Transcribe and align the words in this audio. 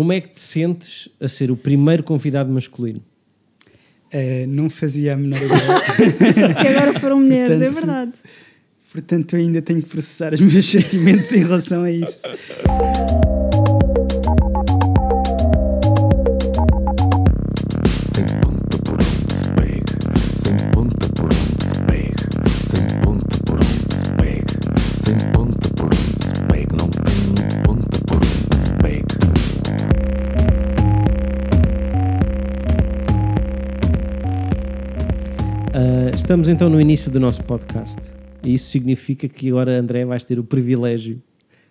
como 0.00 0.14
é 0.14 0.20
que 0.22 0.30
te 0.30 0.40
sentes 0.40 1.10
a 1.20 1.28
ser 1.28 1.50
o 1.50 1.56
primeiro 1.58 2.02
convidado 2.02 2.50
masculino? 2.50 3.02
Uh, 4.06 4.46
não 4.48 4.70
fazia 4.70 5.12
a 5.12 5.16
menor 5.16 5.36
ideia. 5.42 6.54
que 6.58 6.68
agora 6.68 6.98
foram 6.98 7.20
mulheres, 7.20 7.60
é 7.60 7.66
Portanto, 7.66 7.76
é 7.76 7.86
verdade. 7.86 8.12
Portanto, 8.90 9.36
eu 9.36 9.40
ainda 9.40 9.60
tenho 9.60 9.82
que 9.82 9.90
processar 9.90 10.32
os 10.32 10.40
meus 10.40 10.64
sentimentos 10.64 11.30
em 11.32 11.40
relação 11.40 11.82
a 11.82 11.90
isso. 11.90 12.22
Estamos 36.30 36.48
então 36.48 36.70
no 36.70 36.80
início 36.80 37.10
do 37.10 37.18
nosso 37.18 37.42
podcast. 37.42 37.98
E 38.44 38.54
isso 38.54 38.70
significa 38.70 39.28
que 39.28 39.48
agora, 39.48 39.76
André, 39.76 40.04
vais 40.04 40.22
ter 40.22 40.38
o 40.38 40.44
privilégio 40.44 41.20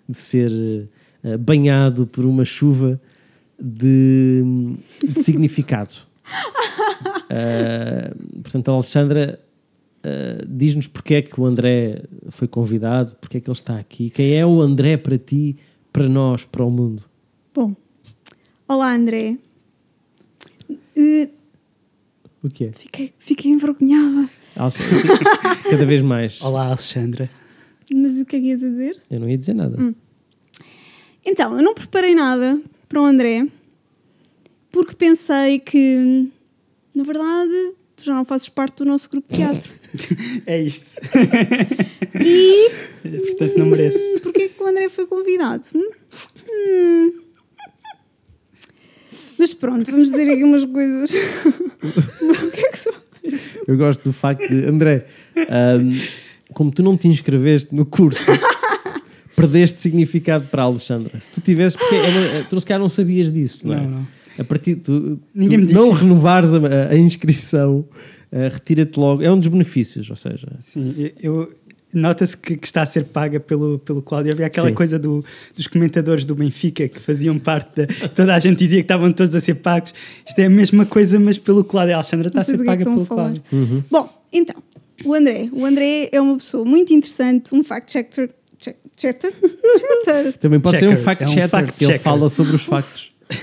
de 0.05 0.17
ser 0.17 0.51
uh, 0.51 1.37
banhado 1.37 2.05
por 2.05 2.25
uma 2.25 2.43
chuva 2.43 2.99
de, 3.57 4.43
de 5.01 5.23
significado. 5.23 5.93
Uh, 7.23 8.13
portanto, 8.43 8.67
a 8.67 8.73
Alexandra 8.73 9.39
uh, 10.03 10.45
diz-nos 10.45 10.87
porque 10.87 11.13
é 11.13 11.21
que 11.21 11.39
o 11.39 11.45
André 11.45 12.03
foi 12.27 12.49
convidado, 12.49 13.15
porque 13.15 13.37
é 13.37 13.39
que 13.39 13.49
ele 13.49 13.57
está 13.57 13.79
aqui, 13.79 14.09
quem 14.09 14.35
é 14.35 14.45
o 14.45 14.59
André 14.59 14.97
para 14.97 15.17
ti, 15.17 15.55
para 15.93 16.09
nós, 16.09 16.43
para 16.43 16.65
o 16.65 16.69
mundo. 16.69 17.05
Bom, 17.55 17.73
olá 18.67 18.93
André. 18.93 19.37
Uh, 20.69 21.29
O 22.43 22.49
que 22.49 22.65
é? 22.65 22.73
fiquei, 22.73 23.13
fiquei 23.17 23.51
envergonhada. 23.51 24.29
Cada 25.69 25.85
vez 25.85 26.01
mais. 26.01 26.41
Olá, 26.41 26.67
Alexandra. 26.67 27.29
Mas 27.93 28.13
o 28.13 28.25
que 28.25 28.35
é 28.35 28.39
que 28.39 28.45
ias 28.47 28.63
a 28.63 28.67
dizer? 28.67 29.01
Eu 29.09 29.19
não 29.19 29.29
ia 29.29 29.37
dizer 29.37 29.53
nada. 29.53 29.95
Então, 31.25 31.55
eu 31.57 31.63
não 31.63 31.73
preparei 31.73 32.13
nada 32.15 32.59
para 32.87 33.01
o 33.01 33.05
André 33.05 33.47
porque 34.71 34.95
pensei 34.95 35.59
que, 35.59 36.27
na 36.93 37.03
verdade, 37.03 37.73
tu 37.95 38.03
já 38.03 38.13
não 38.13 38.23
fazes 38.25 38.49
parte 38.49 38.77
do 38.77 38.85
nosso 38.85 39.09
grupo 39.09 39.27
de 39.31 39.37
teatro. 39.37 39.79
É 40.45 40.61
isto. 40.61 40.99
E 42.23 42.69
Portanto, 43.25 43.57
não 43.57 43.65
merece. 43.65 43.97
hum, 43.97 44.19
porquê 44.21 44.49
que 44.49 44.61
o 44.61 44.67
André 44.67 44.87
foi 44.87 45.07
convidado? 45.07 45.67
Hum? 45.73 45.89
Hum. 46.47 47.13
Mas 49.39 49.53
pronto, 49.55 49.89
vamos 49.89 50.11
dizer 50.11 50.29
aqui 50.29 50.43
umas 50.43 50.63
coisas. 50.65 51.11
o 52.21 52.51
que 52.51 52.59
é 52.59 52.69
que 52.71 52.77
são? 52.77 52.93
Eu 53.67 53.77
gosto 53.77 54.03
do 54.03 54.13
facto 54.13 54.47
de, 54.47 54.65
André, 54.65 55.05
ahm, 55.49 55.93
como 56.53 56.71
tu 56.71 56.81
não 56.83 56.97
te 56.97 57.07
inscreveste 57.07 57.73
no 57.75 57.85
curso, 57.85 58.19
perdeste 59.35 59.79
significado 59.79 60.45
para 60.47 60.63
a 60.63 60.65
Alexandra. 60.65 61.19
Se 61.19 61.31
tu 61.31 61.41
tivesses, 61.41 61.75
porque 61.77 61.95
é 61.95 62.07
uma- 62.39 62.43
tu 62.45 62.59
se 62.59 62.65
calhar 62.65 62.79
não 62.81 62.89
sabias 62.89 63.31
disso, 63.31 63.67
não 63.67 63.73
é? 63.75 63.81
Não, 63.81 63.89
não. 63.89 64.07
A 64.37 64.43
partir 64.43 64.75
tu, 64.75 65.17
tu 65.17 65.19
não 65.33 65.91
isso. 65.91 66.03
renovares 66.03 66.53
a, 66.53 66.59
a 66.91 66.97
inscrição, 66.97 67.85
ah, 68.31 68.49
retira-te 68.53 68.97
logo. 68.99 69.21
É 69.21 69.29
um 69.31 69.37
dos 69.37 69.47
benefícios, 69.49 70.09
ou 70.09 70.15
seja, 70.15 70.47
Sim, 70.61 71.11
eu. 71.21 71.51
Nota-se 71.91 72.37
que, 72.37 72.55
que 72.55 72.67
está 72.67 72.83
a 72.83 72.85
ser 72.85 73.05
paga 73.05 73.39
pelo, 73.39 73.79
pelo 73.79 74.01
Cláudio. 74.01 74.31
Havia 74.33 74.45
aquela 74.45 74.67
Sim. 74.69 74.75
coisa 74.75 74.99
do, 74.99 75.25
dos 75.55 75.65
comentadores 75.65 76.23
do 76.23 76.35
Benfica 76.35 76.87
que 76.87 76.99
faziam 76.99 77.39
parte 77.39 77.81
da. 77.85 78.09
Toda 78.09 78.35
a 78.35 78.39
gente 78.39 78.59
dizia 78.59 78.77
que 78.77 78.83
estavam 78.83 79.11
todos 79.11 79.33
a 79.33 79.41
ser 79.41 79.55
pagos. 79.55 79.93
Isto 80.27 80.37
é 80.39 80.45
a 80.45 80.49
mesma 80.49 80.85
coisa, 80.85 81.19
mas 81.19 81.37
pelo 81.39 81.63
Cláudio. 81.63 81.95
A 81.95 81.97
Alexandra 81.97 82.27
está 82.27 82.41
a 82.41 82.43
ser 82.43 82.53
é 82.53 82.57
que 82.57 82.63
paga 82.63 82.81
estão 82.83 82.93
a 82.93 82.95
pelo 82.97 83.05
falar. 83.07 83.23
Cláudio. 83.49 83.85
Bom, 83.89 84.23
então, 84.31 84.55
o 85.03 85.13
André. 85.15 85.49
O 85.51 85.65
André 85.65 86.09
é 86.11 86.21
uma 86.21 86.37
pessoa 86.37 86.63
muito 86.63 86.93
interessante, 86.93 87.55
um 87.55 87.63
fact-checker. 87.63 88.29
check- 88.57 88.77
Checker? 88.95 89.33
Checker. 90.05 90.33
também 90.39 90.59
pode 90.59 90.77
ser 90.77 90.87
um 90.89 90.95
Checker, 90.95 91.03
fact 91.05 91.23
é 91.23 91.25
um 91.25 91.29
checker, 91.29 91.49
fact 91.49 91.73
que 91.73 91.85
ele 91.85 91.91
checker. 91.93 92.03
fala 92.03 92.29
sobre 92.29 92.55
os 92.55 92.63
factos. 92.65 93.11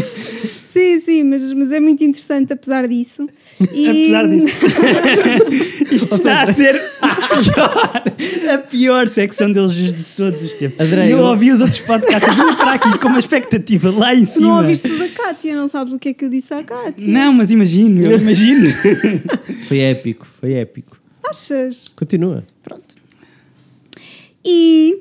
Sim, 0.72 1.00
sim, 1.00 1.24
mas, 1.24 1.52
mas 1.52 1.72
é 1.72 1.80
muito 1.80 2.04
interessante 2.04 2.52
apesar 2.52 2.86
disso. 2.86 3.28
E- 3.72 3.88
Apesar 3.88 4.28
disso. 4.28 4.66
Isto 5.90 6.14
está 6.14 6.42
a 6.42 6.52
ser 6.52 6.76
a 7.02 7.08
pior, 7.42 8.02
a 8.54 8.58
pior 8.58 9.08
secção 9.08 9.50
de 9.50 9.58
elogios 9.58 9.92
de 9.92 10.04
todos 10.16 10.40
os 10.42 10.54
tempos. 10.54 10.78
André, 10.78 11.06
eu 11.12 11.18
eu- 11.18 11.24
ouvi 11.24 11.50
os 11.50 11.60
outros 11.60 11.80
podcasts, 11.80 12.34
vim 12.36 12.54
para 12.56 12.72
aqui 12.74 12.98
com 13.00 13.08
uma 13.08 13.18
expectativa 13.18 13.90
lá 13.90 14.14
em 14.14 14.24
Tu 14.24 14.32
cima. 14.34 14.46
não 14.48 14.56
ouviste 14.58 14.88
da 14.88 15.08
Kátia, 15.08 15.56
não 15.56 15.66
sabes 15.66 15.92
o 15.92 15.98
que 15.98 16.10
é 16.10 16.14
que 16.14 16.24
eu 16.24 16.28
disse 16.28 16.54
à 16.54 16.62
Kátia. 16.62 17.08
Não, 17.08 17.32
mas 17.32 17.50
imagino, 17.50 18.00
eu 18.06 18.16
imagino. 18.18 18.68
Foi 19.66 19.78
épico, 19.78 20.26
foi 20.40 20.52
épico. 20.54 20.98
Achas? 21.28 21.88
Continua. 21.96 22.44
Pronto. 22.62 22.94
E 24.44 24.98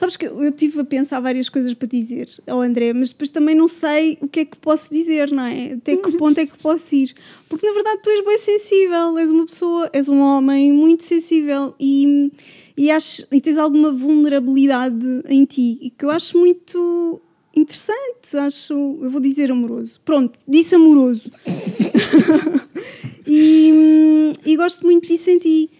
sabes 0.00 0.16
que 0.16 0.24
eu 0.24 0.48
estive 0.48 0.80
a 0.80 0.84
pensar 0.84 1.20
várias 1.20 1.50
coisas 1.50 1.74
para 1.74 1.86
dizer 1.86 2.26
ao 2.46 2.62
André, 2.62 2.94
mas 2.94 3.10
depois 3.10 3.28
também 3.28 3.54
não 3.54 3.68
sei 3.68 4.16
o 4.22 4.26
que 4.26 4.40
é 4.40 4.44
que 4.46 4.56
posso 4.56 4.90
dizer, 4.90 5.30
não 5.30 5.44
é? 5.44 5.74
Até 5.74 5.94
que 5.94 6.16
ponto 6.16 6.38
é 6.38 6.46
que 6.46 6.56
posso 6.56 6.94
ir? 6.94 7.14
Porque 7.50 7.66
na 7.66 7.74
verdade 7.74 8.00
tu 8.02 8.08
és 8.08 8.24
bem 8.24 8.38
sensível, 8.38 9.18
és 9.18 9.30
uma 9.30 9.44
pessoa, 9.44 9.90
és 9.92 10.08
um 10.08 10.18
homem 10.20 10.72
muito 10.72 11.04
sensível 11.04 11.74
e, 11.78 12.32
e, 12.78 12.90
acho, 12.90 13.26
e 13.30 13.42
tens 13.42 13.58
alguma 13.58 13.92
vulnerabilidade 13.92 15.04
em 15.28 15.44
ti 15.44 15.78
e 15.82 15.90
que 15.90 16.06
eu 16.06 16.10
acho 16.10 16.38
muito 16.38 17.20
interessante, 17.54 18.38
acho, 18.38 18.72
eu 18.72 19.10
vou 19.10 19.20
dizer 19.20 19.52
amoroso. 19.52 20.00
Pronto, 20.02 20.38
disse 20.48 20.74
amoroso. 20.74 21.30
e, 23.28 24.32
e 24.46 24.56
gosto 24.56 24.86
muito 24.86 25.06
disso 25.06 25.28
em 25.28 25.38
ti. 25.38 25.70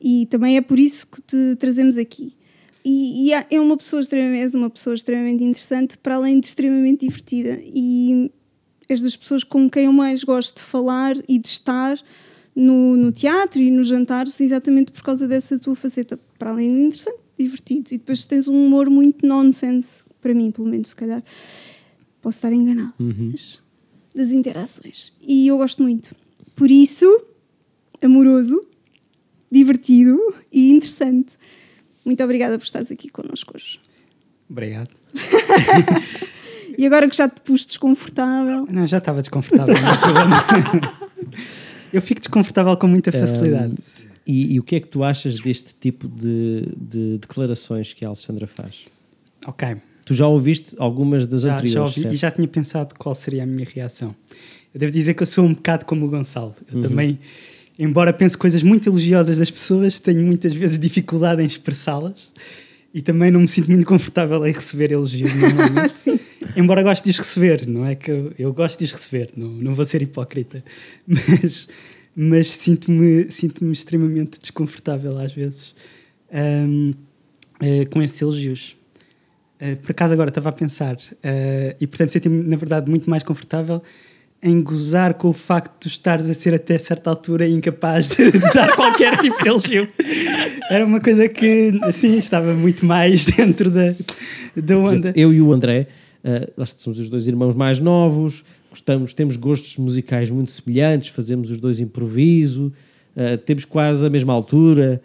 E 0.00 0.26
também 0.26 0.56
é 0.56 0.60
por 0.60 0.78
isso 0.78 1.08
que 1.08 1.20
te 1.22 1.56
trazemos 1.56 1.98
aqui. 1.98 2.36
E, 2.84 3.26
e 3.28 3.32
é- 3.32 3.46
é 3.50 3.60
uma 3.60 3.76
pessoa 3.76 4.00
extremamente, 4.00 4.56
uma 4.56 4.68
pessoa 4.70 4.94
extremamente 4.94 5.42
interessante, 5.42 5.96
para 5.98 6.16
além 6.16 6.38
de 6.40 6.46
extremamente 6.48 7.06
divertida. 7.06 7.58
E 7.64 8.30
és 8.88 9.00
das 9.00 9.16
pessoas 9.16 9.42
com 9.42 9.68
quem 9.70 9.86
eu 9.86 9.92
mais 9.92 10.22
gosto 10.22 10.56
de 10.56 10.62
falar 10.62 11.16
e 11.26 11.38
de 11.38 11.48
estar 11.48 11.98
no, 12.54 12.96
no 12.96 13.10
teatro 13.10 13.60
e 13.62 13.70
nos 13.70 13.86
jantares, 13.86 14.38
exatamente 14.40 14.92
por 14.92 15.02
causa 15.02 15.26
dessa 15.26 15.58
tua 15.58 15.74
faceta, 15.74 16.18
para 16.38 16.50
além 16.50 16.70
de 16.70 16.78
interessante, 16.78 17.18
divertido. 17.38 17.88
E 17.92 17.98
depois 17.98 18.24
tens 18.24 18.46
um 18.46 18.66
humor 18.66 18.90
muito 18.90 19.26
nonsense, 19.26 20.02
para 20.20 20.34
mim, 20.34 20.50
pelo 20.50 20.68
menos, 20.68 20.88
se 20.90 20.96
calhar. 20.96 21.22
Posso 22.20 22.36
estar 22.38 22.52
enganado, 22.52 22.92
mas 22.98 23.60
das 24.14 24.30
interações. 24.30 25.12
E 25.26 25.46
eu 25.48 25.56
gosto 25.58 25.82
muito. 25.82 26.14
Por 26.54 26.70
isso, 26.70 27.06
amoroso, 28.02 28.64
divertido 29.50 30.18
e 30.52 30.70
interessante. 30.70 31.32
Muito 32.04 32.22
obrigada 32.22 32.58
por 32.58 32.64
estares 32.64 32.90
aqui 32.90 33.08
connosco 33.08 33.52
hoje. 33.54 33.78
Obrigado. 34.48 34.90
E 36.76 36.84
agora 36.86 37.08
que 37.08 37.16
já 37.16 37.28
te 37.28 37.40
pus 37.40 37.64
desconfortável, 37.64 38.66
Não, 38.68 38.84
já 38.84 38.98
estava 38.98 39.20
desconfortável. 39.22 39.74
Eu 41.92 42.02
fico 42.02 42.20
desconfortável 42.20 42.76
com 42.76 42.88
muita 42.88 43.12
facilidade. 43.12 43.74
E, 44.26 44.54
e 44.54 44.58
o 44.58 44.62
que 44.62 44.76
é 44.76 44.80
que 44.80 44.88
tu 44.88 45.04
achas 45.04 45.38
deste 45.38 45.74
tipo 45.78 46.08
de, 46.08 46.68
de 46.76 47.18
declarações 47.18 47.92
que 47.92 48.04
a 48.04 48.08
Alexandra 48.08 48.46
faz? 48.46 48.86
Ok. 49.46 49.76
Tu 50.04 50.14
já 50.14 50.26
ouviste 50.26 50.74
algumas 50.78 51.26
das 51.26 51.42
Já, 51.42 51.50
já 51.50 51.56
anteriores, 51.58 51.90
ouvi 51.90 52.00
certo? 52.00 52.14
e 52.14 52.16
já 52.16 52.30
tinha 52.30 52.48
pensado 52.48 52.94
qual 52.98 53.14
seria 53.14 53.42
a 53.42 53.46
minha 53.46 53.66
reação. 53.72 54.14
Eu 54.72 54.80
devo 54.80 54.92
dizer 54.92 55.14
que 55.14 55.22
eu 55.22 55.26
sou 55.26 55.44
um 55.44 55.54
bocado 55.54 55.84
como 55.84 56.04
o 56.06 56.08
Gonçalo. 56.08 56.54
Uhum. 56.72 56.78
Eu 56.78 56.88
também, 56.88 57.18
embora 57.78 58.12
pense 58.12 58.36
coisas 58.36 58.62
muito 58.62 58.88
elogiosas 58.88 59.38
das 59.38 59.50
pessoas, 59.50 59.98
tenho 59.98 60.22
muitas 60.22 60.52
vezes 60.54 60.78
dificuldade 60.78 61.42
em 61.42 61.46
expressá-las 61.46 62.32
e 62.92 63.02
também 63.02 63.30
não 63.30 63.40
me 63.40 63.48
sinto 63.48 63.70
muito 63.70 63.86
confortável 63.86 64.46
em 64.46 64.52
receber 64.52 64.92
elogios 64.92 65.34
normalmente. 65.34 66.20
embora 66.56 66.82
goste 66.82 67.04
de 67.04 67.10
os 67.10 67.18
receber, 67.18 67.66
não 67.66 67.84
é 67.84 67.94
que 67.94 68.10
eu, 68.10 68.32
eu 68.38 68.52
gosto 68.52 68.78
de 68.78 68.84
os 68.84 68.92
receber, 68.92 69.30
não, 69.36 69.48
não 69.48 69.74
vou 69.74 69.84
ser 69.84 70.02
hipócrita, 70.02 70.64
mas, 71.06 71.68
mas 72.14 72.50
sinto-me 72.52 73.30
sinto 73.30 73.70
extremamente 73.72 74.40
desconfortável 74.40 75.18
às 75.18 75.32
vezes 75.32 75.74
ahm, 76.32 76.92
eh, 77.60 77.84
com 77.86 78.02
esses 78.02 78.20
elogios. 78.20 78.76
Uh, 79.60 79.76
por 79.76 79.92
acaso 79.92 80.12
agora 80.12 80.30
estava 80.30 80.48
a 80.48 80.52
pensar, 80.52 80.96
uh, 80.96 81.76
e 81.80 81.86
portanto 81.86 82.10
senti-me 82.10 82.42
na 82.42 82.56
verdade 82.56 82.90
muito 82.90 83.08
mais 83.08 83.22
confortável 83.22 83.80
em 84.44 84.62
gozar 84.62 85.14
com 85.14 85.30
o 85.30 85.32
facto 85.32 85.72
de 85.72 85.78
tu 85.80 85.88
estares 85.88 86.28
a 86.28 86.34
ser 86.34 86.52
até 86.52 86.76
certa 86.76 87.08
altura 87.08 87.48
incapaz 87.48 88.10
de, 88.10 88.30
dar 88.52 88.76
qualquer 88.76 89.16
tipo 89.16 89.42
de 89.42 89.48
elogio. 89.48 89.88
Era 90.70 90.84
uma 90.84 91.00
coisa 91.00 91.26
que, 91.30 91.72
assim, 91.82 92.18
estava 92.18 92.52
muito 92.52 92.84
mais 92.84 93.24
dentro 93.34 93.70
da, 93.70 93.94
da 94.54 94.78
onda. 94.78 95.08
exemplo, 95.08 95.12
eu 95.16 95.32
e 95.32 95.40
o 95.40 95.50
André, 95.50 95.86
uh, 96.22 96.52
nós 96.58 96.74
somos 96.76 96.98
os 96.98 97.08
dois 97.08 97.26
irmãos 97.26 97.54
mais 97.54 97.80
novos, 97.80 98.44
gostamos, 98.68 99.14
temos 99.14 99.36
gostos 99.36 99.78
musicais 99.78 100.28
muito 100.30 100.50
semelhantes, 100.50 101.08
fazemos 101.08 101.50
os 101.50 101.56
dois 101.56 101.80
improviso, 101.80 102.70
uh, 103.16 103.38
temos 103.38 103.64
quase 103.64 104.06
a 104.06 104.10
mesma 104.10 104.34
altura, 104.34 105.00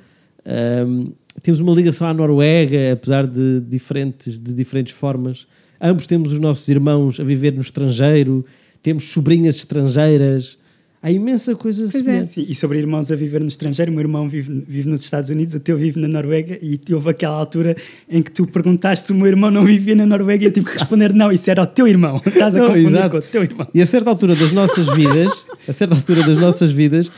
um, 0.85 1.13
temos 1.41 1.61
uma 1.61 1.73
ligação 1.73 2.05
à 2.05 2.13
Noruega, 2.13 2.91
apesar 2.91 3.25
de 3.25 3.61
diferentes, 3.61 4.37
de 4.37 4.53
diferentes 4.53 4.93
formas. 4.93 5.47
ambos 5.79 6.07
temos 6.07 6.33
os 6.33 6.39
nossos 6.39 6.67
irmãos 6.67 7.21
a 7.21 7.23
viver 7.23 7.53
no 7.53 7.61
estrangeiro, 7.61 8.45
temos 8.81 9.05
sobrinhas 9.05 9.57
estrangeiras. 9.57 10.57
Há 11.01 11.09
imensa 11.09 11.55
coisa 11.55 11.83
Pois 11.83 11.95
é. 11.95 11.99
semelhante. 12.03 12.29
Sim, 12.31 12.45
e 12.49 12.53
sobre 12.53 12.77
irmãos 12.77 13.09
a 13.09 13.15
viver 13.15 13.39
no 13.41 13.47
estrangeiro, 13.47 13.89
o 13.89 13.95
meu 13.95 14.01
irmão 14.01 14.27
vive, 14.27 14.65
vive 14.67 14.89
nos 14.89 15.01
Estados 15.01 15.29
Unidos, 15.29 15.55
o 15.55 15.59
teu 15.61 15.77
vive 15.77 15.97
na 15.97 16.09
Noruega, 16.09 16.59
e 16.61 16.77
houve 16.93 17.09
aquela 17.09 17.35
altura 17.37 17.77
em 18.09 18.21
que 18.21 18.29
tu 18.29 18.45
perguntaste 18.45 19.07
se 19.07 19.13
o 19.13 19.15
meu 19.15 19.27
irmão 19.27 19.49
não 19.49 19.63
vivia 19.63 19.95
na 19.95 20.05
Noruega 20.05 20.43
e 20.43 20.47
eu 20.47 20.51
tive 20.51 20.65
que 20.65 20.73
responder: 20.73 21.13
não, 21.13 21.31
isso 21.31 21.49
era 21.49 21.63
o 21.63 21.67
teu 21.67 21.87
irmão. 21.87 22.21
Estás 22.27 22.53
a 22.53 22.59
Não, 22.59 22.67
confundir 22.67 22.87
exato. 22.89 23.11
com 23.11 23.17
o 23.17 23.21
teu 23.21 23.43
irmão. 23.43 23.67
E 23.73 23.81
a 23.81 23.85
certa 23.85 24.09
altura 24.09 24.35
das 24.35 24.51
nossas 24.51 24.87
vidas, 24.93 25.45
a 25.65 25.71
certa 25.71 25.95
altura 25.95 26.21
das 26.23 26.37
nossas 26.37 26.69
vidas, 26.73 27.09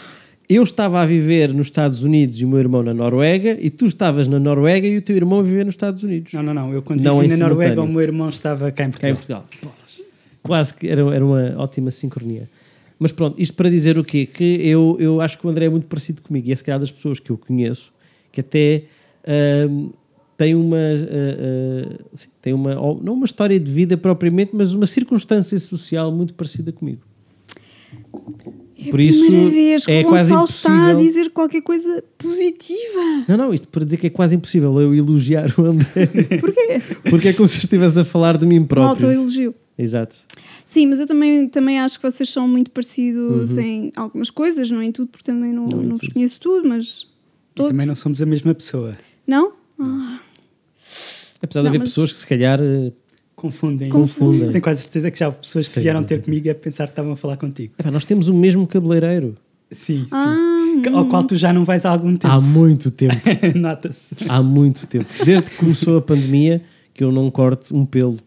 eu 0.47 0.61
estava 0.61 1.01
a 1.01 1.05
viver 1.07 1.51
nos 1.51 1.65
Estados 1.67 2.03
Unidos 2.03 2.39
e 2.39 2.45
o 2.45 2.49
meu 2.49 2.59
irmão 2.59 2.83
na 2.83 2.93
Noruega, 2.93 3.57
e 3.59 3.71
tu 3.71 3.87
estavas 3.87 4.27
na 4.27 4.37
Noruega 4.37 4.87
e 4.87 4.97
o 4.97 5.01
teu 5.01 5.15
irmão 5.15 5.39
a 5.39 5.43
viver 5.43 5.65
nos 5.65 5.73
Estados 5.73 6.03
Unidos. 6.03 6.31
Não, 6.33 6.43
não, 6.43 6.53
não. 6.53 6.71
Eu 6.71 6.83
quando 6.83 7.01
Não 7.01 7.19
vivi 7.19 7.35
na 7.35 7.47
Noruega, 7.47 7.71
simultâneo. 7.71 7.89
o 7.89 7.93
meu 7.93 8.01
irmão 8.03 8.29
estava 8.29 8.71
cá 8.71 8.83
em 8.83 8.91
cá 8.91 9.09
em 9.09 9.15
Portugal. 9.15 9.47
Quase 10.43 10.73
que 10.73 10.87
era, 10.87 11.01
era 11.13 11.25
uma 11.25 11.55
ótima 11.57 11.91
sincronia. 11.91 12.49
Mas 12.99 13.11
pronto, 13.11 13.41
isto 13.41 13.55
para 13.55 13.69
dizer 13.69 13.97
o 13.97 14.03
quê? 14.03 14.25
Que 14.25 14.67
eu, 14.67 14.95
eu 14.99 15.21
acho 15.21 15.37
que 15.37 15.45
o 15.45 15.49
André 15.49 15.65
é 15.65 15.69
muito 15.69 15.87
parecido 15.87 16.21
comigo 16.21 16.49
e 16.49 16.51
é 16.51 16.55
se 16.55 16.63
calhar 16.63 16.79
das 16.79 16.91
pessoas 16.91 17.19
que 17.19 17.31
eu 17.31 17.37
conheço 17.37 17.91
que 18.31 18.41
até 18.41 18.83
ahm, 19.27 19.89
tem 20.37 20.55
uma, 20.55 20.77
ah, 20.77 21.89
ah, 21.89 21.97
sim, 22.15 22.29
tem 22.41 22.53
uma, 22.53 22.73
não 22.73 23.13
uma 23.13 23.25
história 23.25 23.59
de 23.59 23.71
vida 23.71 23.97
propriamente, 23.97 24.51
mas 24.53 24.73
uma 24.73 24.85
circunstância 24.85 25.59
social 25.59 26.11
muito 26.11 26.33
parecida 26.33 26.71
comigo. 26.71 27.01
É 28.83 28.89
Por 28.89 28.99
a 28.99 29.03
isso, 29.03 29.25
primeira 29.25 29.51
vez 29.51 29.85
que 29.85 29.91
é 29.91 30.01
o 30.01 30.05
quase 30.05 30.29
Gonçalo 30.29 30.45
está 30.45 30.87
a 30.89 30.93
dizer 30.93 31.29
qualquer 31.29 31.61
coisa 31.61 32.03
positiva. 32.17 33.25
Não, 33.27 33.37
não, 33.37 33.53
isto 33.53 33.67
para 33.67 33.85
dizer 33.85 33.97
que 33.97 34.07
é 34.07 34.09
quase 34.09 34.35
impossível 34.35 34.81
eu 34.81 34.95
elogiar 34.95 35.53
o 35.59 35.65
André, 35.65 36.07
Porquê? 36.39 36.81
porque 37.09 37.27
é 37.27 37.33
como 37.33 37.47
se 37.47 37.59
estivesse 37.59 37.99
a 37.99 38.03
falar 38.03 38.37
de 38.37 38.47
mim 38.47 38.63
próprio. 38.63 39.07
autoelogio. 39.07 39.53
Exato. 39.77 40.17
Sim, 40.65 40.87
mas 40.87 40.99
eu 40.99 41.07
também, 41.07 41.47
também 41.47 41.79
acho 41.79 41.99
que 41.99 42.09
vocês 42.11 42.29
são 42.29 42.47
muito 42.47 42.69
parecidos 42.71 43.55
Uhum. 43.55 43.61
em 43.61 43.91
algumas 43.95 44.29
coisas, 44.29 44.69
não 44.69 44.81
em 44.81 44.91
tudo, 44.91 45.07
porque 45.09 45.25
também 45.25 45.51
não, 45.51 45.65
Não 45.67 45.81
não 45.81 45.89
vos 45.91 46.01
tudo. 46.01 46.13
conheço 46.13 46.39
tudo, 46.39 46.67
mas. 46.67 47.07
Todo. 47.55 47.69
também 47.69 47.85
não 47.85 47.95
somos 47.95 48.21
a 48.21 48.25
mesma 48.25 48.53
pessoa. 48.53 48.95
Não? 49.27 49.53
Ah, 49.79 50.19
Apesar 51.41 51.61
de 51.63 51.67
haver 51.69 51.79
mas- 51.79 51.89
pessoas 51.89 52.11
que 52.11 52.17
se 52.19 52.27
calhar 52.27 52.59
eh, 52.61 52.91
Confundem. 53.35 53.89
Confundem. 53.89 54.49
Tenho 54.51 54.61
quase 54.61 54.81
certeza 54.83 55.09
que 55.09 55.17
já 55.17 55.25
houve 55.27 55.39
pessoas 55.39 55.65
que 55.65 55.71
Sim. 55.73 55.81
vieram 55.81 56.03
ter 56.03 56.21
comigo 56.21 56.49
a 56.51 56.53
pensar 56.53 56.85
que 56.85 56.91
estavam 56.91 57.13
a 57.13 57.15
falar 57.15 57.37
contigo. 57.37 57.73
epá, 57.79 57.89
nós 57.89 58.05
temos 58.05 58.27
o 58.29 58.33
mesmo 58.35 58.67
cabeleireiro. 58.67 59.35
Sim, 59.71 60.03
sim. 60.03 60.07
ah, 60.11 60.37
Que- 60.83 60.89
Ao 60.89 61.05
qual 61.07 61.23
tu 61.23 61.35
já 61.35 61.51
não 61.51 61.65
vais 61.65 61.83
há 61.85 61.89
algum 61.89 62.15
tempo. 62.15 62.27
Há 62.33 62.39
muito 62.39 62.91
tempo. 62.91 63.15
Nota-se. 63.55 64.15
Há 64.29 64.41
muito 64.43 64.85
tempo. 64.85 65.07
Desde 65.25 65.49
que 65.49 65.55
começou 65.57 65.97
a 65.97 66.01
pandemia 66.01 66.61
que 66.93 67.03
eu 67.03 67.11
não 67.11 67.29
corto 67.31 67.75
um 67.75 67.83
pelo 67.85 68.17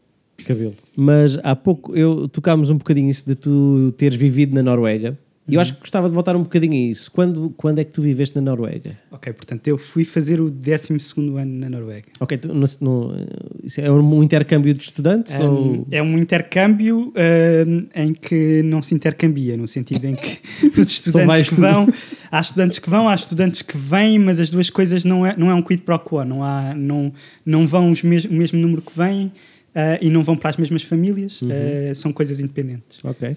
de 0.45 0.49
cabelo. 0.49 0.75
Mas 0.97 1.39
há 1.43 1.57
pouco 1.57 1.97
eu 1.97 2.29
tocámos 2.29 2.71
um 2.71 2.77
bocadinho 2.77 3.11
isso 3.11 3.27
de 3.27 3.35
tu 3.35 3.93
teres 3.97 4.17
vivido 4.17 4.55
na 4.55 4.63
Noruega. 4.63 5.19
E 5.47 5.57
eu 5.57 5.61
acho 5.61 5.75
que 5.75 5.81
gostava 5.81 6.09
de 6.09 6.15
voltar 6.15 6.35
um 6.37 6.43
bocadinho 6.43 6.73
a 6.73 6.91
isso. 6.91 7.11
Quando, 7.13 7.53
quando 7.55 7.79
é 7.79 7.85
que 7.85 7.93
tu 7.93 8.01
viveste 8.01 8.35
na 8.35 8.41
Noruega? 8.41 8.97
Ok, 9.11 9.31
portanto, 9.35 9.69
eu 9.69 9.77
fui 9.77 10.03
fazer 10.03 10.41
o 10.41 10.51
12 10.51 10.95
ano 11.39 11.59
na 11.59 11.69
Noruega. 11.69 12.07
Ok, 12.19 12.39
tu, 12.39 12.49
não, 12.49 12.65
não, 12.81 13.27
isso 13.63 13.79
é 13.79 13.91
um 13.91 14.23
intercâmbio 14.23 14.73
de 14.73 14.83
estudantes? 14.83 15.39
Um, 15.39 15.45
ou... 15.45 15.87
É 15.91 16.03
um 16.03 16.17
intercâmbio 16.17 17.13
um, 17.15 17.87
em 17.95 18.15
que 18.15 18.63
não 18.63 18.83
se 18.83 18.95
intercambia, 18.95 19.55
no 19.55 19.67
sentido 19.67 20.07
em 20.07 20.15
que 20.15 20.39
os 20.81 20.91
estudantes 20.91 21.51
que 21.51 21.61
vão, 21.61 21.89
há 22.33 22.41
estudantes 22.41 22.79
que 22.79 22.89
vão, 22.89 23.07
há 23.07 23.15
estudantes 23.15 23.61
que 23.61 23.77
vêm, 23.77 24.19
mas 24.19 24.41
as 24.41 24.49
duas 24.49 24.71
coisas 24.71 25.05
não 25.05 25.27
é, 25.27 25.37
não 25.37 25.51
é 25.51 25.55
um 25.55 25.61
quid 25.61 25.83
pro 25.83 25.99
quo, 25.99 26.25
não, 26.25 26.43
há, 26.43 26.75
não, 26.75 27.13
não 27.45 27.67
vão 27.67 27.91
os 27.91 28.03
mes 28.03 28.25
o 28.25 28.33
mesmo 28.33 28.59
número 28.59 28.81
que 28.81 28.97
vêm 28.97 29.31
uh, 29.75 29.99
e 30.01 30.11
não 30.11 30.23
vão 30.23 30.37
para 30.37 30.51
as 30.51 30.57
mesmas 30.57 30.83
famílias, 30.83 31.41
Uhum. 31.43 31.49
uh, 31.51 31.95
são 31.95 32.13
coisas 32.13 32.41
independentes. 32.41 32.99
Ok. 33.05 33.37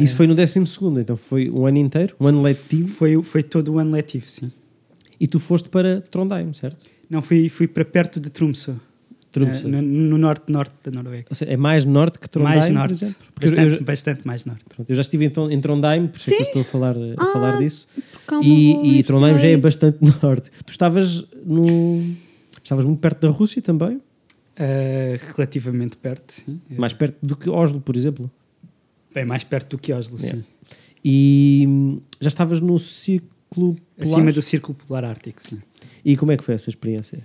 Isso 0.00 0.16
foi 0.16 0.26
no 0.26 0.34
12 0.34 0.58
então 1.00 1.16
foi 1.16 1.48
um 1.48 1.66
ano 1.66 1.78
inteiro, 1.78 2.16
um 2.18 2.26
ano 2.26 2.42
letivo, 2.42 2.88
Foi, 2.88 3.22
foi 3.22 3.44
todo 3.44 3.74
o 3.74 3.78
ano 3.78 3.92
letivo, 3.92 4.28
sim. 4.28 4.50
e 5.20 5.28
tu 5.28 5.38
foste 5.38 5.68
para 5.68 6.00
Trondheim, 6.00 6.52
certo? 6.52 6.84
Não, 7.08 7.22
fui, 7.22 7.48
fui 7.48 7.68
para 7.68 7.84
perto 7.84 8.18
de 8.18 8.28
Tromsø, 8.28 8.72
Tromsø. 9.30 9.66
uh, 9.66 9.70
no, 9.70 9.80
no 9.82 10.18
norte-norte 10.18 10.74
da 10.82 10.90
Noruega. 10.90 11.26
Ou 11.30 11.36
seja, 11.36 11.52
é 11.52 11.56
mais 11.56 11.84
norte 11.84 12.18
que 12.18 12.28
Trondheim, 12.28 12.56
mais 12.56 12.66
por 12.66 12.74
norte, 12.74 12.92
exemplo? 12.94 13.14
Porque 13.34 13.46
eu- 13.46 13.50
bastante, 13.52 13.78
eu, 13.78 13.84
bastante 13.84 14.26
mais 14.26 14.44
norte. 14.44 14.64
pronto, 14.68 14.90
eu 14.90 14.96
já 14.96 15.02
estive 15.02 15.26
em, 15.26 15.30
Tron- 15.30 15.50
em 15.50 15.60
Trondheim, 15.60 16.06
por 16.08 16.18
isso 16.18 16.34
é 16.34 16.36
que 16.38 16.42
eu 16.42 16.46
estou 16.46 16.62
a 16.62 16.64
falar, 16.64 16.96
a 16.96 17.14
Ah, 17.16 17.26
falar 17.32 17.58
disso. 17.58 17.86
boa 18.28 18.42
E, 18.44 18.98
e 18.98 19.02
Trondheim 19.04 19.38
já 19.38 19.46
é 19.46 19.56
bastante 19.56 19.98
norte. 20.20 20.50
Tu 20.66 20.70
estavas 20.70 21.24
no. 21.46 22.04
Estavas 22.64 22.84
muito 22.84 22.98
perto 22.98 23.20
da 23.20 23.28
Rússia 23.28 23.62
também? 23.62 24.00
Uh, 24.56 25.18
relativamente 25.34 25.96
perto, 25.96 26.32
sim. 26.32 26.60
Mais 26.70 26.92
perto 26.92 27.16
do 27.24 27.36
que 27.36 27.50
Oslo, 27.50 27.80
por 27.80 27.96
exemplo. 27.96 28.30
Bem 29.12 29.24
mais 29.24 29.42
perto 29.44 29.76
do 29.76 29.78
que 29.78 29.92
Oslo, 29.92 30.16
Yeah. 30.18 30.38
sim. 30.38 30.44
E 31.04 31.64
hum, 31.68 32.00
já 32.20 32.28
estavas 32.28 32.60
no 32.60 32.78
ciclo 32.78 33.76
polar? 33.96 34.12
Acima 34.14 34.32
do 34.32 34.40
Círculo 34.40 34.74
Polar 34.74 35.04
Ártico, 35.04 35.42
sim. 35.42 35.60
E 36.04 36.16
como 36.16 36.32
é 36.32 36.36
que 36.36 36.44
foi 36.44 36.54
essa 36.54 36.70
experiência? 36.70 37.18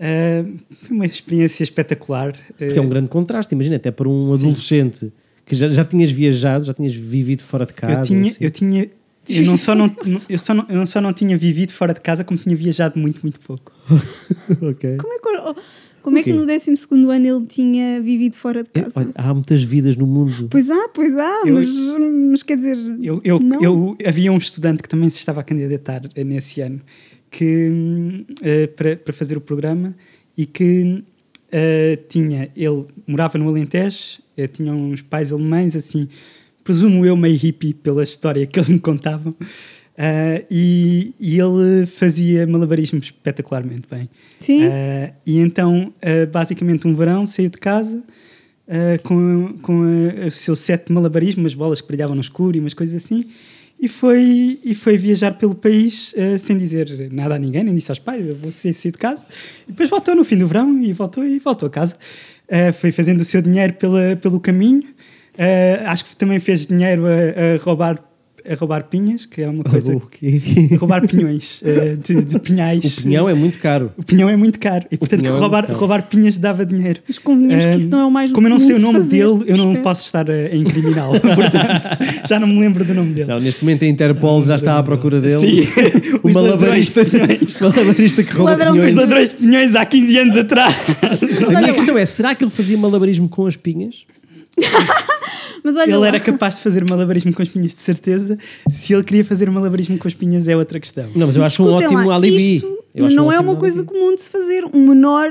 Uh, 0.00 0.58
foi 0.82 0.96
uma 0.96 1.06
experiência 1.06 1.62
espetacular. 1.62 2.36
Porque 2.58 2.78
é 2.78 2.82
um 2.82 2.88
grande 2.88 3.08
contraste, 3.08 3.54
imagina, 3.54 3.76
até 3.76 3.90
para 3.90 4.08
um 4.08 4.32
adolescente 4.32 5.12
que 5.46 5.54
já, 5.54 5.68
já 5.68 5.84
tinhas 5.84 6.10
viajado, 6.10 6.64
já 6.64 6.74
tinhas 6.74 6.94
vivido 6.94 7.42
fora 7.42 7.66
de 7.66 7.74
casa. 7.74 8.00
eu 8.00 8.04
tinha, 8.04 8.22
assim. 8.22 8.44
eu 8.44 8.50
tinha, 8.50 8.90
eu 9.28 9.44
não 9.44 9.56
só 9.56 9.74
não, 9.74 9.94
eu 10.28 10.38
só 10.38 10.54
não, 10.54 10.66
eu 10.68 10.76
não 10.76 10.86
só 10.86 11.00
não 11.00 11.12
tinha 11.12 11.36
vivido 11.36 11.72
fora 11.72 11.94
de 11.94 12.00
casa, 12.00 12.24
como 12.24 12.38
tinha 12.40 12.56
viajado 12.56 12.98
muito, 12.98 13.20
muito 13.22 13.38
pouco. 13.40 13.72
Ok. 14.60 14.96
Como 14.96 15.12
é 15.12 15.18
que, 15.18 15.60
como 16.04 16.18
é 16.18 16.22
que 16.22 16.32
no 16.32 16.44
12 16.46 16.70
ano 17.10 17.26
ele 17.26 17.46
tinha 17.46 18.00
vivido 18.00 18.36
fora 18.36 18.62
de 18.62 18.68
É, 18.74 18.82
casa? 18.82 19.00
olha, 19.00 19.12
há 19.14 19.32
muitas 19.34 19.62
vidas 19.62 19.96
no 19.96 20.06
mundo. 20.06 20.48
Pois 20.50 20.70
há, 20.70 20.88
pois 20.90 21.16
há, 21.16 21.42
Eu- 21.46 21.54
mas, 21.54 21.68
mas 22.30 22.42
quer 22.42 22.56
dizer. 22.58 22.76
Eu, 23.02 23.20
eu, 23.24 23.40
Não. 23.40 23.62
eu 23.62 23.96
havia 24.06 24.30
um 24.30 24.36
estudante 24.36 24.82
que 24.82 24.88
também 24.88 25.08
se 25.08 25.16
estava 25.18 25.40
a 25.40 25.44
candidatar 25.44 26.02
nesse 26.24 26.60
ano 26.60 26.80
que 27.30 28.24
eh, 28.42 28.66
para, 28.68 28.96
para 28.96 29.12
fazer 29.12 29.36
o 29.36 29.40
programa 29.40 29.94
e 30.36 30.46
que 30.46 31.02
eh, 31.50 31.98
tinha 32.08 32.50
ele 32.54 32.84
morava 33.06 33.38
no 33.38 33.48
Alentejo, 33.48 34.20
eh, 34.36 34.46
tinha 34.46 34.72
uns 34.72 35.02
pais 35.02 35.32
alemães 35.32 35.74
assim, 35.74 36.06
presumo 36.62 37.04
eu 37.04 37.16
meio 37.16 37.36
hippie 37.36 37.74
pela 37.74 38.04
história 38.04 38.46
que 38.46 38.58
eles 38.58 38.68
me 38.68 38.78
contavam. 38.78 39.34
Eh, 39.96 40.44
e, 40.50 41.14
e 41.20 41.38
ele 41.38 41.86
fazia 41.86 42.46
malabarismo 42.46 42.98
espetacularmente 42.98 43.86
bem. 43.88 44.08
Sim. 44.40 44.64
Eh, 44.64 45.12
e 45.24 45.38
então, 45.38 45.92
eh, 46.02 46.26
basicamente, 46.26 46.86
um 46.86 46.94
verão 46.94 47.26
saiu 47.26 47.48
de 47.48 47.58
casa 47.58 48.02
com, 49.02 49.58
com 49.60 49.82
o 50.26 50.30
seu 50.30 50.56
set 50.56 50.86
de 50.86 50.92
malabarismo, 50.94 51.42
umas 51.42 51.54
bolas 51.54 51.82
que 51.82 51.86
brilhavam 51.86 52.14
no 52.14 52.22
escuro 52.22 52.56
e 52.56 52.60
umas 52.60 52.72
coisas 52.72 53.04
assim, 53.04 53.22
e 53.78 53.86
foi, 53.88 54.58
e 54.64 54.74
foi 54.74 54.96
viajar 54.96 55.32
pelo 55.32 55.54
país 55.54 56.14
sem 56.38 56.56
dizer 56.56 57.10
nada 57.12 57.34
a 57.34 57.38
ninguém, 57.38 57.62
nem 57.62 57.74
disse 57.74 57.90
aos 57.90 57.98
pais, 57.98 58.26
eu 58.26 58.34
vou 58.34 58.50
sair, 58.50 58.72
sair 58.72 58.92
de 58.92 58.96
casa. 58.96 59.22
E 59.68 59.70
depois 59.70 59.90
voltou 59.90 60.16
no 60.16 60.24
fim 60.24 60.38
do 60.38 60.46
verão 60.46 60.82
e 60.82 60.94
voltou 60.94 61.22
e 61.26 61.38
voltou 61.38 61.66
a 61.66 61.70
casa. 61.70 61.94
Foi 62.80 62.90
fazendo 62.90 63.20
o 63.20 63.24
seu 63.24 63.42
dinheiro 63.42 63.74
pela, 63.74 64.16
pelo 64.16 64.40
caminho. 64.40 64.84
Acho 65.84 66.06
que 66.06 66.16
também 66.16 66.40
fez 66.40 66.66
dinheiro 66.66 67.04
a, 67.04 67.10
a 67.10 67.62
roubar 67.62 68.02
a 68.48 68.54
roubar 68.54 68.84
pinhas, 68.84 69.26
que 69.26 69.42
é 69.42 69.48
uma 69.48 69.64
coisa 69.64 69.94
O 69.96 70.00
quê? 70.00 70.40
a 70.72 70.76
roubar 70.78 71.06
pinhões 71.06 71.60
eh, 71.64 71.96
de, 72.02 72.22
de 72.22 72.38
pinhais. 72.38 72.98
O 72.98 73.02
pinhão 73.02 73.28
é 73.28 73.34
muito 73.34 73.58
caro. 73.58 73.92
O 73.96 74.02
pinhão 74.02 74.28
é 74.28 74.36
muito 74.36 74.58
caro. 74.58 74.84
E 74.90 74.96
portanto, 74.96 75.24
é 75.26 75.30
roubar, 75.30 75.66
caro. 75.66 75.78
roubar 75.78 76.02
pinhas 76.08 76.38
dava 76.38 76.64
dinheiro. 76.66 77.00
Mas 77.06 77.18
convenhamos 77.18 77.64
que 77.64 77.72
isso 77.72 77.90
não 77.90 78.00
é 78.00 78.04
o 78.06 78.10
mais 78.10 78.32
Como 78.32 78.46
eu 78.46 78.50
não 78.50 78.58
sei 78.58 78.76
o 78.76 78.80
nome 78.80 78.98
fazer, 78.98 79.10
dele, 79.26 79.44
eu 79.46 79.56
não 79.56 79.66
espero. 79.68 79.82
posso 79.82 80.04
estar 80.06 80.30
a, 80.30 80.34
a 80.34 80.54
incriminá-lo. 80.56 81.20
Portanto, 81.20 81.88
já 82.28 82.38
não 82.38 82.46
me 82.48 82.60
lembro 82.60 82.84
do 82.84 82.94
nome 82.94 83.12
dele. 83.12 83.28
Não, 83.28 83.40
neste 83.40 83.62
momento 83.64 83.84
a 83.84 83.86
Interpol 83.88 84.44
já 84.44 84.56
está 84.56 84.78
à 84.78 84.82
procura 84.82 85.20
dele. 85.20 85.38
Sim, 85.40 85.60
O 86.22 86.28
os 86.28 86.34
malabarista, 86.34 87.04
que 88.22 88.32
rouba 88.32 88.50
Ladrão, 88.52 88.72
pinhões. 88.72 88.94
Os 88.94 89.00
ladrões 89.00 89.30
de 89.30 89.36
pinhões 89.36 89.74
há 89.74 89.84
15 89.86 90.18
anos 90.18 90.36
atrás. 90.36 90.74
A 91.02 91.60
minha 91.60 91.72
questão 91.74 91.96
é, 91.98 92.06
será 92.06 92.34
que 92.34 92.44
ele 92.44 92.50
fazia 92.50 92.76
malabarismo 92.76 93.28
com 93.28 93.46
as 93.46 93.56
pinhas? 93.56 94.04
Mas 95.62 95.76
olha, 95.76 95.84
Ele 95.84 95.96
lá, 95.96 96.08
era 96.08 96.20
capaz 96.20 96.56
de 96.56 96.62
fazer 96.62 96.84
malabarismo 96.88 97.32
com 97.32 97.42
as 97.42 97.48
pinhas, 97.48 97.72
de 97.72 97.78
certeza. 97.80 98.38
Se 98.68 98.92
ele 98.92 99.02
queria 99.02 99.24
fazer 99.24 99.50
malabarismo 99.50 99.96
com 99.98 100.06
as 100.06 100.12
pinhas, 100.14 100.46
é 100.46 100.54
outra 100.56 100.78
questão. 100.78 101.08
Não, 101.16 101.26
mas 101.26 101.36
eu 101.36 101.42
acho 101.42 101.62
um 101.64 101.72
ótimo 101.72 102.06
lá, 102.06 102.16
alibi. 102.16 102.56
Isto 102.56 102.78
Eu 102.94 103.06
acho 103.06 103.16
não 103.16 103.28
um 103.28 103.32
é 103.32 103.40
uma 103.40 103.56
coisa 103.56 103.78
alibi. 103.78 103.92
comum 103.92 104.14
de 104.14 104.22
se 104.22 104.30
fazer. 104.30 104.64
Um 104.74 104.88
menor 104.88 105.30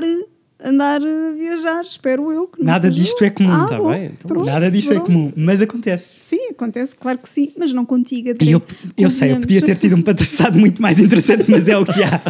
andar 0.64 1.00
a 1.02 1.30
viajar, 1.36 1.82
espero 1.82 2.32
eu. 2.32 2.46
Que 2.46 2.58
não 2.60 2.66
Nada 2.66 2.80
seja 2.90 3.02
disto 3.02 3.22
eu. 3.22 3.26
é 3.26 3.30
comum. 3.30 3.50
Ah, 3.50 3.66
Tá 3.68 3.78
bom, 3.78 3.90
bem, 3.90 4.04
então 4.06 4.28
pronto, 4.28 4.46
Nada 4.46 4.70
disto 4.70 4.90
é 4.92 4.94
pronto. 4.94 5.06
comum, 5.06 5.32
mas 5.36 5.60
acontece. 5.62 6.20
Sim, 6.26 6.48
acontece, 6.50 6.94
claro 6.96 7.18
que 7.18 7.28
sim, 7.28 7.52
mas 7.58 7.72
não 7.74 7.84
contigo, 7.84 8.30
André. 8.30 8.48
Eu, 8.48 8.62
eu 8.96 9.10
sei, 9.10 9.32
eu 9.32 9.40
podia 9.40 9.60
ter 9.62 9.76
tido 9.76 9.96
um 9.96 10.02
patassado 10.02 10.58
muito 10.58 10.80
mais 10.80 10.98
interessante, 10.98 11.44
mas 11.50 11.68
é 11.68 11.76
o 11.76 11.84
que 11.84 12.02
há. 12.02 12.20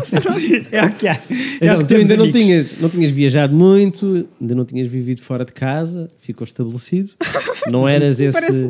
É 0.72 0.84
o 0.84 0.90
que 0.92 1.06
há. 1.08 1.12
É 1.14 1.18
Então, 1.62 1.76
o 1.76 1.78
que 1.80 1.84
tu 1.86 1.94
ainda 1.96 2.16
não 2.16 2.30
tinhas, 2.32 2.78
não 2.80 2.88
tinhas 2.88 3.10
viajado 3.10 3.54
muito, 3.54 4.26
ainda 4.40 4.54
não 4.54 4.64
tinhas 4.64 4.88
vivido 4.88 5.20
fora 5.22 5.44
de 5.44 5.52
casa, 5.52 6.08
ficou 6.20 6.44
estabelecido. 6.44 7.10
Não 7.70 7.88
eras 7.88 8.20
esse 8.20 8.68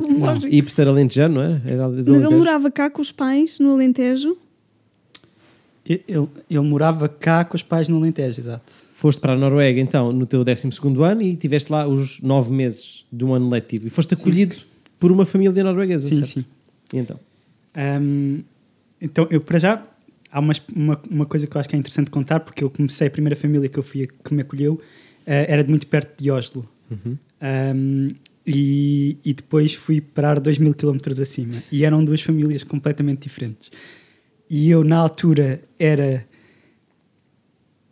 hipster 0.48 0.86
alentejano, 0.86 1.34
não 1.34 1.42
é? 1.42 1.60
Era 1.66 1.88
Mas 1.88 1.98
ele 1.98 2.10
Alentejo. 2.10 2.30
morava 2.30 2.70
cá 2.70 2.88
com 2.88 3.02
os 3.02 3.10
pais, 3.10 3.58
no 3.58 3.72
Alentejo. 3.72 4.36
Ele, 5.84 6.04
ele 6.48 6.60
morava 6.60 7.08
cá 7.08 7.44
com 7.44 7.56
os 7.56 7.62
pais 7.62 7.88
no 7.88 7.96
Alentejo, 7.96 8.40
exato. 8.40 8.72
Foste 8.94 9.20
para 9.20 9.32
a 9.32 9.36
Noruega 9.36 9.80
então 9.80 10.12
no 10.12 10.24
teu 10.24 10.44
12 10.44 10.68
ano 11.02 11.20
e 11.20 11.34
tiveste 11.34 11.70
lá 11.70 11.86
os 11.86 12.20
nove 12.20 12.52
meses 12.52 13.04
de 13.12 13.24
um 13.24 13.34
ano 13.34 13.50
letivo 13.50 13.88
e 13.88 13.90
foste 13.90 14.14
acolhido 14.14 14.56
por 15.00 15.10
uma 15.10 15.26
família 15.26 15.62
norueguesa, 15.62 16.08
Sim, 16.08 16.14
certo? 16.24 16.28
sim. 16.28 16.44
E 16.94 16.98
então? 16.98 17.18
Um, 17.76 18.42
então, 19.00 19.26
eu 19.30 19.40
para 19.40 19.58
já, 19.58 19.82
há 20.30 20.40
uma, 20.40 20.54
uma, 20.74 21.02
uma 21.10 21.26
coisa 21.26 21.46
que 21.46 21.56
eu 21.56 21.60
acho 21.60 21.68
que 21.68 21.74
é 21.74 21.78
interessante 21.78 22.08
contar, 22.08 22.40
porque 22.40 22.62
eu 22.62 22.70
comecei, 22.70 23.08
a 23.08 23.10
primeira 23.10 23.36
família 23.36 23.68
que 23.68 23.78
eu 23.78 23.82
fui, 23.82 24.06
que 24.06 24.32
me 24.32 24.42
acolheu, 24.42 24.80
eh, 25.26 25.46
era 25.48 25.62
de 25.62 25.68
muito 25.68 25.86
perto 25.88 26.22
de 26.22 26.30
Oslo. 26.30 26.66
Uhum. 26.90 27.18
Um, 27.76 28.08
e, 28.46 29.18
e 29.24 29.34
depois 29.34 29.74
fui 29.74 30.00
parar 30.00 30.38
2 30.38 30.58
mil 30.58 30.72
quilómetros 30.72 31.18
acima. 31.18 31.62
E 31.70 31.84
eram 31.84 32.04
duas 32.04 32.22
famílias 32.22 32.62
completamente 32.62 33.24
diferentes. 33.24 33.70
E 34.48 34.70
eu, 34.70 34.84
na 34.84 34.96
altura, 34.96 35.60
era 35.78 36.24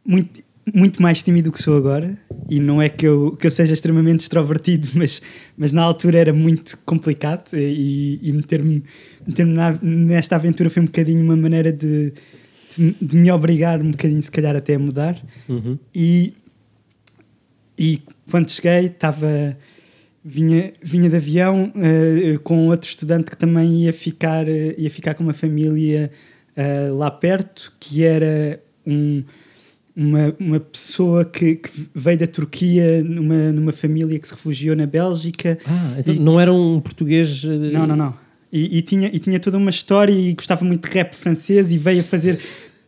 muito, 0.04 0.42
muito 0.72 1.02
mais 1.02 1.22
tímido 1.22 1.50
do 1.50 1.52
que 1.52 1.60
sou 1.60 1.76
agora. 1.76 2.16
E 2.48 2.60
não 2.60 2.80
é 2.80 2.88
que 2.88 3.06
eu, 3.06 3.36
que 3.36 3.46
eu 3.46 3.50
seja 3.50 3.74
extremamente 3.74 4.20
extrovertido, 4.20 4.88
mas, 4.94 5.20
mas 5.56 5.72
na 5.72 5.82
altura 5.82 6.18
era 6.18 6.32
muito 6.32 6.78
complicado. 6.84 7.52
E, 7.54 8.20
e 8.22 8.32
meter-me 8.32 8.82
meter 9.26 9.46
nesta 9.82 10.36
aventura 10.36 10.70
foi 10.70 10.82
um 10.82 10.86
bocadinho 10.86 11.22
uma 11.22 11.36
maneira 11.36 11.72
de, 11.72 12.12
de, 12.76 12.94
de 13.00 13.16
me 13.16 13.30
obrigar 13.30 13.80
um 13.80 13.90
bocadinho, 13.90 14.22
se 14.22 14.30
calhar, 14.30 14.54
até 14.54 14.74
a 14.74 14.78
mudar. 14.78 15.20
Uhum. 15.48 15.78
E, 15.94 16.34
e 17.78 18.02
quando 18.30 18.50
cheguei, 18.50 18.86
estava. 18.86 19.56
Vinha, 20.24 20.72
vinha 20.80 21.10
de 21.10 21.16
avião 21.16 21.72
eh, 21.74 22.38
com 22.44 22.68
outro 22.68 22.88
estudante 22.88 23.28
que 23.28 23.36
também 23.36 23.82
ia 23.82 23.92
ficar, 23.92 24.48
eh, 24.48 24.72
ia 24.78 24.88
ficar 24.88 25.14
com 25.14 25.24
uma 25.24 25.34
família 25.34 26.12
eh, 26.54 26.90
lá 26.92 27.10
perto, 27.10 27.72
que 27.80 28.04
era 28.04 28.62
um, 28.86 29.24
uma, 29.96 30.34
uma 30.38 30.60
pessoa 30.60 31.24
que, 31.24 31.56
que 31.56 31.70
veio 31.94 32.18
da 32.18 32.26
Turquia 32.26 33.02
numa, 33.02 33.52
numa 33.52 33.72
família 33.72 34.18
que 34.18 34.26
se 34.26 34.34
refugiou 34.34 34.74
na 34.76 34.86
Bélgica. 34.86 35.58
Ah, 35.66 35.94
então 35.98 36.14
E- 36.14 36.18
não 36.18 36.40
era 36.40 36.52
um 36.52 36.80
português. 36.80 37.42
eh, 37.44 37.48
Não, 37.72 37.86
não, 37.86 37.96
não. 37.96 38.14
E, 38.52 38.78
e 38.78 38.82
tinha, 38.82 39.08
e 39.12 39.18
tinha 39.18 39.40
toda 39.40 39.56
uma 39.56 39.70
história 39.70 40.12
e 40.12 40.32
gostava 40.34 40.64
muito 40.64 40.86
de 40.88 40.94
rap 40.94 41.14
francês 41.14 41.72
e 41.72 41.78
veio 41.78 42.00
a 42.00 42.04
fazer 42.04 42.38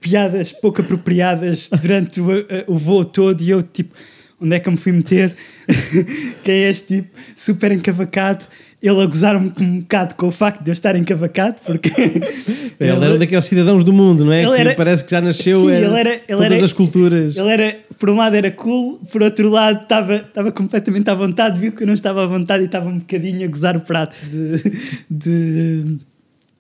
piadas 0.00 0.52
pouco 0.52 0.82
apropriadas 0.82 1.70
durante 1.80 2.20
o, 2.20 2.26
o 2.66 2.76
voo 2.76 3.04
todo 3.04 3.40
e 3.42 3.49
eu 3.49 3.62
tipo, 3.62 3.94
onde 4.40 4.54
é 4.56 4.61
que 4.61 4.68
eu 4.68 4.73
me 4.73 4.76
fui 4.78 4.92
meter? 4.92 5.34
Quem 6.44 6.54
é 6.64 6.70
este 6.70 6.96
tipo? 6.96 7.16
Super 7.34 7.73
encavacado. 7.73 8.44
Ele 8.87 9.00
a 9.03 9.07
gozar-me 9.07 9.50
um 9.61 9.79
bocado 9.81 10.14
com 10.14 10.26
o 10.26 10.31
facto 10.31 10.62
de 10.62 10.71
eu 10.71 10.75
estar 10.75 10.95
encavacado, 10.95 11.57
porque 11.64 11.88
Ele 12.79 12.91
era 12.91 13.17
daqueles 13.19 13.45
cidadãos 13.47 13.83
do 13.83 13.93
mundo, 13.95 14.25
não 14.26 14.33
é? 14.33 14.43
Ele 14.43 14.53
que 14.55 14.61
era- 14.61 14.75
parece 14.75 15.03
que 15.05 15.11
já 15.11 15.21
nasceu 15.23 15.62
Sim, 15.67 15.71
era 15.73 15.87
ele 15.87 15.99
era- 16.00 16.11
ele 16.11 16.23
todas 16.29 16.53
era- 16.53 16.64
as 16.64 16.73
culturas. 16.75 17.37
Ele 17.37 17.49
era, 17.49 17.76
por 17.99 18.11
um 18.11 18.17
lado 18.17 18.35
era 18.37 18.50
cool, 18.50 18.99
por 19.11 19.23
outro 19.23 19.49
lado 19.49 19.83
estava, 19.85 20.17
estava 20.17 20.53
completamente 20.53 21.09
à 21.09 21.14
vontade, 21.14 21.59
viu 21.59 21.73
que 21.73 21.83
eu 21.83 21.87
não 21.87 21.95
estava 21.95 22.25
à 22.25 22.26
vontade 22.26 22.62
e 22.64 22.67
estava 22.67 22.88
um 22.91 22.99
bocadinho 22.99 23.45
a 23.45 23.49
gozar 23.50 23.75
o 23.76 23.81
prato 23.81 24.14
de, 24.26 24.73
de, 25.11 25.99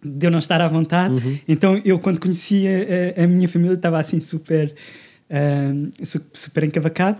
de 0.02 0.26
eu 0.26 0.30
não 0.30 0.38
estar 0.38 0.60
à 0.62 0.68
vontade. 0.68 1.42
Então 1.46 1.78
eu 1.84 1.98
quando 1.98 2.18
conhecia 2.20 3.14
a, 3.18 3.24
a 3.24 3.26
minha 3.26 3.48
família 3.48 3.74
estava 3.74 3.98
assim 4.00 4.20
super, 4.20 4.72
su- 6.02 6.22
super 6.32 6.64
encavacado, 6.64 7.18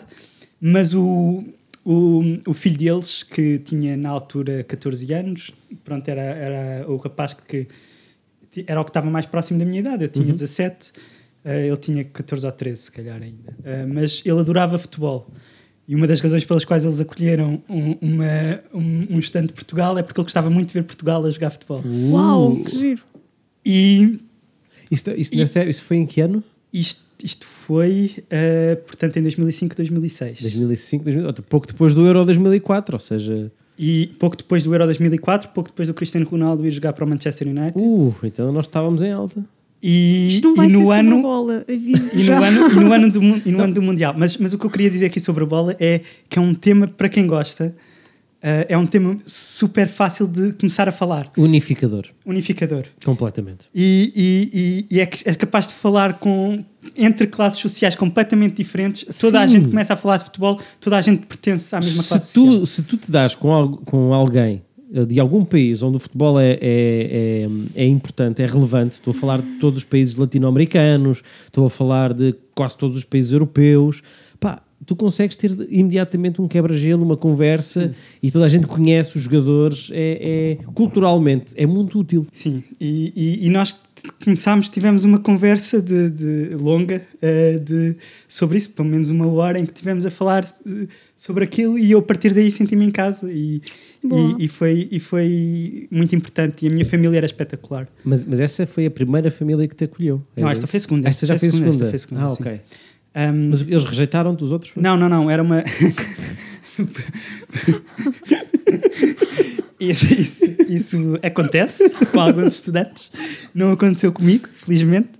mas 0.60 0.94
o, 0.94 1.44
o, 1.84 2.22
o 2.46 2.52
filho 2.54 2.78
deles, 2.78 3.22
que 3.22 3.58
tinha 3.58 3.96
na 3.96 4.08
altura 4.10 4.64
14 4.64 5.12
anos, 5.12 5.50
pronto, 5.84 6.08
era, 6.08 6.22
era 6.22 6.90
o 6.90 6.96
rapaz 6.96 7.34
que 7.34 7.66
era 8.66 8.80
o 8.80 8.84
que 8.84 8.90
estava 8.90 9.10
mais 9.10 9.26
próximo 9.26 9.58
da 9.58 9.64
minha 9.64 9.80
idade, 9.80 10.04
eu 10.04 10.08
tinha 10.08 10.32
17, 10.32 10.92
eh, 11.44 11.66
ele 11.66 11.76
tinha 11.76 12.04
14 12.04 12.46
ou 12.46 12.52
13, 12.52 12.82
se 12.82 12.92
calhar 12.92 13.20
ainda. 13.20 13.52
Eh, 13.64 13.84
mas 13.86 14.22
ele 14.24 14.38
adorava 14.38 14.78
futebol. 14.78 15.28
E 15.88 15.94
uma 15.94 16.06
das 16.06 16.20
razões 16.20 16.44
pelas 16.44 16.64
quais 16.64 16.84
eles 16.84 16.98
acolheram 17.00 17.60
um, 17.68 17.98
uma, 18.00 18.60
um, 18.72 19.16
um 19.16 19.18
estande 19.18 19.48
de 19.48 19.52
Portugal 19.54 19.98
é 19.98 20.02
porque 20.02 20.18
ele 20.20 20.24
gostava 20.24 20.48
muito 20.48 20.68
de 20.68 20.72
ver 20.74 20.84
Portugal 20.84 21.24
a 21.26 21.30
jogar 21.30 21.50
futebol. 21.50 21.82
Uau, 22.10 22.52
Uh, 22.52 22.64
que 22.64 22.78
giro. 22.78 23.02
E 23.66 24.18
Isto, 24.90 25.10
isto, 25.10 25.34
E- 25.34 25.38
nessa- 25.38 25.64
isso 25.64 25.82
foi 25.82 25.96
em 25.98 26.06
que 26.06 26.20
ano? 26.20 26.42
Isto, 26.74 27.00
isto 27.22 27.46
foi, 27.46 28.16
eh, 28.28 28.76
portanto, 28.86 29.16
em 29.16 29.22
2005, 29.22 29.76
2006. 29.76 30.42
2005, 30.42 31.04
2000, 31.04 31.32
pouco 31.48 31.66
depois 31.68 31.94
do 31.94 32.04
Euro 32.04 32.24
2004, 32.24 32.96
ou 32.96 33.00
seja, 33.00 33.52
E 33.78 34.08
pouco 34.18 34.36
depois 34.36 34.64
do 34.64 34.74
Euro 34.74 34.84
2004, 34.84 35.48
pouco 35.50 35.70
depois 35.70 35.88
do 35.88 35.94
Cristiano 35.94 36.26
Ronaldo 36.26 36.66
ir 36.66 36.70
jogar 36.70 36.92
para 36.92 37.04
o 37.04 37.08
Manchester 37.08 37.48
United. 37.48 37.74
uh, 37.76 38.14
então 38.24 38.52
nós 38.52 38.66
estávamos 38.66 39.02
em 39.02 39.12
alta. 39.12 39.44
E, 39.82 40.26
Isto 40.28 40.48
não 40.48 40.54
vai 40.54 40.66
e 40.66 40.70
ser 40.70 40.76
no 40.78 40.84
sobre 40.86 40.98
ano, 41.00 41.18
a 41.18 41.22
bola, 41.22 41.64
E 41.68 42.24
no, 42.24 42.42
ano, 42.42 42.70
e 42.70 42.74
no 42.74 42.92
ano 42.92 43.10
do, 43.10 43.20
e 43.22 43.52
no 43.52 43.62
ano 43.62 43.74
do 43.74 43.82
Mundial. 43.82 44.14
Mas, 44.16 44.36
mas 44.38 44.54
o 44.54 44.58
que 44.58 44.64
eu 44.64 44.70
queria 44.70 44.90
dizer 44.90 45.06
aqui 45.06 45.20
sobre 45.20 45.44
a 45.44 45.46
bola 45.46 45.76
é 45.78 46.00
que 46.28 46.38
é 46.38 46.42
um 46.42 46.54
tema, 46.54 46.88
para 46.88 47.08
quem 47.08 47.26
gosta, 47.26 47.74
eh, 48.46 48.66
é 48.68 48.76
um 48.76 48.84
tema 48.84 49.16
super 49.26 49.88
fácil 49.88 50.26
de 50.26 50.52
começar 50.52 50.86
a 50.86 50.92
falar. 50.92 51.30
Unificador, 51.38 52.04
Unificador. 52.26 52.84
completamente. 53.02 53.70
E, 53.74 54.12
e, 54.14 54.50
e, 54.92 54.96
e 54.96 55.00
é, 55.00 55.08
é 55.24 55.34
capaz 55.34 55.68
de 55.68 55.74
falar 55.74 56.18
com, 56.18 56.62
entre 56.94 57.26
classes 57.26 57.58
sociais 57.58 57.96
completamente 57.96 58.56
diferentes. 58.56 59.18
Toda 59.18 59.40
a 59.40 59.48
Sim. 59.48 59.54
gente 59.54 59.70
começa 59.70 59.94
a 59.94 59.96
falar 59.96 60.18
de 60.18 60.24
futebol, 60.24 60.60
toda 60.78 60.98
a 60.98 61.00
gente 61.00 61.24
pertence 61.24 61.74
à 61.74 61.78
mesma 61.80 62.02
classe 62.04 62.26
Se 62.26 62.32
social. 62.34 62.58
tu, 62.60 62.66
se 62.66 62.82
tu 62.82 62.96
te 62.98 63.10
dás 63.10 63.34
com, 63.34 63.78
com 63.86 64.12
alguém 64.12 64.62
eh, 64.92 65.06
de 65.06 65.18
algum 65.18 65.42
país 65.42 65.82
onde 65.82 65.96
o 65.96 65.98
futebol 65.98 66.38
é, 66.38 66.52
é, 66.52 66.58
é, 66.60 67.48
é 67.76 67.86
importante, 67.86 68.42
é 68.42 68.46
relevante, 68.46 68.92
estou 68.92 69.12
a 69.12 69.14
falar 69.14 69.40
de 69.40 69.52
todos 69.58 69.78
os 69.78 69.84
países 69.84 70.16
latino-americanos, 70.16 71.22
estou 71.46 71.64
a 71.64 71.70
falar 71.70 72.12
de 72.12 72.34
quase 72.54 72.76
todos 72.76 72.98
os 72.98 73.04
países 73.04 73.32
europeus, 73.32 74.02
tu 74.86 74.94
consegues 74.94 75.36
ter 75.36 75.50
imediatamente 75.70 76.40
um 76.42 76.48
quebra-gelo, 76.48 77.02
uma 77.04 77.16
conversa 77.16 77.94
e 78.22 78.30
toda 78.30 78.44
a 78.44 78.48
gente 78.48 78.66
conhece 78.66 79.16
os 79.16 79.22
jogadores, 79.22 79.88
é, 79.92 80.58
é- 80.60 80.64
culturalmente 80.74 81.52
é 81.56 81.66
muito 81.66 81.98
útil. 81.98 82.26
Sim, 82.30 82.62
e, 82.80 83.12
e- 83.16 83.46
e 83.46 83.50
nós 83.50 83.76
começámos, 84.22 84.68
tivemos 84.68 85.04
uma 85.04 85.18
conversa 85.18 85.80
de, 85.80 86.10
de 86.10 86.54
longa 86.56 87.00
eh, 87.22 87.58
de, 87.58 87.96
sobre 88.28 88.58
isso, 88.58 88.70
pelo 88.70 88.88
menos 88.88 89.08
uma 89.08 89.26
hora 89.32 89.58
em 89.58 89.64
que 89.64 89.72
tivemos 89.72 90.04
a 90.04 90.10
falar 90.10 90.44
eh, 90.44 90.86
sobre 91.16 91.44
aquilo 91.44 91.78
e 91.78 91.92
eu 91.92 92.00
a 92.00 92.02
partir 92.02 92.34
daí 92.34 92.50
senti-me 92.50 92.84
em 92.84 92.90
casa 92.90 93.30
e, 93.30 93.62
e, 94.04 94.44
e 94.44 94.48
foi, 94.48 94.88
e 94.90 94.98
foi 95.00 95.86
muito 95.90 96.14
importante 96.14 96.64
e 96.66 96.68
a 96.68 96.72
minha 96.72 96.84
família 96.84 97.18
era 97.18 97.26
espetacular. 97.26 97.88
Mas, 98.04 98.24
mas 98.24 98.40
essa 98.40 98.66
foi 98.66 98.84
a 98.86 98.90
primeira 98.90 99.30
família 99.30 99.66
que 99.68 99.76
te 99.76 99.84
acolheu. 99.84 100.20
Não, 100.36 100.48
é 100.48 100.52
esta 100.52 100.64
isso? 100.64 100.70
foi 100.72 100.76
a 100.78 100.80
segunda. 100.80 101.08
Esta 101.08 101.26
já 101.26 101.34
Esta 101.34 101.46
foi 101.46 101.48
a 101.48 101.52
segunda. 101.52 101.72
segunda, 101.72 101.96
esta 101.96 102.08
foi 102.08 102.16
a 102.16 102.20
segunda, 102.20 102.26
ah, 102.26 102.30
sim. 102.30 102.42
ok. 102.42 102.60
Ahm, 103.14 103.48
Mas 103.50 103.60
eles 103.62 103.84
rejeitaram-te 103.84 104.42
os 104.44 104.50
outros? 104.52 104.72
Não, 104.76 104.96
não, 104.96 105.08
não, 105.08 105.30
era 105.30 105.42
uma. 105.42 105.62
isso, 109.78 110.12
isso, 110.14 110.44
isso 110.68 111.18
acontece 111.22 111.88
com 112.12 112.20
alguns 112.20 112.54
estudantes, 112.54 113.10
não 113.54 113.72
aconteceu 113.72 114.12
comigo, 114.12 114.48
felizmente. 114.54 115.10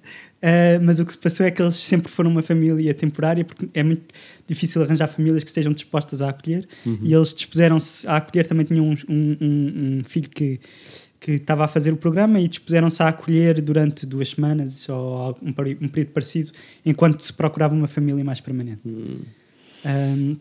Ah, 0.43 0.79
mas 0.83 1.01
o 1.01 1.07
que 1.07 1.13
se 1.13 1.19
passou 1.19 1.47
é 1.47 1.51
que 1.51 1.63
eles 1.63 1.77
sempre 1.77 2.11
foram 2.13 2.31
uma 2.31 2.43
família 2.43 2.93
temporária, 2.93 3.45
porque 3.45 3.67
é 3.73 3.83
muito 3.83 4.03
difícil 4.47 4.83
arranjar 4.83 5.09
famílias 5.09 5.43
que 5.43 5.49
estejam 5.49 5.73
dispostas 5.73 6.21
a 6.21 6.29
acolher. 6.29 6.69
E 7.03 7.15
eles 7.15 7.33
dispuseram-se 7.33 8.07
a 8.07 8.17
acolher. 8.17 8.47
Também 8.47 8.67
tinham 8.67 8.85
um, 8.91 8.97
um- 9.09 9.37
um- 9.41 9.99
um 10.01 10.05
filho 10.05 10.29
que, 10.29 10.61
que 11.25 11.31
estava 11.33 11.64
a 11.64 11.69
fazer 11.69 11.90
o 11.90 11.97
programa 11.97 12.38
e 12.38 12.47
dispuseram-se 12.47 13.02
a 13.02 13.09
acolher 13.09 13.62
durante 13.62 14.04
duas 14.04 14.28
semanas 14.28 14.87
ou 14.90 15.35
um, 15.40 15.49
um 15.49 15.88
período 15.88 16.12
parecido, 16.12 16.52
enquanto 16.85 17.23
se 17.23 17.33
procurava 17.33 17.75
uma 17.75 17.87
família 17.87 18.23
mais 18.23 18.43
permanente. 18.43 18.83
Um, 18.85 20.37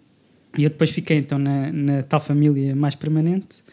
e 0.58 0.64
eu 0.66 0.70
depois 0.70 0.90
fiquei 0.90 1.18
então 1.20 1.40
na, 1.40 1.72
na 1.72 2.04
tal 2.04 2.20
família 2.20 2.76
mais 2.76 2.96
permanente 2.96 3.64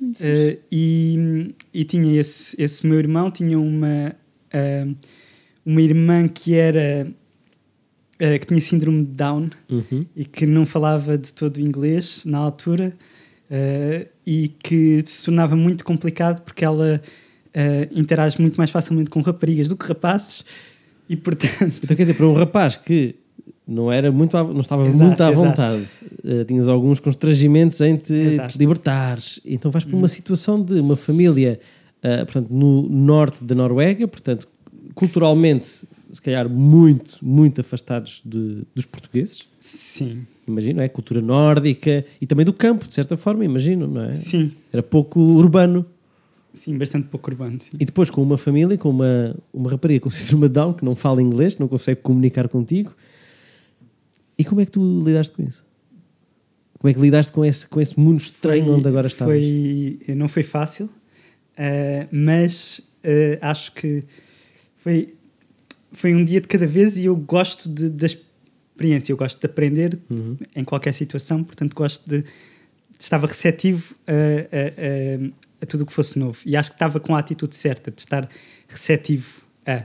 uh, 0.00 0.58
e, 0.70 1.52
e 1.74 1.84
tinha 1.84 2.20
esse, 2.20 2.54
esse 2.62 2.86
meu 2.86 3.00
irmão, 3.00 3.28
tinha 3.28 3.58
uma, 3.58 4.14
uh, 4.54 4.96
uma 5.66 5.82
irmã 5.82 6.28
que 6.28 6.54
era 6.54 7.08
uh, 7.08 8.38
que 8.38 8.46
tinha 8.46 8.60
síndrome 8.60 9.04
de 9.04 9.12
Down 9.14 9.50
Uhum. 9.68 10.06
e 10.14 10.24
que 10.24 10.46
não 10.46 10.64
falava 10.64 11.18
de 11.18 11.34
todo 11.34 11.60
inglês 11.60 12.24
na 12.24 12.38
altura 12.38 12.92
uh, 13.52 14.08
e 14.26 14.48
que 14.48 15.02
se 15.06 15.24
tornava 15.26 15.54
muito 15.54 15.84
complicado 15.84 16.40
porque 16.42 16.64
ela 16.64 17.00
uh, 17.54 17.98
interage 17.98 18.40
muito 18.40 18.56
mais 18.56 18.70
facilmente 18.70 19.10
com 19.10 19.20
raparigas 19.20 19.68
do 19.68 19.76
que 19.76 19.86
rapazes 19.86 20.44
e 21.08 21.16
portanto 21.16 21.52
Então 21.84 21.96
quer 21.96 22.02
dizer, 22.04 22.14
para 22.14 22.26
um 22.26 22.32
rapaz 22.34 22.76
que 22.76 23.14
não 23.66 23.92
era 23.92 24.10
muito 24.10 24.36
à- 24.36 24.42
não 24.44 24.60
estava 24.60 24.86
Exato, 24.86 25.04
muito 25.04 25.22
à 25.22 25.30
exato. 25.30 25.46
vontade, 25.48 25.88
eh, 26.24 26.44
tinhas 26.44 26.66
alguns 26.68 26.98
constrangimentos 27.00 27.80
em 27.80 27.96
te, 27.96 28.12
Exato. 28.12 28.52
te 28.52 28.58
libertares, 28.58 29.40
então 29.46 29.70
vais 29.70 29.84
para 29.84 29.96
uma 29.96 30.08
situação 30.08 30.60
de 30.62 30.80
uma 30.80 30.96
família, 30.96 31.60
eh, 32.02 32.24
portanto, 32.24 32.48
no 32.50 32.88
norte 32.88 33.42
da 33.44 33.54
Noruega, 33.54 34.06
portanto, 34.08 34.48
culturalmente, 34.96 35.66
se 36.12 36.20
calhar 36.20 36.48
muito, 36.48 37.18
muito 37.22 37.60
afastados 37.60 38.20
de- 38.24 38.62
dos 38.74 38.84
portugueses, 38.84 39.48
sim, 39.60 40.26
imagino, 40.52 40.80
é? 40.80 40.88
Cultura 40.88 41.20
nórdica 41.20 42.04
e 42.20 42.26
também 42.26 42.44
do 42.46 42.52
campo, 42.52 42.86
de 42.86 42.94
certa 42.94 43.16
forma, 43.16 43.44
imagino, 43.44 43.86
não 43.86 44.02
é? 44.04 44.14
sim, 44.14 44.52
Era 44.72 44.82
pouco 44.82 45.18
urbano. 45.20 45.84
sim, 46.54 46.76
bastante 46.78 47.08
pouco 47.08 47.30
urbano. 47.30 47.58
Sim. 47.60 47.70
E 47.80 47.84
depois 47.84 48.10
com 48.10 48.22
uma 48.22 48.36
família, 48.38 48.76
com 48.78 48.90
uma, 48.90 49.34
uma 49.52 49.70
rapariga 49.70 50.00
com 50.00 50.08
síndrome 50.10 50.48
de 50.48 50.54
Down, 50.54 50.74
que 50.74 50.84
não 50.84 50.94
fala 50.94 51.20
inglês, 51.22 51.58
não 51.58 51.66
consegue 51.68 52.00
comunicar 52.02 52.48
contigo. 52.48 52.94
E 54.38 54.44
como 54.44 54.60
é 54.60 54.64
que 54.64 54.70
tu 54.72 55.02
lidaste 55.04 55.34
com 55.34 55.42
isso? 55.42 55.64
Como 56.78 56.90
é 56.90 56.94
que 56.94 57.00
lidaste 57.00 57.30
com 57.32 57.44
esse, 57.44 57.66
com 57.66 57.80
esse 57.80 57.98
mundo 57.98 58.20
estranho 58.20 58.64
Foi- 58.64 58.74
onde 58.74 58.88
agora 58.88 59.06
estavas? 59.06 59.34
Foi, 59.34 59.98
não 60.16 60.26
foi 60.28 60.42
fácil, 60.42 60.88
eh, 61.56 62.08
mas 62.10 62.80
eh, 63.04 63.38
acho 63.40 63.72
que 63.72 64.02
foi, 64.78 65.14
foi 65.92 66.12
um 66.12 66.24
dia 66.24 66.40
de 66.40 66.48
cada 66.48 66.66
vez 66.66 66.96
e 66.96 67.04
eu 67.04 67.14
gosto 67.14 67.68
de, 67.68 67.88
da 67.88 68.08
experiência, 68.72 69.12
eu 69.12 69.16
gosto 69.16 69.38
de 69.38 69.46
aprender 69.46 69.98
Uhum. 70.10 70.36
em 70.56 70.64
qualquer 70.64 70.92
situação, 70.94 71.44
portanto 71.44 71.74
gosto 71.74 72.08
de, 72.08 72.24
estava 72.98 73.26
receptivo 73.26 73.94
a, 74.06 74.12
a- 74.12 75.28
a- 75.28 75.30
a 75.62 75.66
tudo 75.66 75.82
o 75.82 75.86
que 75.86 75.92
fosse 75.92 76.18
novo 76.18 76.38
e 76.44 76.56
acho 76.56 76.70
que 76.70 76.74
estava 76.76 76.98
com 76.98 77.14
a 77.14 77.18
atitude 77.20 77.54
certa 77.54 77.90
de 77.90 78.00
estar 78.00 78.28
receptivo 78.68 79.28
a. 79.66 79.84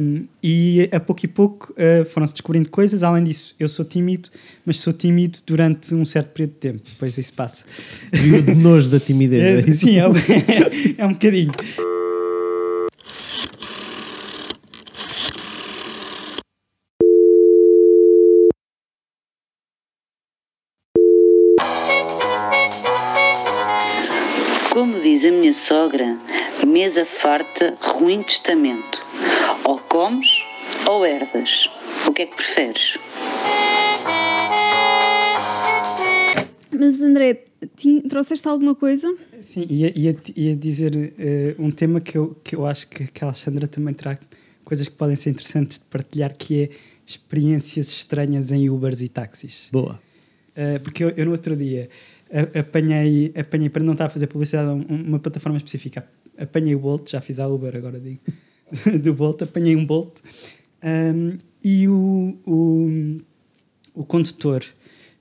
Um, 0.00 0.24
e 0.42 0.88
a 0.90 0.98
pouco 0.98 1.26
e 1.26 1.28
pouco 1.28 1.74
uh, 1.74 2.02
foram-se 2.06 2.32
descobrindo 2.32 2.70
coisas. 2.70 3.02
Além 3.02 3.22
disso, 3.22 3.54
eu 3.60 3.68
sou 3.68 3.84
tímido, 3.84 4.30
mas 4.64 4.80
sou 4.80 4.94
tímido 4.94 5.40
durante 5.46 5.94
um 5.94 6.06
certo 6.06 6.28
período 6.30 6.52
de 6.54 6.58
tempo. 6.58 6.80
Depois 6.88 7.18
isso 7.18 7.34
passa. 7.34 7.64
E 8.10 8.50
o 8.50 8.54
nojo 8.54 8.88
da 8.90 8.98
timidez. 8.98 9.68
É, 9.68 9.72
sim, 9.74 9.98
é, 9.98 10.04
é 10.96 11.04
um 11.04 11.12
bocadinho. 11.12 11.50
Sogra, 25.68 26.18
mesa 26.66 27.04
farta, 27.20 27.76
ruim 27.80 28.22
testamento. 28.22 28.98
Ou 29.64 29.78
comes 29.80 30.26
ou 30.88 31.04
herdas. 31.04 31.50
O 32.06 32.12
que 32.12 32.22
é 32.22 32.26
que 32.26 32.34
preferes? 32.36 32.98
Mas 36.72 37.00
André, 37.00 37.44
ti- 37.76 38.00
trouxeste 38.02 38.48
alguma 38.48 38.74
coisa? 38.74 39.14
Sim, 39.42 39.66
ia, 39.68 39.92
ia, 39.98 40.16
ia 40.34 40.56
dizer 40.56 41.12
eh, 41.18 41.54
um 41.58 41.70
tema 41.70 42.00
que 42.00 42.16
eu, 42.16 42.36
que 42.42 42.56
eu 42.56 42.64
acho 42.64 42.88
que, 42.88 43.06
que 43.06 43.24
a 43.24 43.28
Alexandra 43.28 43.66
também 43.68 43.92
traz 43.92 44.18
coisas 44.64 44.86
que 44.88 44.94
podem 44.94 45.16
ser 45.16 45.30
interessantes 45.30 45.78
de 45.78 45.84
partilhar, 45.86 46.34
que 46.36 46.62
é 46.62 46.68
experiências 47.06 47.88
estranhas 47.88 48.50
em 48.52 48.70
Ubers 48.70 49.00
e 49.00 49.08
táxis. 49.08 49.68
Boa. 49.72 50.00
Uh, 50.56 50.80
porque 50.82 51.04
eu, 51.04 51.10
eu 51.10 51.24
no 51.26 51.32
outro 51.32 51.54
dia 51.56 51.88
apanhei, 52.58 53.32
apanhei, 53.36 53.68
para 53.68 53.82
não 53.82 53.92
estar 53.92 54.06
a 54.06 54.10
fazer 54.10 54.26
publicidade 54.26 54.68
a 54.68 54.72
um- 54.74 54.84
uma 55.08 55.18
plataforma 55.18 55.56
específica, 55.58 56.06
apanhei 56.36 56.74
o 56.74 56.78
Bolt, 56.78 57.10
já 57.10 57.20
fiz 57.20 57.38
a 57.38 57.48
Uber, 57.48 57.74
agora 57.76 57.98
digo, 57.98 58.20
do 59.02 59.14
Bolt, 59.14 59.42
apanhei 59.42 59.74
um 59.74 59.84
Bolt 59.84 60.18
um, 60.82 61.36
e 61.62 61.88
o, 61.88 62.38
o, 62.46 63.20
o 63.94 64.04
condutor, 64.04 64.64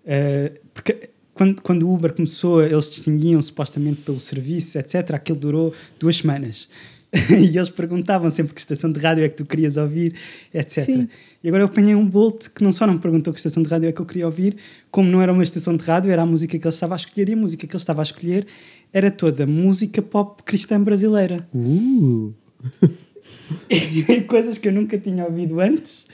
uh, 0.06 0.60
porque 0.74 1.10
quando, 1.34 1.62
quando 1.62 1.88
o 1.88 1.94
Uber 1.94 2.14
começou, 2.14 2.64
eles 2.64 2.90
distinguiam 2.90 3.42
supostamente 3.42 4.02
pelo 4.02 4.20
serviço, 4.20 4.78
etc. 4.80 5.12
Aquilo 5.12 5.38
durou 5.38 5.74
duas 6.00 6.18
semanas. 6.18 6.68
e 7.30 7.58
eles 7.58 7.70
perguntavam 7.70 8.30
sempre 8.30 8.54
que 8.54 8.60
estação 8.60 8.92
de 8.92 9.00
rádio 9.00 9.24
é 9.24 9.30
que 9.30 9.36
tu 9.36 9.46
querias 9.46 9.78
ouvir, 9.78 10.16
etc. 10.54 10.84
Sim. 10.84 11.10
E 11.44 11.48
agora 11.48 11.64
eu 11.64 11.68
apanhei 11.68 11.94
um 11.96 12.06
Bolt 12.06 12.48
que 12.50 12.64
não 12.64 12.72
só 12.72 12.86
não 12.88 12.96
me 12.96 13.00
perguntou 13.00 13.32
que 13.34 13.40
estação 13.40 13.62
de 13.62 13.70
rádio 13.70 13.88
é 13.90 13.92
que 13.92 14.02
eu 14.02 14.06
queria 14.06 14.26
ouvir, 14.26 14.58
como 14.90 15.10
não 15.10 15.22
era 15.22 15.32
uma 15.32 15.44
estação 15.44 15.78
de 15.78 15.84
rádio, 15.84 16.12
era 16.12 16.24
a 16.24 16.26
música 16.26 16.58
que 16.58 16.68
ele 16.68 16.74
estava 16.74 16.96
a 16.96 16.98
escolher, 16.98 17.30
e 17.30 17.34
a 17.34 17.38
música 17.38 17.68
que 17.68 17.74
ele 17.76 17.82
estava 17.82 18.02
a 18.02 18.04
escolher 18.04 18.48
era 18.92 19.12
toda 19.12 19.46
música 19.46 20.02
pop 20.02 20.42
cristã 20.44 20.82
brasileira. 20.84 21.48
Uh, 21.54 22.34
Coisas 24.28 24.58
que 24.58 24.68
eu 24.68 24.72
nunca 24.74 24.98
tinha 24.98 25.26
ouvido 25.26 25.60
antes, 25.60 26.06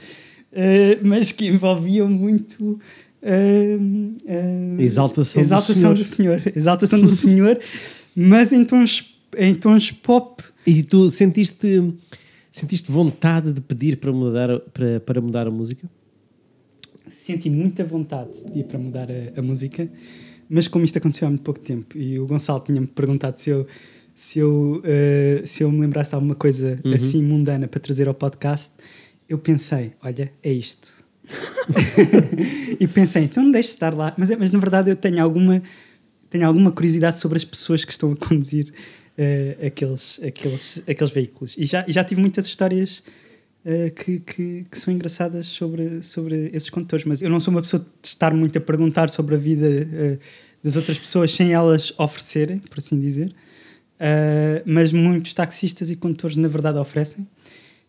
eh, 0.51 0.99
mas 1.01 1.31
que 1.31 1.47
envolviam 1.47 2.09
muito. 2.09 2.79
eh, 3.21 3.77
eh, 4.25 4.75
Exaltação 4.79 5.41
do 5.41 5.45
exaltação 5.45 5.93
do 5.93 6.03
Senhor. 6.05 6.41
Exaltação 6.55 7.01
do 7.01 7.11
Senhor, 7.11 7.59
mas 8.15 8.51
em 8.51 8.63
tons, 8.63 9.15
em 9.37 9.55
tons 9.55 9.91
pop. 9.91 10.43
e 10.65 10.81
tu 10.83 11.09
sentiste, 11.11 11.93
sentiste 12.53 12.89
vontade 12.91 13.51
de 13.51 13.59
pedir 13.59 13.97
para 13.97 14.13
mudar, 14.13 14.59
para, 14.73 14.99
para 15.01 15.19
mudar 15.19 15.47
a 15.47 15.51
música? 15.51 15.89
senti 17.09 17.49
muita 17.49 17.83
vontade 17.83 18.29
de 18.53 18.59
ir 18.59 18.63
para 18.63 18.79
mudar 18.79 19.07
a, 19.11 19.39
a 19.39 19.41
música, 19.41 19.89
mas 20.49 20.67
como 20.69 20.85
isto 20.85 20.97
aconteceu 20.97 21.27
há 21.27 21.29
muito 21.31 21.43
pouco 21.43 21.59
tempo 21.59 21.97
e 21.97 22.17
o 22.19 22.25
Gonçalo 22.25 22.61
tinha-me 22.61 22.87
perguntado 22.87 23.37
se 23.37 23.49
eu, 23.49 23.67
se, 24.15 24.39
eu, 24.39 24.81
eh, 24.85 25.41
se 25.45 25.63
eu 25.63 25.71
me 25.71 25.81
lembrasse 25.81 26.11
de 26.11 26.15
alguma 26.15 26.33
coisa 26.35 26.79
Uhum. 26.83 26.93
assim 26.93 27.21
mundana 27.21 27.67
para 27.67 27.79
trazer 27.79 28.07
ao 28.07 28.13
podcast, 28.13 28.71
eu 29.27 29.37
pensei: 29.37 29.91
olha, 30.01 30.31
é 30.41 30.51
isto. 30.53 31.03
e 32.79 32.87
pensei, 32.87 33.23
então 33.23 33.49
deixe 33.51 33.69
de 33.69 33.73
estar 33.75 33.93
lá. 33.93 34.13
Mas, 34.17 34.29
é- 34.31 34.35
mas 34.37 34.51
na 34.51 34.59
verdade 34.59 34.89
eu 34.89 34.95
tenho 34.95 35.21
alguma, 35.21 35.61
tenho 36.29 36.45
alguma 36.47 36.71
curiosidade 36.71 37.17
sobre 37.17 37.37
as 37.37 37.45
pessoas 37.45 37.83
que 37.85 37.91
estão 37.91 38.11
a 38.11 38.15
conduzir 38.15 38.73
eh, 39.17 39.57
aqueles, 39.67 40.19
aqueles, 40.25 40.81
aqueles 40.87 41.13
veículos. 41.13 41.55
E 41.57 41.65
já, 41.65 41.85
já 41.87 42.03
tive 42.03 42.21
muitas 42.21 42.45
histórias 42.45 43.03
eh, 43.65 43.89
que, 43.91 44.19
que, 44.19 44.65
que 44.69 44.79
são 44.79 44.93
engraçadas 44.93 45.45
sobre, 45.45 46.01
sobre 46.03 46.49
esses 46.53 46.69
condutores. 46.69 47.05
Mas 47.05 47.21
eu 47.21 47.29
não 47.29 47.39
sou 47.39 47.53
uma 47.53 47.61
pessoa 47.61 47.85
de 48.01 48.07
estar 48.07 48.33
muito 48.33 48.57
a 48.57 48.61
perguntar 48.61 49.09
sobre 49.09 49.35
a 49.35 49.37
vida 49.37 49.67
eh, 49.67 50.17
das 50.63 50.75
outras 50.75 50.97
pessoas 50.97 51.31
sem 51.31 51.53
elas 51.53 51.93
oferecerem, 51.97 52.59
por 52.59 52.77
assim 52.79 52.99
dizer. 52.99 53.33
Uh, 53.95 54.59
mas 54.65 54.91
muitos 54.91 55.33
taxistas 55.33 55.89
e 55.89 55.95
condutores 55.95 56.35
na 56.35 56.47
verdade 56.47 56.77
oferecem. 56.77 57.25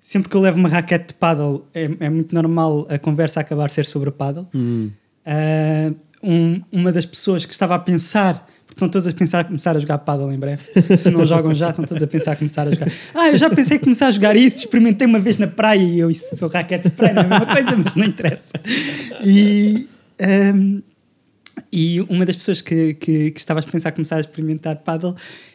Sempre 0.01 0.29
que 0.29 0.37
eu 0.37 0.41
levo 0.41 0.59
uma 0.59 0.69
raquete 0.69 1.09
de 1.09 1.15
paddle, 1.15 1.67
é, 1.75 1.85
é 1.99 2.11
muito 2.11 2.35
normal 2.35 2.87
a 2.91 2.99
conversa 2.99 3.41
acabar 3.41 3.67
a 3.67 3.69
ser 3.69 3.87
sobre 3.87 4.11
paddle. 4.13 4.47
Hum. 4.55 4.91
Uh, 5.27 5.97
um- 6.23 6.63
uma 6.71 6.93
das 6.93 7.07
pessoas 7.07 7.45
que 7.47 7.53
estava 7.53 7.75
a 7.75 7.79
pensar, 7.79 8.49
estão 8.75 8.89
todos 8.89 9.07
a 9.07 9.13
pensar 9.13 9.41
a 9.41 9.45
começar 9.45 9.77
a 9.77 9.81
jogar 9.81 9.99
paddle 9.99 10.33
em 10.33 10.39
breve, 10.39 10.63
se 10.99 11.11
não 11.11 11.25
jogam 11.25 11.55
já, 11.55 11.71
estão 11.71 11.85
todos 11.85 12.03
a 12.03 12.07
pensar 12.07 12.33
a 12.33 12.37
começar 12.37 12.67
a 12.67 12.71
jogar. 12.73 12.91
Ah, 13.15 13.29
eu 13.29 13.39
já 13.39 13.49
pensei 13.49 13.77
em 13.77 13.81
começar 13.81 14.09
a 14.09 14.11
jogar 14.11 14.37
isso, 14.37 14.59
experimentei 14.59 15.07
uma 15.07 15.19
vez 15.19 15.39
na 15.39 15.47
praia 15.47 15.81
e 15.83 15.99
eu 16.01 16.11
isso 16.11 16.37
sou 16.37 16.49
raquete 16.49 16.89
de 16.89 16.95
praia, 16.95 17.15
não 17.15 17.23
é 17.23 17.27
a 17.27 17.29
mesma 17.29 17.47
coisa, 17.47 17.77
mas 17.77 17.97
não 17.97 18.05
interessa. 18.05 18.53
E, 19.25 19.89
um, 20.55 20.83
e 21.73 22.01
uma 22.03 22.27
das 22.27 22.37
pessoas 22.37 22.61
que, 22.61 22.95
que, 22.95 23.31
que 23.31 23.39
estava 23.41 23.61
a 23.61 23.63
pensar 23.63 23.89
a 23.91 23.93
começar 23.93 24.17
a 24.17 24.21
experimentar 24.21 24.77
paddle 24.77 25.15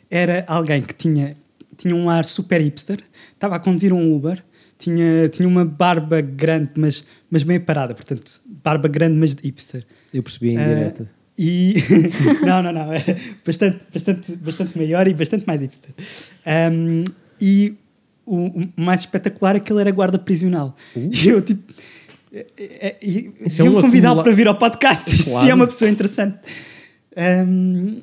era 0.10 0.43
alguém 0.47 0.82
que 0.82 0.93
tinha, 0.93 1.36
tinha 1.77 1.95
um 1.95 2.10
ar 2.10 2.25
super 2.25 2.62
hipster, 2.62 2.99
estava 3.34 3.55
a 3.55 3.60
conduzir 3.60 3.93
um 3.93 4.15
Uber, 4.15 4.41
tinha, 4.77 5.27
tinha 5.29 5.47
uma 5.47 5.65
barba 5.65 6.21
grande, 6.21 6.71
mas, 6.77 7.03
mas 7.29 7.43
bem 7.43 7.60
parada, 7.60 7.93
portanto, 7.93 8.39
barba 8.63 8.88
grande, 8.88 9.17
mas 9.17 9.36
de 9.36 9.43
hipster. 9.43 9.86
Eu 10.13 10.23
percebi 10.23 10.51
em 10.51 10.58
Ah, 10.58 10.63
direta. 10.63 11.18
E 11.41 11.75
não, 12.45 12.62
não, 12.62 12.73
não, 12.73 12.91
era 12.91 13.15
bastante, 13.45 13.80
bastante, 13.93 14.36
bastante 14.36 14.78
maior 14.78 15.08
e 15.08 15.13
bastante 15.13 15.47
mais 15.47 15.62
hipster. 15.62 15.91
Um, 16.45 17.06
e 17.39 17.75
o, 18.25 18.47
o 18.47 18.69
mais 18.75 18.99
espetacular 19.02 19.56
é 19.56 19.60
que 19.62 19.71
ele 19.71 19.80
era 19.80 19.91
guarda 19.91 20.19
prisional. 20.19 20.75
E 20.93 21.30
eu 21.30 21.41
tipo. 21.41 21.73
é- 22.34 22.45
é- 22.60 22.95
e- 23.02 23.32
Isso 23.45 23.62
é 23.62 23.63
Deviam 23.63 23.78
um 23.80 23.82
convidá-lo 23.82 24.21
para 24.21 24.34
vir 24.34 24.47
ao 24.49 24.56
podcast 24.56 25.10
se 25.15 25.30
Claro. 25.30 25.49
é 25.49 25.54
uma 25.54 25.65
pessoa 25.67 25.89
interessante. 25.89 26.38
Um, 27.15 28.02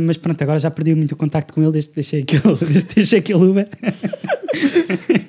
mas 0.00 0.16
pronto, 0.16 0.40
agora 0.42 0.58
já 0.58 0.70
perdi 0.70 0.94
muito 0.94 1.12
o 1.12 1.16
contacto 1.16 1.52
com 1.52 1.62
ele 1.62 1.72
desde 1.72 1.90
que 1.90 1.96
deixei 1.96 2.22
aquele, 2.22 2.42
desde 2.66 2.86
que 2.86 2.94
deixei 2.96 3.18
aquele 3.18 3.44
Uber. 3.44 3.68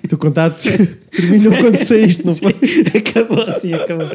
O 0.04 0.08
teu 0.10 0.18
contato 0.18 0.62
terminou 1.10 1.56
quando 1.58 1.78
saíste, 1.78 2.26
não 2.26 2.36
foi? 2.36 2.54
acabou 2.94 3.42
assim, 3.42 3.74
acabou. 3.74 4.08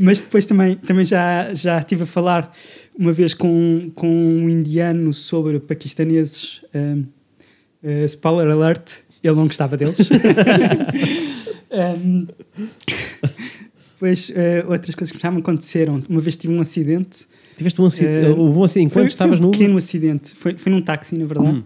Mas 0.00 0.22
depois 0.22 0.46
também, 0.46 0.74
também 0.76 1.04
já, 1.04 1.52
já 1.52 1.78
estive 1.78 2.04
a 2.04 2.06
falar 2.06 2.56
uma 2.98 3.12
vez 3.12 3.34
com, 3.34 3.74
com 3.94 4.08
um 4.08 4.48
indiano 4.48 5.12
sobre 5.12 5.60
paquistaneses. 5.60 6.62
Um, 6.74 7.04
uh, 7.82 8.04
spoiler 8.06 8.50
alert, 8.50 8.92
ele 9.22 9.36
não 9.36 9.46
gostava 9.46 9.76
deles. 9.76 10.08
um, 11.70 12.26
depois, 13.92 14.30
uh, 14.30 14.70
outras 14.70 14.94
coisas 14.94 15.14
que 15.14 15.22
já 15.22 15.30
me 15.30 15.40
aconteceram. 15.40 16.02
Uma 16.08 16.20
vez 16.20 16.36
tive 16.36 16.54
um 16.54 16.60
acidente. 16.60 17.26
Tiveste 17.56 17.80
um 17.80 17.86
acidente. 17.86 18.26
Eh, 18.26 18.30
houve 18.30 18.58
um 18.58 18.64
acidente 18.64 18.92
Foi- 18.92 19.02
enquanto 19.02 19.10
estavas 19.10 19.38
foi 19.38 19.44
um 19.46 19.50
no. 19.50 19.52
pequeno 19.52 19.76
acidente. 19.76 20.34
Foi, 20.34 20.54
foi 20.56 20.72
num 20.72 20.80
táxi, 20.82 21.14
na 21.16 21.24
verdade. 21.24 21.58
Hum. 21.58 21.62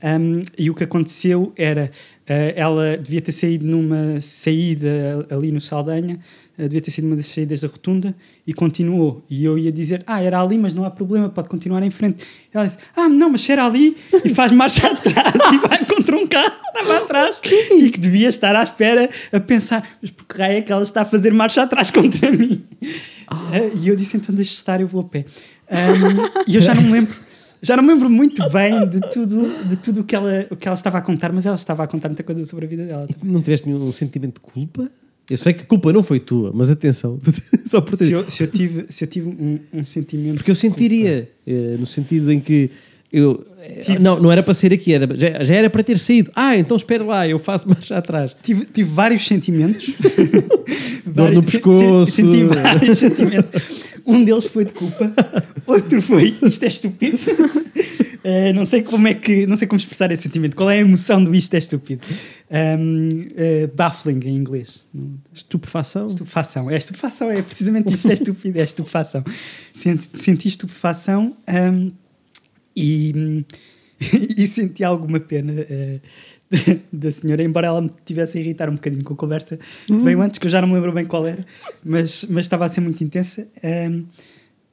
Um, 0.00 0.44
e 0.56 0.70
o 0.70 0.74
que 0.74 0.84
aconteceu 0.84 1.52
era, 1.56 1.90
uh, 2.22 2.52
ela 2.54 2.96
devia 2.96 3.20
ter 3.20 3.32
saído 3.32 3.66
numa 3.66 4.20
saída 4.20 5.26
ali 5.28 5.50
no 5.50 5.60
Saldanha, 5.60 6.14
uh, 6.14 6.18
devia 6.64 6.80
ter 6.80 6.90
sido 6.90 7.06
uma 7.06 7.14
das 7.14 7.28
saídas 7.28 7.60
da 7.60 7.68
rotunda, 7.68 8.14
e 8.46 8.52
continuou. 8.52 9.24
E 9.30 9.44
eu 9.44 9.56
ia 9.56 9.70
dizer, 9.70 10.02
ah, 10.06 10.20
era 10.20 10.40
ali, 10.40 10.58
mas 10.58 10.74
não 10.74 10.84
há 10.84 10.90
problema, 10.90 11.28
pode 11.28 11.48
continuar 11.48 11.82
em 11.82 11.90
frente. 11.90 12.24
Ela 12.52 12.66
disse, 12.66 12.78
ah, 12.96 13.08
não, 13.08 13.30
mas 13.30 13.48
era 13.48 13.64
ali, 13.64 13.96
e 14.24 14.28
faz 14.30 14.50
marcha 14.50 14.86
atrás, 14.90 15.34
e 15.52 15.58
vai 15.58 15.84
contra 15.84 16.16
um 16.16 16.26
carro 16.26 16.50
que 16.50 16.78
estava 16.80 17.04
atrás, 17.04 17.36
e 17.70 17.90
que 17.90 18.00
devia 18.00 18.28
estar 18.28 18.56
à 18.56 18.62
espera 18.62 19.08
a 19.32 19.38
pensar, 19.38 19.88
mas 20.02 20.10
por 20.10 20.26
que 20.26 20.38
raio 20.38 20.58
é 20.58 20.62
que 20.62 20.72
ela 20.72 20.82
está 20.82 21.02
a 21.02 21.04
fazer 21.04 21.32
marcha 21.32 21.62
atrás 21.62 21.90
contra 21.90 22.30
mim? 22.32 22.64
Uh, 23.30 23.78
e 23.80 23.88
eu 23.88 23.94
disse, 23.94 24.16
então 24.16 24.34
deixa 24.34 24.54
estar, 24.54 24.80
eu 24.80 24.88
vou 24.88 25.02
a 25.02 25.04
pé. 25.04 25.26
Um, 25.70 26.50
e 26.50 26.56
eu 26.56 26.60
já 26.60 26.74
não 26.74 26.82
me 26.82 26.92
lembro 26.92 27.28
já 27.60 27.76
não 27.76 27.82
me 27.82 27.92
lembro 27.92 28.08
muito 28.08 28.48
bem 28.50 28.88
de 28.88 29.00
tudo 29.10 29.68
de 29.68 29.76
tudo 29.76 30.00
o 30.00 30.04
que 30.04 30.14
ela 30.14 30.46
o 30.50 30.56
que 30.56 30.66
ela 30.66 30.76
estava 30.76 30.98
a 30.98 31.02
contar 31.02 31.32
mas 31.32 31.44
ela 31.44 31.56
estava 31.56 31.84
a 31.84 31.86
contar 31.86 32.08
muita 32.08 32.22
coisa 32.22 32.44
sobre 32.46 32.64
a 32.64 32.68
vida 32.68 32.86
dela 32.86 33.06
Não 33.22 33.42
tiveste 33.42 33.68
nenhum 33.68 33.92
sentimento 33.92 34.34
de 34.34 34.40
culpa? 34.40 34.90
Eu 35.30 35.36
sei 35.36 35.52
que 35.52 35.62
a 35.62 35.66
culpa 35.66 35.92
não 35.92 36.02
foi 36.02 36.18
tua, 36.20 36.50
mas 36.54 36.70
atenção, 36.70 37.18
só 37.66 37.80
por 37.80 37.96
Se 37.98 38.06
ter. 38.06 38.12
eu, 38.12 38.24
se 38.24 38.42
eu 38.42 38.46
tive, 38.46 38.86
se 38.88 39.04
eu 39.04 39.08
tive 39.08 39.28
um, 39.28 39.58
um 39.72 39.84
sentimento. 39.84 40.36
Porque 40.36 40.50
eu 40.50 40.54
sentiria, 40.56 41.30
eh, 41.46 41.76
no 41.78 41.86
sentido 41.86 42.32
em 42.32 42.40
que 42.40 42.70
eu. 43.12 43.44
Tive- 43.84 43.98
Não, 43.98 44.18
não 44.20 44.32
era 44.32 44.42
para 44.42 44.54
ser 44.54 44.72
aqui, 44.72 44.92
era, 44.94 45.06
já, 45.16 45.44
já 45.44 45.54
era 45.54 45.68
para 45.68 45.82
ter 45.82 45.98
saído. 45.98 46.30
Ah, 46.34 46.56
então 46.56 46.76
espera 46.76 47.04
lá, 47.04 47.28
eu 47.28 47.38
faço 47.38 47.68
marcha 47.68 47.96
atrás. 47.96 48.34
Tive, 48.42 48.64
tive 48.64 48.90
vários 48.90 49.26
sentimentos. 49.26 49.90
Dor 51.06 51.30
no 51.32 51.42
pescoço. 51.42 52.10
se- 52.10 52.22
Senti 52.22 52.44
vários 52.44 52.98
sentimentos. 53.00 53.62
Um 54.06 54.24
deles 54.24 54.44
foi 54.46 54.64
de 54.64 54.72
culpa, 54.72 55.12
outro 55.66 56.00
foi 56.00 56.34
isto 56.42 56.62
é 56.64 56.68
estúpido. 56.68 57.18
Eh, 58.24 58.52
não 58.54 58.64
sei 58.64 58.82
como 58.82 59.06
é 59.06 59.14
que 59.14 59.46
não 59.46 59.54
sei 59.56 59.68
como 59.68 59.78
expressar 59.78 60.10
esse 60.10 60.22
sentimento. 60.22 60.56
Qual 60.56 60.70
é 60.70 60.76
a 60.78 60.80
emoção 60.80 61.22
do 61.22 61.34
isto 61.34 61.52
é 61.54 61.58
estúpido? 61.58 62.02
Um, 62.50 63.22
eh, 63.36 63.68
baffling 63.74 64.18
em 64.24 64.34
inglês. 64.34 64.86
Estupefação. 65.32 66.08
Estupefação. 66.08 66.70
É 66.70 66.76
estupefação, 66.78 67.30
é 67.30 67.42
precisamente 67.42 67.92
isto, 67.94 68.08
é 68.10 68.14
estúpido, 68.14 68.58
é 68.58 68.64
estupefação. 68.64 69.22
Senti, 69.74 70.08
senti 70.14 70.48
estupefação 70.48 71.34
hum, 71.46 71.92
e, 72.78 73.44
e 74.36 74.46
senti 74.46 74.84
alguma 74.84 75.20
pena 75.20 75.52
eh, 75.56 76.00
da 76.92 77.10
senhora, 77.12 77.42
embora 77.42 77.66
ela 77.66 77.82
me 77.82 77.90
tivesse 78.04 78.38
a 78.38 78.40
irritar 78.40 78.68
um 78.70 78.74
bocadinho 78.74 79.04
com 79.04 79.14
a 79.14 79.16
conversa. 79.16 79.58
Veio 79.88 80.20
antes, 80.22 80.38
que 80.38 80.46
eu 80.46 80.50
já 80.50 80.60
não 80.60 80.68
me 80.68 80.74
lembro 80.74 80.92
bem 80.92 81.04
qual 81.04 81.26
era, 81.26 81.44
mas, 81.84 82.24
mas 82.28 82.44
estava 82.44 82.64
a 82.64 82.68
ser 82.68 82.80
muito 82.80 83.02
intensa 83.02 83.46
hum, 83.90 84.04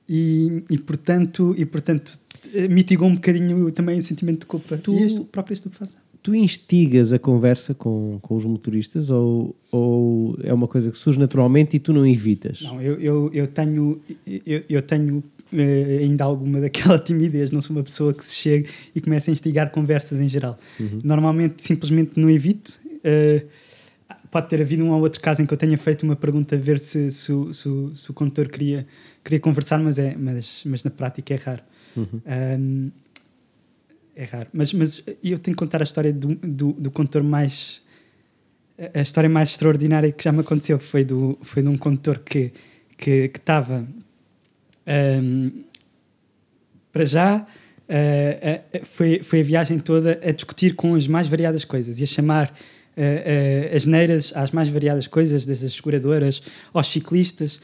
e, 0.08 0.64
e, 0.70 0.78
portanto, 0.78 1.54
e, 1.58 1.66
portanto, 1.66 2.20
eh, 2.54 2.68
mitigou 2.68 3.08
um 3.08 3.16
bocadinho 3.16 3.72
também 3.72 3.98
o 3.98 4.02
sentimento 4.02 4.42
de 4.42 4.46
culpa 4.46 4.78
Tu- 4.78 4.94
e 4.94 5.18
a 5.18 5.22
própria 5.32 5.54
estupefação. 5.54 6.00
Tu 6.22 6.34
instigas 6.34 7.14
a 7.14 7.20
conversa 7.20 7.76
com, 7.76 8.18
com 8.20 8.34
os 8.36 8.46
motoristas 8.46 9.12
ou, 9.12 9.56
ou 9.72 10.36
é 10.42 10.52
uma 10.52 10.68
coisa 10.68 10.90
que 10.90 10.98
surge 10.98 11.20
naturalmente 11.20 11.76
e 11.78 11.80
tu 11.80 11.94
não 11.94 12.06
evitas? 12.06 12.62
Não, 12.62 12.82
eu, 12.82 13.00
eu, 13.00 13.32
eu 13.32 13.46
tenho, 13.46 14.02
eu, 14.26 14.64
eu 14.68 14.82
tenho 14.82 15.24
eh, 15.54 16.00
ainda 16.02 16.24
alguma 16.24 16.60
daquela 16.62 16.98
timidez, 17.00 17.52
não 17.52 17.62
sou 17.62 17.76
uma 17.76 17.84
pessoa 17.84 18.14
que 18.14 18.26
se 18.26 18.36
chega 18.36 18.70
e 18.96 19.02
começa 19.02 19.30
a 19.30 19.34
instigar 19.34 19.72
conversas 19.72 20.20
em 20.20 20.28
geral. 20.30 20.58
Normalmente, 21.04 21.64
simplesmente 21.64 22.20
não 22.20 22.30
evito. 22.30 22.80
eh, 23.04 23.44
pode 24.32 24.50
ter 24.50 24.60
havido 24.62 24.84
um 24.84 24.92
ou 24.92 25.00
outro 25.02 25.22
caso 25.22 25.42
em 25.42 25.46
que 25.46 25.54
eu 25.54 25.58
tenha 25.58 25.78
feito 25.78 26.04
uma 26.04 26.16
pergunta 26.16 26.56
a 26.56 26.60
ver 26.60 26.78
se, 26.80 27.10
se, 27.12 27.32
o- 27.32 27.54
se, 27.54 27.70
se 27.96 28.12
o 28.12 28.14
condutor 28.14 28.50
queria, 28.50 28.86
queria 29.24 29.40
conversar, 29.40 29.80
mas, 29.80 29.98
é, 29.98 30.14
mas, 30.18 30.62
mas 30.66 30.84
na 30.84 30.92
prática 30.92 31.34
é 31.34 31.38
raro. 31.38 31.64
Ahm, 32.26 32.90
é 34.16 34.24
raro. 34.26 34.50
Mas, 34.54 34.74
mas 34.74 35.02
eu 35.24 35.40
tenho 35.40 35.56
que 35.56 35.64
contar 35.64 35.80
a 35.82 35.84
história 35.86 36.12
do, 36.12 36.36
do, 36.36 36.74
do 36.74 36.92
condutor 36.92 37.24
mais. 37.24 37.82
A 38.94 39.00
história 39.02 39.30
mais 39.30 39.52
extraordinária 39.52 40.12
que 40.12 40.22
já 40.22 40.34
me 40.34 40.42
aconteceu 40.42 40.78
foi, 40.80 41.06
do, 41.06 41.38
foi 41.42 41.64
de 41.64 41.70
um 41.70 41.78
condutor 41.78 42.20
que 42.20 42.52
que 42.98 43.30
que 43.30 43.40
ahm, 44.86 45.50
para 46.96 47.06
já. 47.06 47.46
ah, 47.90 48.62
ah, 48.74 48.80
foi, 48.84 49.20
foi 49.20 49.42
a 49.42 49.44
viagem 49.44 49.78
toda 49.80 50.20
a 50.24 50.32
discutir 50.32 50.76
com 50.76 50.96
as 50.96 51.08
mais 51.08 51.28
variadas 51.28 51.66
coisas 51.66 52.00
e 52.00 52.04
a 52.04 52.08
chamar 52.08 52.54
ah, 52.98 53.76
as 53.76 53.86
neiras 53.86 54.32
às 54.34 54.52
mais 54.52 54.70
variadas 54.70 55.06
coisas, 55.06 55.46
desde 55.46 55.66
as 55.66 55.74
seguradoras 55.74 56.42
aos 56.74 56.88
ciclistas, 56.88 57.60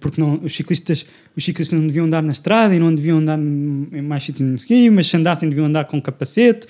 porque 0.00 0.20
não, 0.20 0.40
os, 0.42 0.56
ciclistas, 0.56 1.06
os 1.36 1.44
ciclistas 1.44 1.78
não 1.78 1.86
deviam 1.86 2.06
andar 2.06 2.20
na 2.20 2.32
estrada 2.32 2.74
e 2.74 2.80
não 2.80 2.92
deviam 2.92 3.18
andar 3.18 3.38
em 3.38 4.02
mais 4.02 4.24
sítios 4.24 4.48
no 4.48 4.56
ski, 4.56 4.90
mas 4.90 5.06
se 5.06 5.16
andassem 5.16 5.48
deviam 5.48 5.66
andar 5.66 5.84
com 5.84 6.02
capacete 6.02 6.66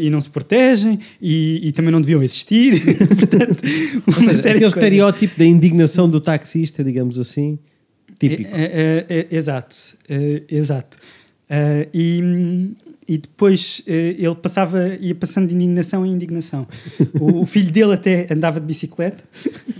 e 0.00 0.08
não 0.10 0.20
se 0.20 0.30
protegem 0.30 1.00
e, 1.20 1.60
e 1.68 1.72
também 1.72 1.90
não 1.90 2.00
deviam 2.00 2.22
existir. 2.22 2.80
Portanto, 3.18 3.64
Ou 4.06 4.14
uma 4.22 4.32
seja, 4.32 4.50
aquele 4.50 4.66
estereótipo 4.66 5.36
da 5.36 5.44
indignação 5.44 6.08
do 6.08 6.20
taxista, 6.20 6.84
digamos 6.84 7.18
assim, 7.18 7.58
típico. 8.18 8.50
É, 8.54 9.04
é, 9.08 9.16
é, 9.30 9.36
exato, 9.36 9.76
é, 10.08 10.42
exato. 10.48 10.96
E, 11.92 12.70
e 13.06 13.18
depois 13.18 13.82
ele 13.86 14.34
passava, 14.34 14.88
ia 15.00 15.14
passando 15.14 15.48
de 15.48 15.54
indignação 15.54 16.04
em 16.06 16.12
indignação. 16.12 16.66
O, 17.20 17.42
o 17.42 17.46
filho 17.46 17.70
dele 17.70 17.92
até 17.92 18.26
andava 18.32 18.58
de 18.58 18.66
bicicleta, 18.66 19.22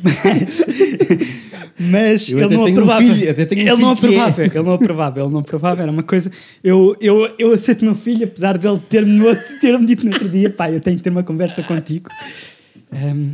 mas, 0.02 0.62
mas 1.80 2.28
ele 2.30 2.40
não 2.42 2.48
tenho 2.48 2.60
um 2.60 2.70
aprovava. 2.82 3.00
filho- 3.00 3.28
um 3.30 3.70
ele, 3.72 3.80
não 3.82 3.96
que 3.96 4.04
é. 4.06 4.08
aprovava 4.08 4.42
ele 4.58 4.62
não 4.66 4.72
aprovava, 4.74 5.20
ele 5.20 5.28
não 5.30 5.38
aprovava, 5.40 5.82
era 5.82 5.90
uma 5.90 6.02
coisa. 6.02 6.30
Eu, 6.62 6.94
eu, 7.00 7.34
eu 7.38 7.52
aceito 7.52 7.84
meu 7.84 7.94
filho, 7.94 8.24
apesar 8.24 8.58
dele 8.58 8.80
ter-me 8.88 9.20
outro- 9.22 9.58
ter-me 9.60 9.86
dito 9.86 10.04
no 10.06 10.12
outro 10.12 10.28
dia, 10.28 10.50
pai, 10.50 10.74
eu 10.76 10.80
tenho 10.80 10.96
que 10.96 11.02
ter 11.02 11.10
uma 11.10 11.22
conversa 11.24 11.62
contigo. 11.62 12.10
Ahm, 12.92 13.30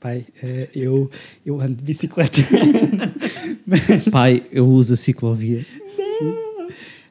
pai, 0.00 0.24
eh, 0.42 0.68
eu, 0.74 1.10
eu 1.44 1.60
ando 1.60 1.74
de 1.74 1.82
bicicleta. 1.82 2.38
mas, 3.66 4.08
Pai, 4.10 4.44
eu 4.52 4.66
uso 4.66 4.94
a 4.94 4.96
ciclovia. 4.96 5.64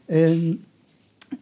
Um, 0.10 0.58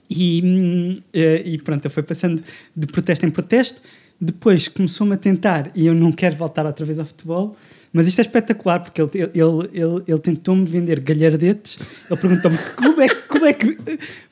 e, 0.09 0.41
hum, 0.43 0.93
eh, 1.13 1.43
e 1.45 1.57
pronto, 1.59 1.85
ele 1.85 1.93
foi 1.93 2.03
passando 2.03 2.43
de 2.75 2.87
protesto 2.87 3.25
em 3.25 3.29
protesto. 3.29 3.81
Depois 4.19 4.67
começou-me 4.67 5.13
a 5.13 5.17
tentar, 5.17 5.71
e 5.75 5.85
eu 5.85 5.93
não 5.93 6.11
quero 6.11 6.35
voltar 6.35 6.65
outra 6.65 6.85
vez 6.85 6.97
ao 6.99 7.05
futebol, 7.05 7.55
mas 7.91 8.07
isto 8.07 8.19
é 8.19 8.21
espetacular 8.21 8.79
porque 8.79 9.01
ele, 9.01 9.11
ele, 9.13 9.69
ele, 9.73 10.03
ele 10.07 10.19
tentou-me 10.19 10.65
vender 10.65 10.99
galhardetes. 10.99 11.77
Ele 12.09 12.19
perguntou-me 12.19 12.57
como 12.75 13.01
é, 13.01 13.09
como 13.09 13.45
é 13.45 13.53
que 13.53 13.77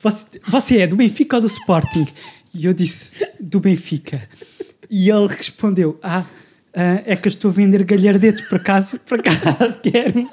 você, 0.00 0.26
você 0.46 0.78
é 0.80 0.86
do 0.86 0.96
Benfica 0.96 1.36
ou 1.36 1.42
do 1.42 1.46
Sporting? 1.46 2.06
E 2.52 2.66
eu 2.66 2.74
disse 2.74 3.14
do 3.40 3.60
Benfica. 3.60 4.22
E 4.90 5.08
ele 5.10 5.26
respondeu: 5.26 5.98
Ah, 6.02 6.24
ah, 6.74 7.02
é 7.06 7.14
que 7.16 7.28
eu 7.28 7.30
estou 7.30 7.50
a 7.50 7.54
vender 7.54 7.84
galhardetes, 7.84 8.46
por 8.48 8.56
acaso, 8.56 8.98
por 9.00 9.20
acaso 9.20 9.78
quero. 9.82 10.28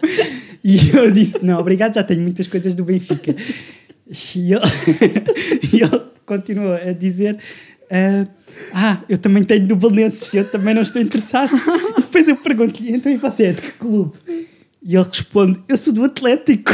E 0.64 0.90
eu 0.90 1.12
disse: 1.12 1.44
Não, 1.44 1.60
obrigado, 1.60 1.96
já 1.96 2.04
tenho 2.04 2.22
muitas 2.22 2.48
coisas 2.48 2.74
do 2.74 2.84
Benfica. 2.84 3.36
E 4.36 4.54
ele, 4.54 4.62
e 5.72 5.82
ele 5.84 6.02
continuou 6.26 6.74
a 6.74 6.92
dizer: 6.94 7.38
ah, 7.92 8.26
ah, 8.74 9.02
eu 9.10 9.18
também 9.18 9.44
tenho 9.44 9.68
do 9.68 9.76
Belenenses, 9.76 10.34
eu 10.34 10.46
também 10.50 10.74
não 10.74 10.82
estou 10.82 11.02
interessado. 11.02 11.52
E 11.98 12.02
depois 12.02 12.28
eu 12.28 12.38
pergunto-lhe: 12.38 12.94
Então 12.94 13.12
e 13.12 13.18
você 13.18 13.48
é 13.48 13.52
de 13.54 13.62
que 13.62 13.72
clube? 13.74 14.14
E 14.82 14.96
ele 14.96 15.06
responde: 15.06 15.60
Eu 15.68 15.78
sou 15.78 15.94
do 15.94 16.06
Atlético, 16.06 16.72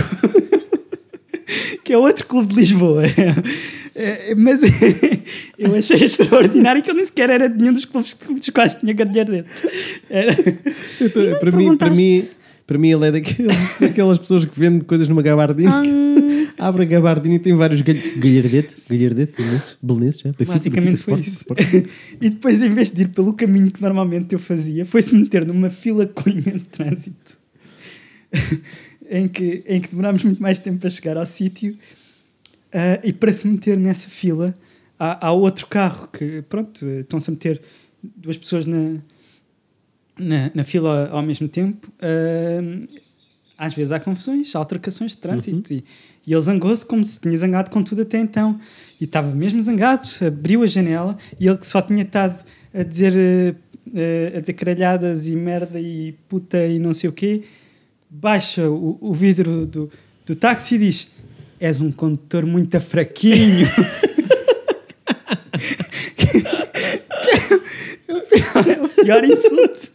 que 1.84 1.91
é 1.91 1.97
outro 1.97 2.25
clube 2.25 2.53
de 2.53 2.60
Lisboa. 2.60 3.03
É, 3.99 4.36
mas 4.36 4.62
eu 5.57 5.73
achei 5.73 6.03
extraordinário 6.03 6.83
que 6.83 6.89
ele 6.91 6.97
nem 6.97 7.05
sequer 7.07 7.31
era 7.31 7.49
de 7.49 7.57
nenhum 7.60 7.73
dos 7.73 7.83
clubes 7.83 8.15
dos 8.29 8.49
quais 8.49 8.75
tinha 8.75 8.93
galhardetes. 8.93 9.51
Era. 10.07 10.33
Eu 11.01 11.10
tô- 11.10 11.21
E 11.21 11.27
não 11.29 11.39
para, 11.39 11.51
mim, 11.51 11.77
para, 11.77 11.89
mim, 11.89 12.23
para 12.67 12.77
mim, 12.77 12.91
ele 12.91 13.07
é 13.07 13.12
daqueles, 13.12 13.55
daquelas 13.81 14.19
pessoas 14.19 14.45
que 14.45 14.60
vendem 14.60 14.81
coisas 14.81 15.07
numa 15.07 15.23
gabardina. 15.23 15.81
Hum. 15.81 16.47
Abre 16.60 16.83
a 16.83 16.86
gabardina 16.86 17.36
e 17.36 17.39
tem 17.39 17.55
vários 17.55 17.81
galh 17.81 17.97
galhardete, 18.17 18.75
galhardete, 18.89 19.33
belenenses, 19.81 20.21
já, 20.21 20.31
Basicamente 20.45 21.03
foi 21.03 21.19
isso. 21.21 21.43
E 22.21 22.29
depois, 22.29 22.62
em 22.62 22.69
vez 22.69 22.91
de 22.91 23.01
ir 23.03 23.10
pelo 23.10 23.33
caminho 23.33 23.71
que 23.71 23.81
normalmente 23.81 24.33
eu 24.33 24.39
fazia, 24.39 24.86
foi-se 24.86 25.15
meter 25.15 25.45
numa 25.45 25.69
fila 25.71 26.05
com 26.07 26.29
imenso 26.29 26.67
trânsito, 26.69 27.38
em, 29.10 29.27
que, 29.27 29.63
em 29.67 29.79
que 29.81 29.89
demorámos 29.89 30.23
muito 30.23 30.41
mais 30.41 30.60
tempo 30.60 30.86
a 30.86 30.89
chegar 30.89 31.17
ao 31.17 31.25
sítio. 31.25 31.75
Ah, 32.73 32.99
e 33.03 33.13
para 33.13 33.34
se 33.34 33.47
meter 33.47 33.77
nessa 33.77 34.10
fila, 34.10 34.58
há, 34.99 35.27
há 35.27 35.32
outro 35.32 35.67
carro 35.67 36.08
que, 36.08 36.41
pronto, 36.43 36.86
estão-se 36.86 37.30
a 37.30 37.34
meter 37.34 37.62
duas 38.03 38.38
pessoas 38.38 38.65
na, 38.65 38.97
na, 40.17 40.51
na 40.53 40.63
fila 40.63 41.10
ao 41.10 41.21
mesmo 41.21 41.47
tempo. 41.47 41.91
ah, 42.01 43.08
às 43.58 43.73
vezes 43.73 43.91
há 43.91 43.99
confusões, 43.99 44.56
há 44.56 44.60
altercações 44.60 45.12
de 45.12 45.17
trânsito. 45.17 45.73
E, 45.73 45.84
e 46.25 46.34
ele 46.34 46.41
zangou-se 46.41 46.86
como 46.86 47.03
se 47.03 47.19
tinha 47.19 47.36
zangado 47.36 47.71
com 47.71 47.82
tudo 47.82 48.03
até 48.03 48.19
então. 48.19 48.60
E 49.01 49.06
estava 49.06 49.34
mesmo 49.34 49.63
zangado, 49.63 50.08
abriu 50.25 50.62
a 50.62 50.67
janela 50.67 51.17
e 51.39 51.47
ele 51.47 51.58
que 51.58 51.65
só 51.65 51.82
tinha 51.82 52.03
estado 52.03 52.43
a 52.73 52.84
dizer, 52.84 53.56
eh, 53.95 54.34
a 54.36 54.39
dizer 54.39 54.53
caralhadas 54.53 55.25
e 55.25 55.36
merda 55.36 55.80
e 55.80 56.13
puta 56.30 56.67
e 56.67 56.77
não 56.77 56.93
sei 56.93 57.10
o 57.10 57.13
quê, 57.13 57.43
baixa 58.10 58.69
o, 58.69 58.97
o 59.01 59.13
vidro 59.13 59.65
do, 59.65 59.89
do 60.25 60.36
táxi 60.36 60.75
e 60.75 60.80
diz: 60.80 61.10
És 61.60 61.82
um 61.82 61.91
condutor 61.91 62.46
muito 62.46 62.80
fraquinho. 62.80 63.67
é 68.08 68.82
o 68.84 68.89
pior 69.04 69.24
insulto. 69.24 69.89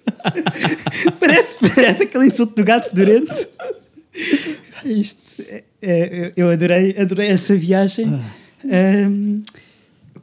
parece, 1.21 1.57
parece 1.75 2.03
aquele 2.05 2.27
insulto 2.27 2.55
do 2.57 2.65
gato 2.65 2.91
fedorento. 2.91 3.33
Isto, 4.85 5.43
é- 5.49 5.65
é- 5.81 6.33
eu 6.37 6.49
adorei, 6.51 6.97
adorei 6.99 7.29
essa 7.29 7.55
viagem. 7.55 8.21
Ahm, 8.65 9.43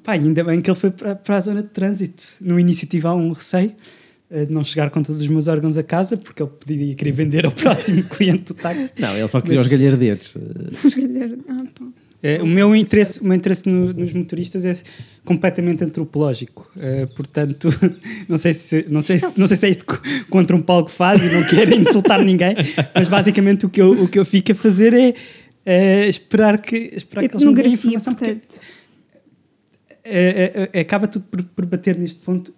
pá, 0.04 0.14
ainda 0.14 0.44
bem 0.44 0.62
que 0.62 0.70
ele 0.70 0.80
foi 0.80 0.92
para, 0.92 1.16
para 1.16 1.38
a 1.38 1.42
zona 1.42 1.62
de 1.64 1.70
trânsito. 1.70 2.24
No 2.42 2.60
início 2.60 2.88
tive 2.88 3.08
um 3.08 3.32
receio, 3.32 3.74
de 4.32 4.54
não 4.54 4.64
chegar 4.64 4.90
com 4.92 5.02
todos 5.02 5.20
os 5.22 5.28
meus 5.28 5.48
órgãos 5.48 5.78
a 5.78 5.84
casa, 5.84 6.16
porque 6.16 6.44
ele 6.44 6.52
poderia 6.52 6.96
querer 6.96 7.12
vender 7.12 7.46
ao 7.46 7.52
próximo 7.54 8.04
cliente 8.04 8.46
do 8.46 8.54
táxi. 8.54 8.92
Não, 9.00 9.16
ele 9.18 9.28
só 9.28 9.42
queria 9.42 9.58
Mas- 9.58 9.66
os 9.68 9.72
galhardetes. 9.72 10.36
Os 10.86 10.94
galhar- 10.94 11.38
ah, 11.50 11.66
pá. 11.78 11.86
Eh, 12.22 12.42
o 12.44 12.46
meu 12.46 12.76
interesse, 12.76 13.22
o 13.22 13.24
meu 13.24 13.34
interesse 13.34 13.68
no- 13.70 13.94
nos 13.94 14.12
motoristas 14.12 14.66
é 14.66 14.76
completamente 15.24 15.84
antropológico. 15.86 16.70
Eh, 16.78 17.06
portanto, 17.16 17.70
não 18.28 18.38
sei, 18.38 18.54
se, 18.54 18.86
não, 18.90 19.02
sei 19.02 19.18
se, 19.20 19.40
não 19.40 19.48
sei 19.48 19.56
se 19.56 19.66
é 19.68 19.70
isto 19.70 19.86
co- 19.86 20.02
contra 20.30 20.54
um 20.56 20.62
que 20.84 20.92
faz 20.92 21.24
e 21.24 21.30
não 21.34 21.44
quero 21.48 21.74
insultar 21.76 22.22
ninguém, 22.24 22.56
mas 22.94 23.08
basicamente 23.08 23.66
o 23.66 23.70
que 23.70 23.82
eu, 23.82 23.92
o 24.04 24.08
que 24.08 24.20
eu 24.20 24.26
fico 24.26 24.52
a 24.52 24.56
fazer 24.56 24.94
é 24.94 25.14
eh, 25.66 26.08
esperar 26.10 26.60
que, 26.62 26.92
esperar 26.94 27.22
que 27.28 27.36
eles 27.38 27.48
me 27.48 27.54
deem 27.56 27.74
informação. 27.74 28.14
porque, 28.14 28.34
portanto. 28.36 28.62
eh, 30.04 30.52
eh, 30.56 30.70
eh, 30.74 30.80
acaba 30.82 31.08
tudo 31.08 31.26
por, 31.26 31.42
por 31.44 31.66
bater 31.66 31.98
neste 31.98 32.20
ponto. 32.20 32.54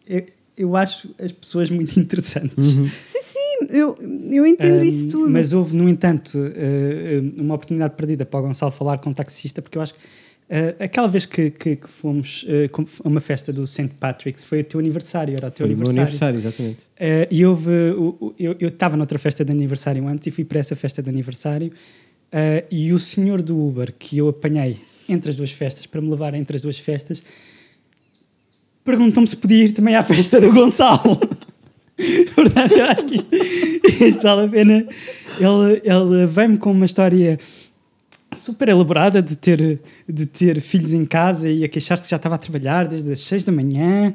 Eu, 0.58 0.76
acho 0.76 1.10
as 1.20 1.32
pessoas 1.32 1.70
muito 1.72 1.98
interessantes. 2.00 2.66
Sim, 3.04 3.22
sim, 3.22 3.68
eu, 3.70 3.98
eu 4.32 4.46
entendo 4.46 4.80
Um, 4.80 4.84
isso 4.84 5.10
tudo. 5.10 5.30
Mas 5.30 5.54
houve, 5.54 5.76
no 5.76 5.88
entanto, 5.88 6.38
uh, 6.38 7.42
uma 7.42 7.56
oportunidade 7.56 7.96
perdida 7.96 8.26
para 8.26 8.40
o 8.40 8.44
Gonçalo 8.44 8.72
falar 8.72 8.98
com 9.00 9.10
um 9.10 9.14
taxista, 9.14 9.62
porque 9.62 9.78
eu 9.78 9.82
acho 9.82 9.94
que 9.94 10.00
uh, 10.00 10.76
aquela 10.84 11.08
vez 11.08 11.26
que, 11.26 11.50
que, 11.52 11.76
que 11.78 11.88
fomos 11.90 12.44
uh, 12.44 12.84
a 13.04 13.08
uma 13.08 13.22
festa 13.22 13.52
do 13.54 13.66
St. 13.66 13.90
Patrick's 14.00 14.44
foi 14.44 14.60
o 14.60 14.64
teu 14.64 14.80
aniversário, 14.80 15.36
era 15.36 15.48
o 15.48 15.52
teu 15.52 15.66
Foi 15.66 15.74
o 15.74 15.78
meu 15.78 15.90
aniversário. 15.90 16.38
aniversário, 16.38 16.40
exatamente. 16.40 16.84
Uh, 16.84 17.28
e 17.34 17.46
houve, 17.46 17.72
o- 17.98 18.18
o- 18.20 18.34
eu 18.38 18.56
eu 18.60 18.68
estava 18.68 18.98
noutra 18.98 19.18
festa 19.18 19.44
de 19.46 19.52
aniversário 19.52 20.06
antes 20.08 20.28
e 20.28 20.32
fui 20.32 20.44
para 20.44 20.60
essa 20.60 20.76
festa 20.76 21.02
de 21.02 21.10
aniversário 21.10 21.72
uh, 22.34 22.66
e 22.70 22.92
o 22.92 23.00
senhor 23.00 23.42
do 23.42 23.58
Uber 23.58 23.94
que 23.98 24.18
eu 24.18 24.28
apanhei 24.28 24.80
entre 25.10 25.30
as 25.30 25.36
duas 25.36 25.52
festas, 25.52 25.86
para 25.86 26.00
me 26.02 26.10
levar 26.10 26.34
entre 26.34 26.56
as 26.56 26.62
duas 26.62 26.78
festas, 26.78 27.22
perguntou-me 28.84 29.28
se 29.28 29.36
podia 29.38 29.66
ir 29.66 29.72
também 29.72 29.96
à 29.96 30.04
festa 30.04 30.40
do 30.40 30.52
Gonçalo. 30.52 31.20
Portanto, 32.36 32.74
eu 32.74 32.86
acho 32.86 33.06
que 33.06 33.16
isto, 33.16 33.36
isto 34.04 34.24
vale 34.24 34.46
a 34.46 34.50
pena. 34.50 34.88
Ele, 35.40 35.82
ele 35.84 36.26
veio-me 36.28 36.58
com 36.58 36.72
uma 36.72 36.86
história 36.86 37.38
super 38.34 38.70
elaborada 38.70 39.22
de 39.22 39.36
ter, 39.36 39.80
de 40.08 40.26
ter 40.26 40.62
filhos 40.62 40.94
em 40.94 41.06
casa 41.06 41.50
e 41.50 41.64
a 41.64 41.68
queixar-se 41.68 42.06
que 42.06 42.12
já 42.12 42.18
estava 42.18 42.36
a 42.36 42.38
trabalhar 42.38 42.88
desde 42.88 43.12
as 43.12 43.20
6 43.20 43.44
da 43.44 43.52
manhã. 43.52 44.14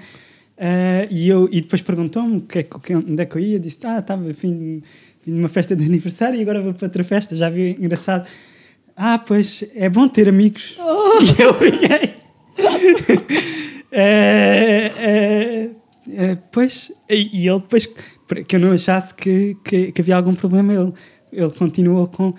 Ah, 0.59 1.07
e, 1.11 1.29
eu, 1.29 1.49
e 1.53 1.61
depois 1.61 1.83
perguntou-me 1.83 2.43
é 2.55 2.97
onde 2.97 3.23
é 3.23 3.27
que 3.27 3.37
eu 3.37 3.41
ia. 3.41 3.61
Disse: 3.61 3.87
Ah, 3.87 3.99
estava 3.99 4.23
vim, 4.33 4.83
vim 5.25 5.33
numa 5.33 5.49
festa 5.49 5.77
de 5.77 5.85
aniversário 5.85 6.39
e 6.39 6.43
agora 6.43 6.63
vou 6.63 6.75
para 6.75 6.87
outra 6.87 7.05
festa. 7.05 7.37
Já 7.37 7.51
viu 7.51 7.69
engraçado. 7.69 8.27
Ah, 8.97 9.19
pois 9.19 9.63
é 9.75 9.89
bom 9.89 10.09
ter 10.09 10.29
amigos. 10.29 10.77
E 11.17 11.43
eu 11.43 11.55
fiquei. 11.55 12.15
Eh, 13.99 14.93
eh, 14.99 15.71
eh, 16.13 16.39
pois, 16.53 16.93
e, 17.09 17.41
e 17.45 17.49
ele 17.49 17.61
depois, 17.61 17.87
que 18.47 18.57
eu 18.57 18.61
não 18.61 18.73
achasse 18.73 19.15
que, 19.15 19.57
que, 19.65 19.91
que 19.91 20.01
havia 20.03 20.17
algum 20.17 20.35
problema, 20.35 20.75
ele, 20.75 20.93
ele 21.33 21.51
continuou 21.53 22.07
com. 22.07 22.35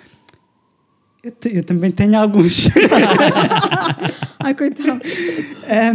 Eu, 1.24 1.32
te- 1.32 1.56
eu 1.58 1.64
também 1.64 1.90
tenho 1.92 2.16
alguns. 2.16 2.70
Ai, 4.40 4.54
coitado. 4.54 5.02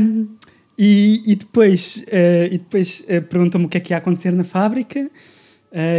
Um, 0.00 0.28
e, 0.76 1.22
e 1.24 1.36
depois, 1.36 2.04
e 2.50 2.58
depois 2.58 3.04
perguntou-me 3.30 3.66
o 3.66 3.68
que 3.68 3.76
é 3.76 3.80
que 3.80 3.92
ia 3.92 3.98
acontecer 3.98 4.32
na 4.32 4.42
fábrica. 4.44 5.08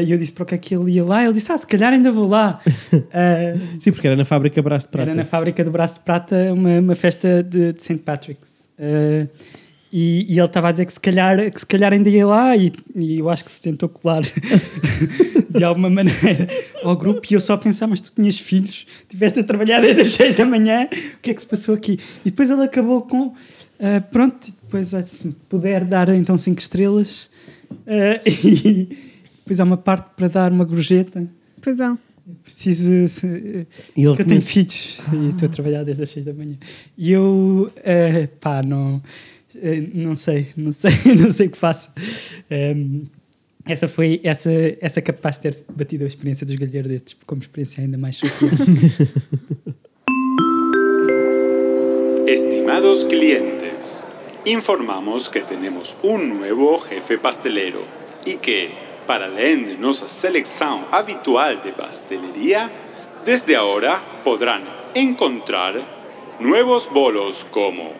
E 0.05 0.11
eu 0.11 0.17
disse 0.17 0.33
para 0.33 0.43
o 0.43 0.45
que 0.45 0.55
é 0.55 0.57
que 0.57 0.75
ele 0.75 0.91
ia 0.91 1.05
lá. 1.05 1.23
Ele 1.23 1.33
disse: 1.33 1.49
Ah, 1.51 1.57
se 1.57 1.65
calhar 1.65 1.93
ainda 1.93 2.11
vou 2.11 2.27
lá. 2.27 2.59
Sim, 3.79 3.91
porque 3.93 4.07
era 4.07 4.15
na 4.17 4.25
fábrica 4.25 4.61
Braço 4.61 4.87
de 4.87 4.91
Prata. 4.91 5.09
era 5.09 5.15
na 5.15 5.25
fábrica 5.25 5.63
do 5.63 5.71
Braço 5.71 5.95
de 5.95 5.99
Prata 6.01 6.51
uma, 6.53 6.79
uma 6.79 6.95
festa 6.95 7.41
de, 7.41 7.71
de 7.73 7.81
St. 7.81 7.97
Patrick's. 7.99 8.52
Eh, 8.83 9.27
e, 9.95 10.25
e 10.27 10.39
ele 10.39 10.47
estava 10.47 10.69
a 10.69 10.71
dizer 10.71 10.87
que 10.87 10.93
se 10.93 10.99
calhar, 10.99 11.51
que 11.51 11.59
se 11.59 11.65
calhar 11.67 11.93
ainda 11.93 12.09
ia 12.09 12.25
lá 12.25 12.57
e, 12.57 12.73
e 12.95 13.19
eu 13.19 13.29
acho 13.29 13.45
que 13.45 13.51
se 13.51 13.61
tentou 13.61 13.87
colar 13.87 14.23
de 15.51 15.63
alguma 15.63 15.87
maneira 15.87 16.47
ao 16.83 16.97
grupo 16.97 17.21
e 17.29 17.35
eu 17.35 17.39
só 17.39 17.55
pensava, 17.57 17.91
mas 17.91 18.01
tu 18.01 18.11
tinhas 18.11 18.39
filhos, 18.39 18.87
estiveste 19.03 19.39
a 19.39 19.43
trabalhar 19.43 19.81
desde 19.81 20.01
as 20.01 20.07
6 20.13 20.35
da 20.35 20.45
manhã, 20.45 20.89
o 20.91 21.19
que 21.21 21.29
é 21.29 21.33
que 21.35 21.41
se 21.41 21.45
passou 21.45 21.75
aqui? 21.75 21.99
E 22.25 22.31
depois 22.31 22.49
ele 22.49 22.63
acabou 22.63 23.03
com, 23.03 23.35
eh, 23.77 23.99
pronto, 23.99 24.51
depois 24.63 24.87
se 24.87 25.27
puder 25.47 25.85
dar 25.85 26.09
então 26.09 26.39
5 26.39 26.59
estrelas 26.59 27.29
eh, 27.85 28.19
e 28.25 28.97
depois 29.37 29.59
há 29.59 29.63
uma 29.63 29.77
parte 29.77 30.09
para 30.17 30.27
dar 30.27 30.51
uma 30.51 30.65
gorjeta. 30.65 31.23
Pois 31.61 31.79
é. 31.79 31.95
Preciso. 32.43 33.07
Se, 33.07 33.67
E 33.95 34.01
ele 34.01 34.07
porque 34.07 34.21
eu 34.21 34.27
tenho 34.27 34.41
filhos 34.41 34.97
e 35.11 35.29
estou 35.29 35.47
a 35.47 35.51
trabalhar 35.51 35.83
desde 35.83 36.03
as 36.03 36.09
6 36.09 36.25
da 36.25 36.33
manhã. 36.33 36.57
E 36.97 37.11
eu, 37.11 37.71
eh, 37.83 38.27
pá, 38.39 38.63
não, 38.63 39.01
eh, 39.55 39.83
não 39.93 40.15
sei, 40.15 40.47
não 40.55 40.71
sei, 40.71 40.91
não 41.19 41.31
sei 41.31 41.47
o 41.47 41.51
que 41.51 41.57
faço. 41.57 41.89
Em, 42.49 43.09
essa 43.65 43.87
foi, 43.87 44.19
essa, 44.23 44.49
essa 44.81 44.99
é 44.99 45.01
capaz 45.01 45.35
de 45.37 45.41
ter 45.43 45.63
batido 45.73 46.03
a 46.03 46.07
experiência 46.07 46.45
dos 46.45 46.55
galhardetes, 46.55 47.15
como 47.25 47.41
experiência 47.41 47.81
ainda 47.81 47.97
mais. 47.97 48.19
Estimados 52.27 53.03
clientes, 53.05 53.73
informamos 54.45 55.29
que 55.29 55.41
tenemos 55.41 55.95
un 56.03 56.39
nuevo 56.39 56.81
jefe 56.89 57.17
pastelero 57.17 57.85
y 58.25 58.37
que, 58.37 58.71
para 59.05 59.29
de 59.29 59.77
nuestra 59.77 60.07
selección 60.07 60.85
habitual 60.91 61.61
de 61.63 61.71
pastelería, 61.71 62.69
desde 63.25 63.55
ahora 63.55 64.01
podrán 64.23 64.63
encontrar 64.93 65.81
nuevos 66.39 66.89
bolos 66.91 67.45
como 67.51 67.91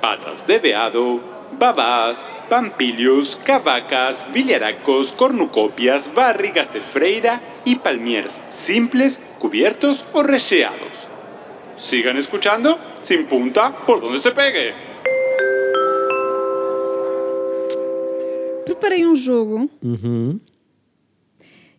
patas 0.00 0.46
de 0.46 0.58
veado, 0.58 1.20
babás, 1.58 2.22
pampilhos, 2.48 3.36
cavacas, 3.44 4.16
villaracos, 4.32 5.12
cornucopias, 5.12 6.12
barrigas 6.14 6.72
de 6.72 6.80
freira 6.80 7.40
y 7.64 7.76
palmiers 7.76 8.32
simples, 8.50 9.18
cubiertos 9.38 10.04
o 10.12 10.22
recheados. 10.22 11.08
Sigan 11.78 12.16
escuchando 12.16 12.78
sin 13.02 13.26
punta 13.26 13.84
por 13.86 14.00
donde 14.00 14.20
se 14.20 14.32
pegue. 14.32 14.85
Preparei 18.66 19.06
um 19.06 19.14
jogo 19.14 19.70
Uhum. 19.82 20.38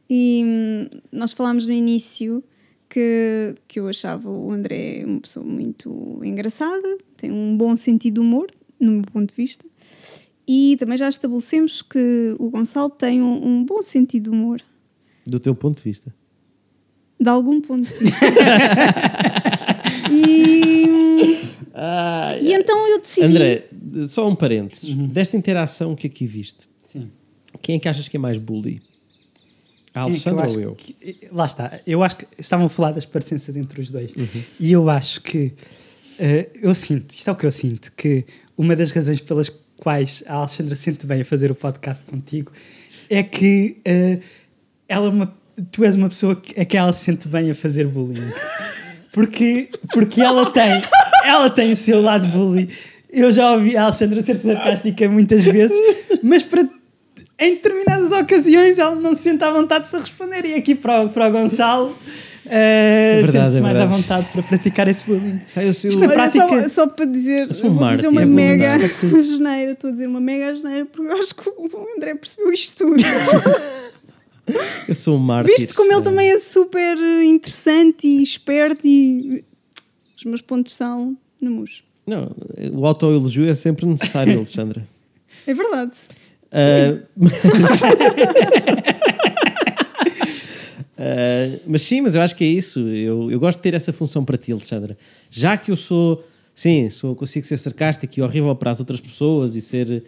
e 0.10 0.42
hum, 0.46 0.88
nós 1.12 1.34
falámos 1.34 1.68
no 1.68 1.74
início 1.74 2.44
que, 2.90 3.56
que 3.68 3.80
eu 3.80 3.88
achava 3.88 4.30
o 4.30 4.52
André 4.52 5.04
uma 5.06 5.20
pessoa 5.20 5.46
muito 5.46 6.20
engraçada, 6.24 6.98
tem 7.18 7.32
um 7.32 7.56
bom 7.58 7.76
sentido 7.76 8.16
de 8.16 8.20
humor, 8.22 8.50
no 8.80 8.94
meu 8.94 9.02
ponto 9.04 9.30
de 9.30 9.36
vista, 9.36 9.66
e 10.48 10.76
também 10.80 10.98
já 10.98 11.10
estabelecemos 11.10 11.82
que 11.82 12.36
o 12.40 12.50
Gonçalo 12.50 12.90
tem 12.90 13.22
um, 13.22 13.46
um 13.46 13.64
bom 13.66 13.82
sentido 13.82 14.32
de 14.32 14.38
humor, 14.38 14.62
Do 15.26 15.40
teu 15.42 15.54
ponto 15.54 15.78
de 15.78 15.84
vista. 15.84 16.16
de 17.20 17.30
algum 17.30 17.60
ponto 17.60 17.84
de 17.84 17.94
vista. 17.96 18.26
e, 20.10 20.86
e 22.42 22.54
então 22.54 22.88
eu 22.88 23.00
decidi. 23.02 23.26
André, 23.26 23.68
só 24.08 24.28
um 24.28 24.36
parênteses. 24.36 24.94
Desta 24.94 25.36
interação 25.36 25.96
que 25.96 26.08
aqui 26.08 26.26
viste. 26.26 26.70
Quem 27.62 27.76
é 27.78 27.80
que 27.80 27.88
achas 27.90 28.08
que 28.08 28.18
é 28.18 28.20
mais 28.20 28.38
bully? 28.38 28.82
A 29.94 30.00
é 30.00 30.04
eu 30.04 30.06
Alexandra 30.08 30.50
ou 30.50 30.60
eu? 30.60 30.76
que- 30.76 30.96
lá 31.32 31.46
está. 31.46 31.80
Eu 31.86 32.04
acho 32.04 32.18
que 32.18 32.28
estavam 32.38 32.66
a 32.68 32.70
falar 32.70 32.92
das 32.92 33.06
parecenças 33.06 33.56
entre 33.56 33.82
os 33.82 33.90
dois. 33.90 34.16
Uhum. 34.16 34.44
E 34.60 34.72
eu 34.72 34.90
acho 34.90 35.22
que 35.22 35.54
eh, 36.20 36.50
eu 36.62 36.74
sinto, 36.76 37.16
isto 37.16 37.30
é 37.30 37.34
o 37.34 37.36
que 37.36 37.46
eu 37.46 37.52
sinto, 37.52 37.92
que 37.96 38.26
uma 38.58 38.76
das 38.76 38.92
razões 38.92 39.22
pelas 39.22 39.52
quais 39.78 40.24
a 40.28 40.36
Alexandra 40.36 40.76
sente 40.76 41.06
bem 41.06 41.22
a 41.22 41.26
fazer 41.26 41.52
o 41.52 41.56
podcast 41.56 42.06
contigo 42.06 42.52
é 43.10 43.24
que 43.24 43.78
eh, 43.86 44.20
ela 44.88 45.08
é 45.08 45.10
uma, 45.10 45.34
tu 45.72 45.84
és 45.84 45.96
uma 45.96 46.10
pessoa 46.10 46.36
que, 46.36 46.60
a 46.60 46.66
que 46.66 46.76
ela 46.78 46.92
se 46.94 47.06
sente 47.06 47.28
bem 47.28 47.52
a 47.52 47.56
fazer 47.56 47.88
bullying. 47.88 48.32
Porque, 49.12 49.70
porque 49.94 50.22
ela 50.22 50.46
tem 50.52 50.80
ela 51.26 51.50
tem 51.50 51.72
o 51.72 51.76
seu 51.76 52.02
lado 52.02 52.28
bully. 52.28 52.70
Eu 53.10 53.32
já 53.32 53.54
ouvi 53.54 53.76
a 53.76 53.86
Alexandra 53.86 54.22
ser 54.22 54.38
sarcástica 54.38 55.10
muitas 55.10 55.44
vezes, 55.44 55.76
mas 56.22 56.44
para 56.44 56.68
em 57.40 57.52
determinadas 57.56 58.12
ocasiões 58.12 58.78
ela 58.80 58.96
não 58.96 59.16
se 59.16 59.24
sente 59.24 59.44
à 59.44 59.52
vontade 59.52 59.88
para 59.90 60.00
responder. 60.00 60.46
E 60.46 60.54
aqui 60.56 60.74
para 60.76 61.04
o, 61.04 61.10
para 61.10 61.28
o 61.28 61.32
Gonçalo 61.32 61.96
verdade, 63.22 63.32
sente-se 63.34 63.58
é 63.58 63.62
mais 63.62 63.76
à 63.78 63.86
vontade 63.86 64.28
para 64.32 64.42
praticar 64.42 64.88
esse 64.88 65.04
bullying. 65.06 65.40
Eu 65.58 65.74
sou- 65.74 65.90
Isto 65.90 66.00
na 66.00 66.06
Olha, 66.08 66.16
prática- 66.16 66.64
só, 66.64 66.70
só 66.70 66.88
para 66.88 67.06
dizer, 67.06 67.48
Eu 67.50 67.54
sou 67.54 67.70
um 67.70 67.74
vou 67.74 67.88
dizer 67.90 68.04
mártir, 68.04 68.10
uma 68.10 68.22
é 68.22 68.26
mega 68.26 68.78
lembrar. 68.78 69.24
geneira, 69.24 69.72
estou 69.74 69.90
a 69.90 69.94
dizer 69.94 70.08
uma 70.08 70.22
mega 70.22 70.56
geneira 70.56 70.86
porque 70.86 71.08
eu 71.12 71.18
acho 71.18 71.36
que 71.36 71.50
o 71.50 71.88
André 71.98 72.16
percebeu 72.16 72.52
isto 72.54 72.86
tudo. 72.86 73.04
Eu 74.88 74.96
sou 74.96 75.18
um 75.18 75.20
mártir. 75.20 75.54
Visto 75.58 75.76
como 75.76 75.92
ele 75.92 76.00
Eh, 76.00 76.04
também 76.04 76.30
é 76.32 76.40
super 76.40 76.98
eh, 76.98 77.26
interessante 77.26 78.08
e 78.08 78.24
esperto 78.24 78.80
e 78.88 79.44
os 80.18 80.24
meus 80.24 80.40
pontos 80.42 80.74
são 80.74 81.18
no 81.42 81.52
mus. 81.52 81.84
Não, 82.06 82.32
o 82.74 82.86
autoelogio 82.88 83.50
é 83.50 83.54
sempre 83.54 83.86
necessário, 83.86 84.38
Alexandra. 84.40 84.88
É 85.46 85.54
verdade. 85.54 85.92
Ah, 86.52 87.00
mas... 87.16 87.82
Ah, 91.00 91.60
mas 91.68 91.84
sim, 91.84 92.02
mas 92.02 92.16
eu 92.16 92.22
acho 92.24 92.36
que 92.36 92.44
é 92.44 92.48
isso. 92.48 92.80
Eu, 92.80 93.30
eu 93.30 93.40
gosto 93.40 93.60
de 93.60 93.62
ter 93.62 93.76
essa 93.76 93.94
função 93.94 94.26
para 94.26 94.36
ti, 94.36 94.52
Alexandra. 94.52 94.98
Já 95.30 95.56
que 95.56 95.70
eu 95.70 95.76
sou 95.76 96.24
Sim, 96.58 96.90
sou, 96.90 97.16
consigo 97.16 97.46
ser 97.46 97.56
sarcástico 97.58 98.12
e 98.18 98.22
horrível 98.24 98.56
para 98.56 98.72
as 98.72 98.80
outras 98.80 99.00
pessoas 99.00 99.54
e 99.54 99.62
ser 99.62 100.04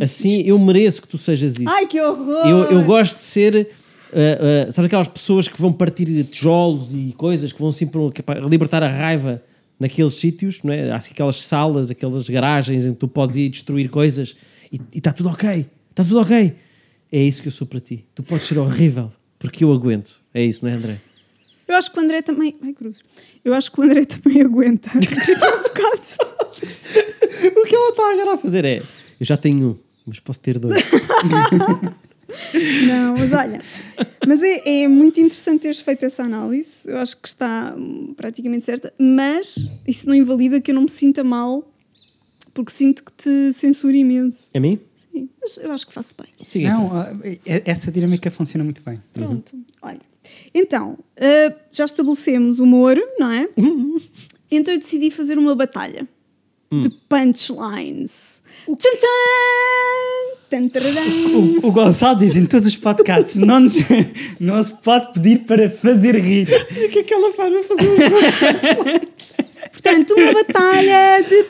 assim. 0.00 0.34
isto. 0.34 0.46
Eu 0.46 0.56
mereço 0.56 1.02
que 1.02 1.08
tu 1.08 1.18
sejas 1.18 1.54
isso. 1.58 1.68
Ai, 1.68 1.84
que 1.88 2.00
horror! 2.00 2.46
Eu, 2.46 2.58
eu 2.70 2.84
gosto 2.84 3.16
de 3.16 3.22
ser. 3.22 3.68
Uh, 4.12 4.68
uh, 4.68 4.72
sabe 4.72 4.86
aquelas 4.86 5.08
pessoas 5.08 5.48
que 5.48 5.60
vão 5.60 5.72
partir 5.72 6.22
tijolos 6.30 6.92
e 6.92 7.12
coisas 7.16 7.52
que 7.52 7.60
vão 7.60 7.72
sempre 7.72 7.98
que 8.14 8.20
é 8.20 8.22
para 8.22 8.38
libertar 8.46 8.84
a 8.84 8.88
raiva 8.88 9.42
naqueles 9.80 10.14
sítios, 10.14 10.62
não 10.62 10.72
é? 10.72 10.92
Há 10.92 10.96
assim 10.96 11.10
aquelas 11.10 11.42
salas, 11.42 11.90
aquelas 11.90 12.28
garagens 12.28 12.86
em 12.86 12.92
que 12.92 13.00
tu 13.00 13.08
podes 13.08 13.34
ir 13.34 13.48
destruir 13.48 13.90
coisas 13.90 14.36
e 14.70 14.80
está 14.94 15.12
tudo 15.12 15.28
ok, 15.28 15.66
está 15.90 16.04
tudo 16.04 16.20
ok. 16.20 16.54
É 17.12 17.22
isso 17.22 17.42
que 17.42 17.48
eu 17.48 17.52
sou 17.52 17.66
para 17.66 17.80
ti. 17.80 18.06
Tu 18.14 18.22
podes 18.22 18.46
ser 18.46 18.58
horrível 18.58 19.10
porque 19.38 19.64
eu 19.64 19.72
aguento. 19.72 20.20
É 20.32 20.44
isso, 20.44 20.64
não 20.64 20.72
é, 20.72 20.76
André? 20.76 21.00
Eu 21.66 21.76
acho 21.76 21.92
que 21.92 21.98
o 21.98 22.02
André 22.02 22.22
também. 22.22 22.56
Ai, 22.62 22.72
cruz. 22.72 23.00
Eu 23.44 23.54
acho 23.54 23.70
que 23.70 23.80
o 23.80 23.84
André 23.84 24.04
também 24.04 24.42
aguenta. 24.42 24.90
Um 24.96 25.00
bocado. 25.00 26.00
O 27.56 27.64
que 27.64 27.74
ela 27.74 27.90
está 27.90 28.12
agora 28.12 28.34
a 28.34 28.38
fazer 28.38 28.64
é: 28.66 28.82
eu 29.18 29.24
já 29.24 29.36
tenho 29.36 29.68
um, 29.68 29.76
mas 30.04 30.20
posso 30.20 30.40
ter 30.40 30.58
dois. 30.58 30.82
Não, 32.86 33.14
mas 33.16 33.32
olha. 33.32 33.62
Mas 34.26 34.42
é, 34.42 34.82
é 34.82 34.88
muito 34.88 35.18
interessante 35.20 35.62
teres 35.62 35.80
feito 35.80 36.04
essa 36.04 36.22
análise. 36.22 36.82
Eu 36.84 36.98
acho 36.98 37.16
que 37.16 37.28
está 37.28 37.74
praticamente 38.16 38.64
certa. 38.64 38.92
Mas 38.98 39.70
isso 39.86 40.06
não 40.06 40.14
invalida 40.14 40.60
que 40.60 40.70
eu 40.70 40.74
não 40.74 40.82
me 40.82 40.88
sinta 40.90 41.24
mal, 41.24 41.69
porque 42.52 42.72
sinto 42.72 43.04
que 43.04 43.12
te 43.12 43.52
censuro 43.52 43.94
imenso. 43.94 44.50
A 44.54 44.60
mim? 44.60 44.78
Sim, 45.12 45.28
mas 45.40 45.56
eu 45.56 45.72
acho 45.72 45.86
que 45.86 45.92
faço 45.92 46.14
bem. 46.16 46.28
Siga 46.42 46.68
em 46.68 46.70
Não, 46.70 46.90
ah, 46.94 47.12
essa 47.64 47.90
dinâmica 47.90 48.30
funciona 48.30 48.64
muito 48.64 48.82
bem. 48.82 49.00
Pronto, 49.12 49.56
olha. 49.82 50.00
Então, 50.54 50.98
ah, 51.18 51.54
já 51.70 51.84
estabelecemos 51.84 52.58
o 52.58 52.64
humor, 52.64 52.98
não 53.18 53.30
é? 53.30 53.48
Então 54.52 54.74
eu 54.74 54.80
decidi 54.80 55.12
fazer 55.12 55.38
uma 55.38 55.54
batalha 55.54 56.08
de 56.72 56.90
punchlines. 57.08 58.42
Tchan 58.66 58.96
tchan! 58.96 59.10
O, 61.62 61.68
o 61.68 61.70
Gonçalo 61.70 62.18
diz 62.18 62.34
em 62.34 62.44
todos 62.44 62.66
os 62.66 62.76
podcasts: 62.76 63.36
não, 63.36 63.60
não 64.40 64.64
se 64.64 64.72
pode 64.82 65.12
pedir 65.12 65.44
para 65.44 65.70
fazer 65.70 66.16
rir. 66.16 66.48
O 66.72 66.88
que 66.88 66.98
é 66.98 67.02
que 67.04 67.14
ela 67.14 67.32
faz 67.32 67.52
para 67.52 67.62
fazer 67.62 67.88
um 67.88 67.94
Portanto, 69.72 70.14
uma 70.14 70.32
batalha 70.32 71.22
de 71.28 71.44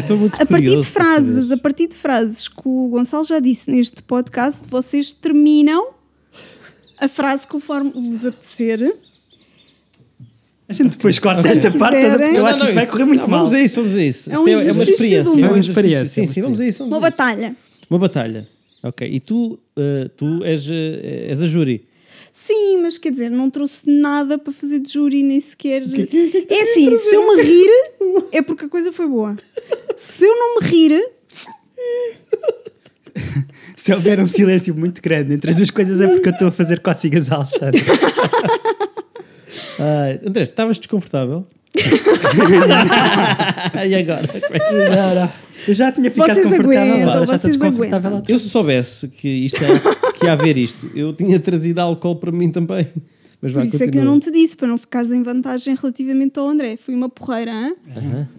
estou 0.00 0.16
muito 0.16 0.40
a 0.40 0.46
partir 0.46 0.78
de 0.78 0.86
frases, 0.86 1.50
a 1.52 1.56
partir 1.56 1.88
de 1.88 1.96
frases 1.96 2.48
que 2.48 2.62
o 2.64 2.88
Gonçalo 2.88 3.24
já 3.24 3.38
disse 3.38 3.70
neste 3.70 4.02
podcast, 4.02 4.68
vocês 4.68 5.12
terminam 5.12 5.88
a 6.98 7.08
frase 7.08 7.46
conforme 7.46 7.90
vos 7.90 8.26
apetecer. 8.26 8.96
A 10.68 10.72
gente 10.72 10.96
depois 10.96 11.18
corta 11.18 11.46
esta 11.46 11.70
parte 11.70 11.98
porque 12.00 12.24
eu 12.24 12.32
Não, 12.32 12.46
acho 12.46 12.58
que 12.58 12.64
isto 12.64 12.74
vai 12.74 12.86
correr 12.86 13.04
muito 13.04 13.20
não, 13.20 13.28
mal. 13.28 13.40
Vamos 13.40 13.54
a 13.54 13.60
isso, 13.60 13.76
vamos 13.82 13.96
a 13.96 14.02
isso. 14.02 14.30
É 14.30 14.34
Isto 14.34 14.44
um 14.44 14.48
é, 14.48 14.54
uma 14.54 14.62
exercício 14.62 14.90
experiência. 14.92 15.28
é 15.28 15.32
um 15.32 15.48
Uma 15.50 15.58
experiência, 15.58 16.06
Sim, 16.06 16.26
sim, 16.26 16.42
vamos 16.42 16.60
a 16.60 16.64
isso. 16.66 16.78
Vamos 16.78 16.96
Uma 16.96 17.06
a 17.06 17.08
isso. 17.08 17.16
batalha. 17.18 17.56
Uma 17.90 17.98
batalha. 17.98 18.48
Ok. 18.82 19.06
E 19.10 19.20
tu, 19.20 19.58
eh, 19.76 20.10
tu 20.16 20.42
és, 20.42 20.66
eh, 20.68 21.26
és 21.30 21.42
a 21.42 21.46
júri. 21.46 21.86
Sim, 22.36 22.82
mas 22.82 22.98
quer 22.98 23.12
dizer, 23.12 23.30
não 23.30 23.48
trouxe 23.48 23.88
nada 23.88 24.36
para 24.36 24.52
fazer 24.52 24.80
de 24.80 24.92
júri, 24.92 25.22
nem 25.22 25.38
sequer. 25.38 25.82
é 25.82 26.62
assim, 26.62 26.98
se 26.98 27.14
eu 27.14 27.28
me 27.28 27.40
rir, 27.40 27.70
é 28.32 28.42
porque 28.42 28.64
a 28.64 28.68
coisa 28.68 28.92
foi 28.92 29.06
boa. 29.06 29.36
Se 29.96 30.24
eu 30.24 30.34
não 30.36 30.56
me 30.56 30.66
rir, 30.66 31.00
Se 33.76 33.92
houver 33.94 34.18
um 34.18 34.26
silêncio 34.26 34.74
muito 34.74 35.00
grande 35.00 35.32
entre 35.34 35.50
as 35.50 35.56
duas 35.56 35.70
coisas 35.70 36.00
é 36.00 36.08
porque 36.08 36.28
eu 36.28 36.32
estou 36.32 36.48
a 36.48 36.52
fazer 36.52 36.80
cócegas 36.80 37.30
Alexandre. 37.30 37.80
Ah, 39.78 40.18
André, 40.28 40.42
estavas 40.42 40.78
desconfortável? 40.78 41.46
e 43.88 43.94
agora? 43.94 44.28
É 44.34 44.40
que- 44.40 44.88
Não, 44.90 45.14
não. 45.14 45.32
Eu 45.68 45.74
já 45.74 45.90
tinha 45.92 46.10
ficado 46.10 46.28
Vocês 46.28 46.46
confortável 46.48 46.92
aguentam, 46.94 47.06
lá, 47.20 47.26
já 47.26 47.38
vocês 47.38 47.52
desconfortável 47.58 47.96
aguentam. 48.10 48.12
lá. 48.18 48.24
Eu 48.28 48.38
se 48.38 48.48
soubesse 48.50 49.08
que, 49.08 49.28
isto 49.28 49.56
é, 49.62 50.12
que 50.18 50.24
ia 50.26 50.32
haver 50.32 50.56
isto, 50.58 50.90
eu 50.94 51.12
tinha 51.12 51.38
trazido 51.40 51.78
álcool 51.80 52.16
para 52.16 52.32
mim 52.32 52.50
também. 52.50 52.86
Mas 53.40 53.52
por 53.52 53.60
vá, 53.60 53.66
isso 53.66 53.76
é 53.76 53.78
que 53.78 53.84
eu 53.84 53.86
continua. 53.88 54.04
não 54.06 54.18
te 54.18 54.30
disse, 54.30 54.56
para 54.56 54.68
não 54.68 54.78
ficares 54.78 55.10
em 55.10 55.22
vantagem 55.22 55.74
relativamente 55.74 56.38
ao 56.38 56.48
André. 56.48 56.76
Fui 56.78 56.94
uma 56.94 57.08
porreira, 57.10 57.52
hã? 57.52 57.72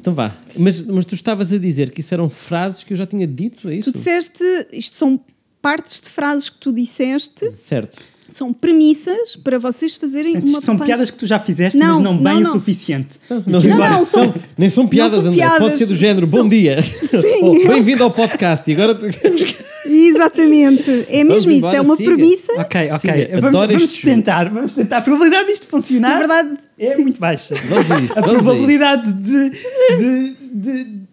Então 0.01 0.13
vá. 0.13 0.35
Mas, 0.57 0.81
mas 0.83 1.05
tu 1.05 1.13
estavas 1.13 1.53
a 1.53 1.57
dizer 1.59 1.91
que 1.91 1.99
isso 1.99 2.11
eram 2.13 2.27
frases 2.29 2.83
que 2.83 2.93
eu 2.93 2.97
já 2.97 3.05
tinha 3.05 3.27
dito, 3.27 3.69
é 3.69 3.75
isso? 3.75 3.91
Tu 3.91 3.97
disseste, 3.97 4.43
isto 4.73 4.97
são 4.97 5.19
partes 5.61 5.99
de 5.99 6.09
frases 6.09 6.49
que 6.49 6.57
tu 6.57 6.71
disseste, 6.73 7.51
Certo. 7.53 7.97
São 8.29 8.51
premissas 8.51 9.35
para 9.35 9.59
vocês 9.59 9.95
fazerem 9.95 10.37
Antes, 10.37 10.49
uma 10.51 10.61
são 10.61 10.77
piadas 10.77 11.09
que 11.11 11.17
tu 11.17 11.27
já 11.27 11.39
fizeste, 11.39 11.77
Não, 11.77 11.95
mas 11.95 12.03
não 12.03 12.13
não, 12.13 12.23
bem 12.23 12.39
não. 12.41 12.49
o 12.49 12.53
suficiente. 12.53 13.17
Não, 13.29 13.61
não, 13.61 14.03
são- 14.05 14.33
nem 14.57 14.69
são 14.69 14.87
piadas, 14.87 15.17
não 15.17 15.23
são 15.23 15.31
André. 15.33 15.45
Pode 15.47 15.59
piadas, 15.59 15.77
ser 15.79 15.85
do 15.87 15.95
género, 15.95 16.27
são- 16.27 16.43
bom 16.43 16.49
dia. 16.49 16.81
Sim. 16.81 17.39
Oh, 17.43 17.67
Bem-vindo 17.67 18.03
ao 18.03 18.11
podcast. 18.11 18.69
E 18.69 18.73
agora 18.73 18.95
temos 19.11 19.43
que. 19.43 19.55
Exatamente. 19.87 21.05
É 21.09 21.23
mesmo 21.23 21.51
isso, 21.51 21.67
é 21.67 21.79
uma 21.81 21.95
siga. 21.95 22.09
premissa. 22.15 22.51
Ok, 22.59 22.89
ok. 22.91 22.97
Siga, 22.99 23.27
vamos 23.33 23.45
adoro 23.49 23.73
vamos 23.73 23.93
tentar, 24.01 24.49
vamos 24.49 24.73
tentar. 24.73 24.97
A 24.97 25.01
probabilidade 25.01 25.47
disto 25.47 25.67
funcionar 25.67 26.09
Na 26.13 26.17
verdade, 26.17 26.57
é 26.79 26.95
sim. 26.95 27.03
muito 27.03 27.19
baixa. 27.19 27.53
Vamos 27.69 27.91
a 27.91 27.99
isso. 27.99 28.17
A 28.17 28.21
vamos 28.21 28.39
a 28.39 28.43
probabilidade 28.43 29.13
de, 29.13 29.49
de, 29.97 30.35
de- 30.53 31.05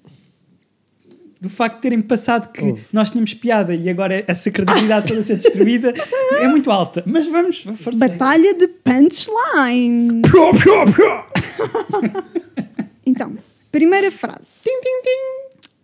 do 1.42 1.48
facto 1.50 1.74
de 1.76 1.82
terem 1.82 2.00
passado 2.00 2.52
que 2.52 2.62
Oh. 2.64 2.78
nós 2.92 3.10
tínhamos 3.10 3.34
piada 3.34 3.74
e 3.74 3.90
agora 3.90 4.22
essa 4.28 4.48
credibilidade 4.48 5.08
toda 5.08 5.20
a 5.20 5.24
ser 5.24 5.36
destruída 5.38 5.92
é 6.38 6.46
muito 6.46 6.70
alta. 6.70 7.02
Mas 7.04 7.26
vamos, 7.26 7.62
força. 7.82 7.98
Batalha 7.98 8.54
de 8.54 8.68
punchline. 8.68 10.22
Então, 13.04 13.36
primeira 13.72 14.12
frase. 14.12 14.62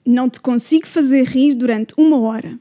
Não 0.07 0.31
te 0.31 0.39
consigo 0.41 0.87
fazer 0.87 1.25
rir 1.27 1.55
durante 1.55 1.93
uma 1.99 2.21
hora. 2.21 2.57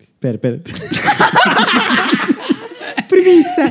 Espera, 0.00 0.34
espera. 0.34 0.60
Premissa. 3.08 3.62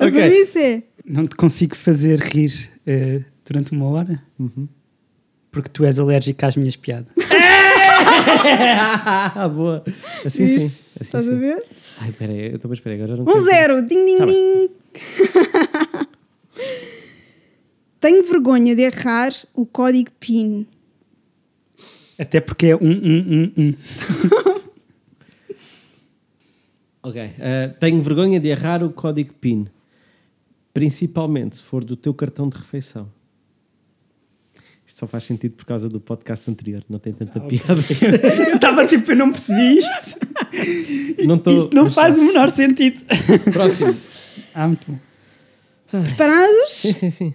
A 0.00 0.06
Ok. 0.06 0.10
premissa 0.10 0.58
é. 0.60 0.82
Não 1.04 1.24
te 1.24 1.36
consigo 1.36 1.76
fazer 1.76 2.18
rir 2.20 2.70
eh, 2.86 3.22
durante 3.44 3.72
uma 3.72 3.86
hora 3.88 4.22
porque 5.56 5.70
tu 5.70 5.86
és 5.86 5.98
alérgico 5.98 6.44
às 6.44 6.54
minhas 6.54 6.76
piadas. 6.76 7.08
Ah, 8.28 9.48
boa. 9.48 9.82
Assim 10.24 10.46
sim. 10.46 10.66
Assim, 10.66 10.72
Estás 11.00 11.26
a 11.28 11.32
sim. 11.32 11.38
ver? 11.38 11.62
Ai, 11.98 12.10
espera 12.10 12.32
aí. 12.32 12.46
Então, 12.54 12.68
mas 12.68 12.78
espera 12.78 12.94
aí, 12.94 13.02
agora 13.02 13.16
não 13.22 13.32
Um 13.34 13.38
zero. 13.42 13.80
Ding, 13.82 14.04
ding, 14.04 14.16
Tá 14.18 14.24
ding. 14.26 14.68
Tenho 18.00 18.22
vergonha 18.26 18.74
de 18.76 18.82
errar 18.82 19.32
o 19.54 19.64
código 19.64 20.10
PIN. 20.20 20.66
Até 22.18 22.40
porque 22.40 22.66
é 22.66 22.76
um, 22.76 22.80
um, 22.90 23.18
um, 23.32 23.52
um. 23.56 23.74
Ok. 27.02 27.22
eh, 27.38 27.68
tenho 27.80 28.02
vergonha 28.02 28.38
de 28.40 28.48
errar 28.48 28.82
o 28.84 28.90
código 28.90 29.32
PIN. 29.34 29.68
Principalmente 30.74 31.56
se 31.56 31.62
for 31.62 31.82
do 31.84 31.96
teu 31.96 32.12
cartão 32.12 32.48
de 32.48 32.56
refeição. 32.58 33.08
Isto 34.86 35.00
só 35.00 35.06
faz 35.06 35.24
sentido 35.24 35.54
por 35.56 35.64
causa 35.64 35.88
do 35.88 35.98
podcast 36.00 36.48
anterior. 36.48 36.84
Não 36.88 37.00
tem 37.00 37.12
tanta 37.12 37.40
piada. 37.40 37.80
Estava 38.54 38.86
tipo, 38.86 39.10
eu 39.10 39.16
não 39.16 39.32
percebi 39.32 39.78
isto. 39.78 40.20
não 41.26 41.38
tô, 41.38 41.58
isto 41.58 41.74
não 41.74 41.84
mas 41.84 41.94
faz 41.94 42.16
o 42.16 42.22
menor 42.22 42.50
sentido. 42.50 43.02
Próximo. 43.52 43.96
Ah, 44.54 44.68
muito 44.68 44.86
bom. 44.90 44.98
Preparados? 45.90 46.70
Sim, 46.70 46.92
sim, 46.94 47.10
sim. 47.10 47.34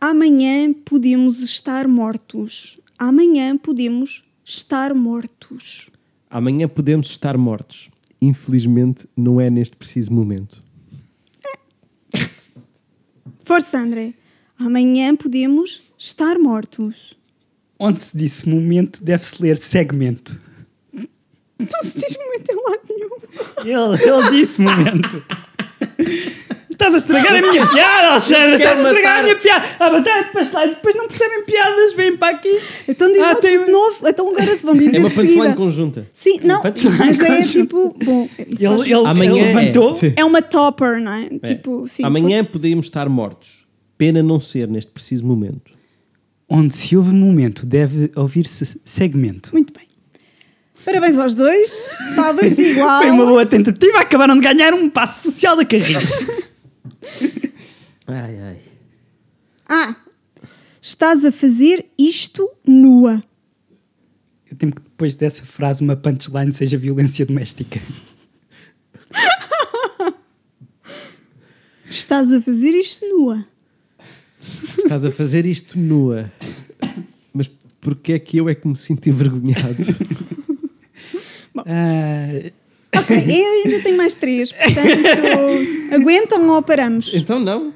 Amanhã 0.00 0.72
podemos 0.72 1.42
estar 1.42 1.88
mortos. 1.88 2.78
Amanhã 2.96 3.56
podemos 3.58 4.24
estar 4.44 4.94
mortos. 4.94 5.90
Amanhã 6.30 6.68
podemos 6.68 7.08
estar 7.08 7.36
mortos. 7.36 7.90
Infelizmente, 8.22 9.08
não 9.16 9.40
é 9.40 9.50
neste 9.50 9.76
preciso 9.76 10.12
momento. 10.12 10.62
Força, 13.44 13.78
André. 13.78 14.14
Amanhã 14.58 15.14
podemos 15.14 15.85
estar 15.98 16.38
mortos. 16.38 17.18
Onde 17.78 18.00
se 18.00 18.16
disse 18.16 18.48
momento, 18.48 19.02
deve-se 19.04 19.40
ler 19.42 19.58
segmento. 19.58 20.40
Não 20.92 21.82
se 21.82 21.98
diz 21.98 22.16
muito 22.16 22.50
em 22.50 22.56
lado 22.56 22.80
nenhum. 22.88 23.16
Ele, 23.94 24.02
ele 24.02 24.30
disse 24.40 24.60
momento. 24.60 25.22
Estás 26.70 26.94
a 26.94 26.98
estragar 26.98 27.34
a 27.36 27.40
minha 27.40 27.66
piada, 27.66 28.08
Alexandre! 28.10 28.54
Estás 28.56 28.78
a 28.78 28.82
estragar 28.82 29.20
a 29.20 29.22
minha 29.22 29.36
piada! 29.36 29.66
A 29.80 29.90
batalha 29.90 30.24
de 30.24 30.32
pastelais 30.32 30.72
e 30.72 30.74
depois 30.74 30.94
não 30.94 31.08
percebem 31.08 31.44
piadas, 31.44 31.92
vêm 31.94 32.16
para 32.16 32.36
aqui. 32.36 32.60
Então 32.86 33.10
diz 33.10 33.20
Ah, 33.22 33.28
lá 33.32 33.34
tem- 33.36 33.54
tudo 33.58 33.64
de 33.66 33.72
novo. 33.72 34.08
Então 34.08 34.28
agora 34.28 34.56
te 34.56 34.64
vão 34.64 34.74
dizer 34.76 34.96
É 34.96 34.98
uma 35.00 35.10
punchline 35.10 35.54
conjunta. 35.54 36.06
Sim, 36.12 36.40
não, 36.42 36.62
mas 36.62 37.20
é 37.20 37.42
tipo, 37.42 37.96
bom, 38.04 38.28
Ele, 38.38 38.64
ele, 38.84 38.94
Amanhã 39.06 39.30
ele 39.32 39.40
é. 39.40 39.54
levantou. 39.54 39.94
Sim. 39.94 40.12
é 40.16 40.24
uma 40.24 40.42
topper, 40.42 41.00
não 41.00 41.12
é? 41.12 41.26
É. 41.26 41.38
Tipo, 41.38 41.88
sim, 41.88 42.04
Amanhã 42.04 42.44
podíamos 42.44 42.86
estar 42.86 43.08
mortos. 43.08 43.64
Pena 43.96 44.22
não 44.22 44.38
ser 44.38 44.68
neste 44.68 44.92
preciso 44.92 45.24
momento. 45.24 45.72
Onde 46.48 46.74
se 46.74 46.96
ouve 46.96 47.12
momento, 47.12 47.66
deve 47.66 48.10
ouvir-se 48.14 48.78
segmento. 48.84 49.50
Muito 49.52 49.72
bem. 49.72 49.86
Parabéns 50.84 51.18
aos 51.18 51.34
dois. 51.34 51.98
Talvez 52.14 52.56
igual. 52.58 53.00
Foi 53.00 53.10
uma 53.10 53.26
boa 53.26 53.44
tentativa, 53.44 53.98
acabaram 53.98 54.36
de 54.36 54.42
ganhar 54.42 54.72
um 54.72 54.88
passo 54.88 55.24
social 55.24 55.56
da 55.56 55.64
carreira. 55.64 56.00
Ai, 58.08 58.40
ai. 58.40 58.60
Ah! 59.68 59.96
Estás 60.80 61.24
a 61.24 61.32
fazer 61.32 61.86
isto 61.98 62.48
nua. 62.64 63.20
Eu 64.48 64.56
temo 64.56 64.72
que 64.72 64.80
depois 64.80 65.16
dessa 65.16 65.44
frase 65.44 65.82
uma 65.82 65.96
punchline 65.96 66.52
seja 66.52 66.78
violência 66.78 67.26
doméstica. 67.26 67.80
Estás 71.84 72.30
a 72.32 72.40
fazer 72.40 72.70
isto 72.70 73.04
nua. 73.08 73.44
Estás 74.78 75.04
a 75.04 75.10
fazer 75.10 75.46
isto 75.46 75.78
nua. 75.78 76.30
Mas 77.32 77.48
porquê 77.80 78.14
é 78.14 78.18
que 78.18 78.36
eu 78.38 78.48
é 78.48 78.54
que 78.54 78.66
me 78.66 78.76
sinto 78.76 79.08
envergonhado? 79.08 79.82
Ah, 81.66 82.28
Ok, 82.98 83.16
eu 83.16 83.52
ainda 83.64 83.82
tenho 83.82 83.96
mais 83.96 84.14
três, 84.14 84.52
portanto, 84.52 85.94
aguentam 85.94 86.48
ou 86.48 86.62
paramos? 86.62 87.12
então 87.14 87.38
não. 87.38 87.74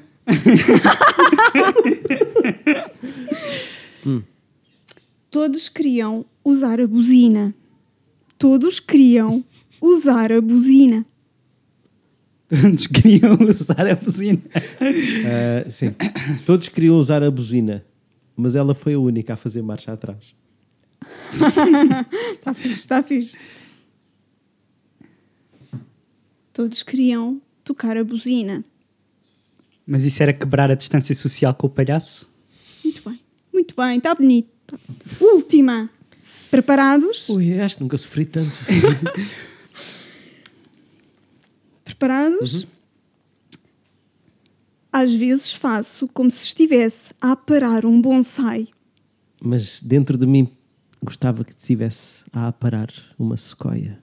Todos 5.29 5.69
queriam 5.69 6.25
usar 6.43 6.79
a 6.81 6.87
buzina. 6.87 7.53
Todos 8.37 8.79
queriam 8.79 9.43
usar 9.81 10.31
a 10.31 10.41
buzina. 10.41 11.05
Todos 12.51 12.87
queriam 12.87 13.37
usar 13.41 13.87
a 13.87 13.95
buzina. 13.95 14.41
Ah, 15.25 15.69
sim. 15.69 15.91
Todos 16.45 16.67
queriam 16.67 16.97
usar 16.97 17.23
a 17.23 17.31
buzina, 17.31 17.85
mas 18.35 18.55
ela 18.55 18.75
foi 18.75 18.93
a 18.93 18.99
única 18.99 19.33
a 19.33 19.37
fazer 19.37 19.61
marcha 19.61 19.93
atrás. 19.93 20.35
Está 22.33 22.53
fixe, 22.53 22.73
está 22.73 23.03
fixe. 23.03 23.37
Todos 26.51 26.83
queriam 26.83 27.41
tocar 27.63 27.95
a 27.95 28.03
buzina. 28.03 28.65
Mas 29.87 30.03
isso 30.03 30.21
era 30.21 30.33
quebrar 30.33 30.69
a 30.69 30.75
distância 30.75 31.15
social 31.15 31.53
com 31.55 31.67
o 31.67 31.69
palhaço? 31.69 32.29
Muito 32.83 33.09
bem, 33.09 33.19
muito 33.53 33.75
bem, 33.75 33.97
está 33.97 34.13
bonito. 34.13 34.77
Última. 35.19 35.89
Preparados? 36.49 37.29
Ui, 37.29 37.59
acho 37.61 37.77
que 37.77 37.81
nunca 37.81 37.95
sofri 37.95 38.25
tanto. 38.25 38.51
Preparados? 42.01 42.65
Às 44.91 45.13
vezes 45.13 45.53
faço 45.53 46.07
como 46.07 46.31
se 46.31 46.45
estivesse 46.45 47.13
a 47.21 47.33
aparar 47.33 47.85
um 47.85 48.01
bonsai. 48.01 48.69
Mas 49.39 49.79
dentro 49.79 50.17
de 50.17 50.25
mim 50.25 50.49
gostava 51.03 51.43
que 51.43 51.51
estivesse 51.51 52.23
a 52.33 52.47
aparar 52.47 52.89
uma 53.19 53.37
sequoia. 53.37 53.99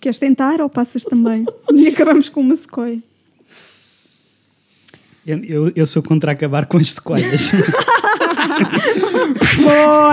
Queres 0.00 0.16
tentar 0.18 0.62
ou 0.62 0.70
passas 0.70 1.04
também? 1.04 1.44
E 1.74 1.88
acabamos 1.88 2.30
com 2.30 2.40
uma 2.40 2.56
sequoia. 2.56 3.02
Eu, 5.26 5.44
eu, 5.44 5.72
eu 5.74 5.86
sou 5.86 6.02
contra 6.02 6.32
acabar 6.32 6.66
com 6.66 6.78
as 6.78 6.92
sequoias. 6.92 7.50
Boa! 9.60 10.12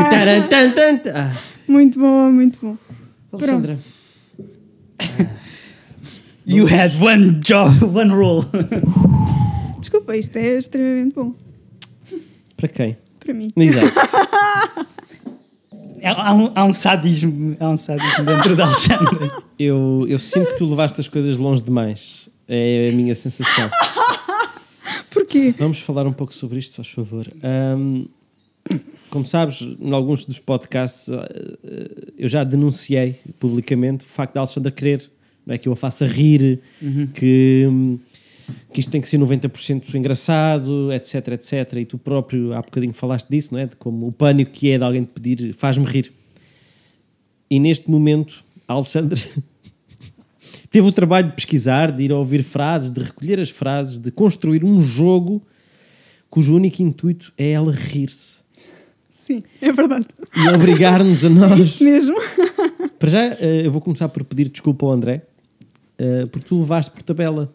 Ah, 1.13 1.31
Muito 1.67 1.99
bom, 1.99 2.31
muito 2.31 2.59
bom. 2.61 2.77
Alexandra, 3.31 3.77
you 6.45 6.65
had 6.65 6.91
one 7.01 7.39
job, 7.41 7.83
one 7.83 8.11
role. 8.11 8.45
Desculpa, 9.79 10.15
isto 10.15 10.37
é 10.37 10.57
extremamente 10.57 11.13
bom 11.15 11.35
para 12.63 12.67
quem? 12.69 12.97
para 13.19 13.33
mim. 13.33 13.51
Exato. 13.55 13.99
há, 16.03 16.29
há 16.29 16.33
um, 16.33 16.51
há 16.55 16.63
um 16.63 16.73
sadismo, 16.73 17.55
há 17.59 17.69
um 17.69 17.77
sadismo 17.77 18.23
dentro 18.25 18.55
da 18.55 18.65
Alexandra. 18.65 19.31
Eu, 19.59 20.05
eu 20.07 20.19
sinto 20.19 20.51
que 20.53 20.57
tu 20.57 20.69
levaste 20.69 20.99
as 20.99 21.07
coisas 21.07 21.37
longe 21.37 21.61
demais. 21.61 22.29
É 22.47 22.89
a 22.91 22.95
minha 22.95 23.15
sensação. 23.15 23.69
Porquê? 25.13 25.53
Vamos 25.57 25.79
falar 25.79 26.07
um 26.07 26.13
pouco 26.13 26.33
sobre 26.33 26.59
isto, 26.59 26.71
se 26.71 26.75
faz 26.77 26.89
favor. 26.89 27.31
Ahm, 27.43 28.05
como 29.09 29.25
sabes, 29.25 29.61
em 29.61 29.91
alguns 29.91 30.25
dos 30.25 30.39
podcasts 30.39 31.09
ah, 31.09 31.27
ah, 31.29 32.11
eu 32.17 32.27
já 32.27 32.43
denunciei 32.43 33.19
publicamente 33.39 34.05
o 34.05 34.07
facto 34.07 34.33
da 34.33 34.39
Alexandra 34.41 34.71
querer 34.71 35.11
não 35.45 35.53
é, 35.53 35.57
que 35.57 35.67
eu 35.67 35.73
a 35.73 35.75
faça 35.75 36.07
rir, 36.07 36.61
que, 37.13 37.67
hum, 37.69 37.99
que 38.71 38.79
isto 38.79 38.89
tem 38.89 39.01
que 39.01 39.09
ser 39.09 39.17
90% 39.17 39.93
engraçado, 39.95 40.91
etc, 40.91 41.27
etc. 41.29 41.73
E 41.77 41.85
tu 41.85 41.97
próprio 41.97 42.53
há 42.53 42.61
bocadinho 42.61 42.93
falaste 42.93 43.27
disso, 43.29 43.53
não 43.53 43.59
é? 43.59 43.65
De 43.65 43.75
como 43.75 44.07
o 44.07 44.11
pânico 44.11 44.51
que 44.51 44.71
é 44.71 44.77
de 44.77 44.83
alguém 44.83 45.03
te 45.03 45.11
pedir 45.11 45.53
faz-me 45.53 45.85
rir. 45.85 46.13
E 47.49 47.59
neste 47.59 47.89
momento, 47.89 48.43
a 48.67 48.73
Alexandra 48.73 49.19
teve 50.73 50.87
o 50.87 50.91
trabalho 50.91 51.27
de 51.29 51.35
pesquisar, 51.35 51.91
de 51.91 52.03
ir 52.03 52.11
a 52.11 52.17
ouvir 52.17 52.41
frases, 52.43 52.89
de 52.91 52.99
recolher 52.99 53.39
as 53.39 53.49
frases, 53.51 53.99
de 53.99 54.09
construir 54.11 54.65
um 54.65 54.81
jogo 54.81 55.39
cujo 56.29 56.55
único 56.55 56.81
intuito 56.81 57.31
é 57.37 57.51
ela 57.51 57.71
rir-se 57.71 58.37
Sim, 59.11 59.43
é 59.61 59.71
verdade. 59.71 60.07
e 60.35 60.49
obrigar-nos 60.49 61.23
a 61.23 61.27
É 61.29 61.31
nós. 61.31 61.59
isso 61.59 61.83
mesmo. 61.83 62.15
Para 62.97 63.09
já, 63.09 63.23
eh, 63.39 63.61
eu 63.65 63.71
vou 63.71 63.79
começar 63.79 64.09
por 64.09 64.23
pedir 64.23 64.49
desculpa 64.49 64.85
ao 64.85 64.91
André, 64.91 65.21
eh, 65.97 66.25
porque 66.31 66.47
tu 66.47 66.57
levaste 66.59 66.91
por 66.91 67.03
tabela. 67.03 67.49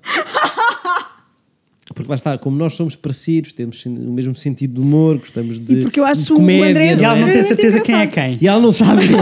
Porque 1.98 2.08
lá 2.10 2.14
está, 2.14 2.38
como 2.38 2.56
nós 2.56 2.74
somos 2.74 2.94
parecidos, 2.94 3.52
temos 3.52 3.84
o 3.84 3.90
mesmo 3.90 4.36
sentido 4.36 4.74
de 4.74 4.80
humor, 4.80 5.18
gostamos 5.18 5.58
de. 5.58 5.78
E 5.78 5.82
porque 5.82 5.98
eu 5.98 6.04
acho 6.04 6.24
de 6.26 6.32
o 6.32 6.36
comédia, 6.36 6.70
André 6.70 6.92
E 6.92 6.96
não 6.96 7.04
ela 7.04 7.16
é? 7.16 7.20
não 7.20 7.28
tem 7.32 7.42
certeza 7.42 7.80
quem 7.80 7.94
é 7.96 8.06
quem. 8.06 8.38
E 8.40 8.46
ela 8.46 8.60
não 8.60 8.70
sabe. 8.70 9.02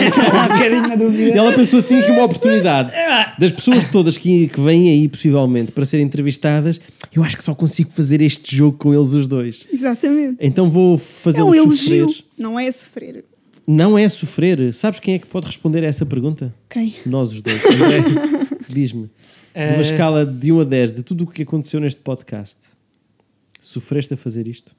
E 1.16 1.30
ela 1.32 1.52
pensou 1.54 1.80
que 1.82 1.88
tinha 1.88 2.00
aqui 2.00 2.10
uma 2.10 2.24
oportunidade. 2.24 2.92
Das 3.38 3.50
pessoas 3.52 3.84
todas 3.84 4.18
que, 4.18 4.48
que 4.48 4.60
vêm 4.60 4.90
aí, 4.90 5.08
possivelmente, 5.08 5.72
para 5.72 5.86
serem 5.86 6.04
entrevistadas, 6.04 6.78
eu 7.14 7.24
acho 7.24 7.36
que 7.36 7.42
só 7.42 7.54
consigo 7.54 7.90
fazer 7.92 8.20
este 8.20 8.54
jogo 8.54 8.76
com 8.76 8.92
eles 8.94 9.12
os 9.14 9.26
dois. 9.26 9.66
Exatamente. 9.72 10.36
Então 10.40 10.68
vou 10.70 11.00
É 11.34 11.42
um 11.42 11.54
elogio, 11.54 12.08
sofrer. 12.08 12.24
não 12.38 12.58
é 12.60 12.70
sofrer. 12.70 13.24
Não 13.66 13.98
é 13.98 14.08
sofrer. 14.08 14.72
Sabes 14.74 15.00
quem 15.00 15.14
é 15.14 15.18
que 15.18 15.26
pode 15.26 15.46
responder 15.46 15.82
a 15.82 15.86
essa 15.86 16.04
pergunta? 16.04 16.54
Quem? 16.68 16.94
Nós 17.06 17.32
os 17.32 17.40
dois. 17.40 17.60
Diz-me, 18.68 19.08
de 19.56 19.62
Eh, 19.62 19.72
uma 19.74 19.80
escala 19.82 20.24
de 20.26 20.52
1 20.52 20.60
a 20.60 20.64
10, 20.64 20.92
de 20.92 21.02
tudo 21.02 21.24
o 21.24 21.26
que 21.26 21.42
aconteceu 21.42 21.80
neste 21.80 22.00
podcast, 22.00 22.58
sofreste 23.60 24.14
a 24.14 24.16
fazer 24.16 24.46
isto? 24.46 24.74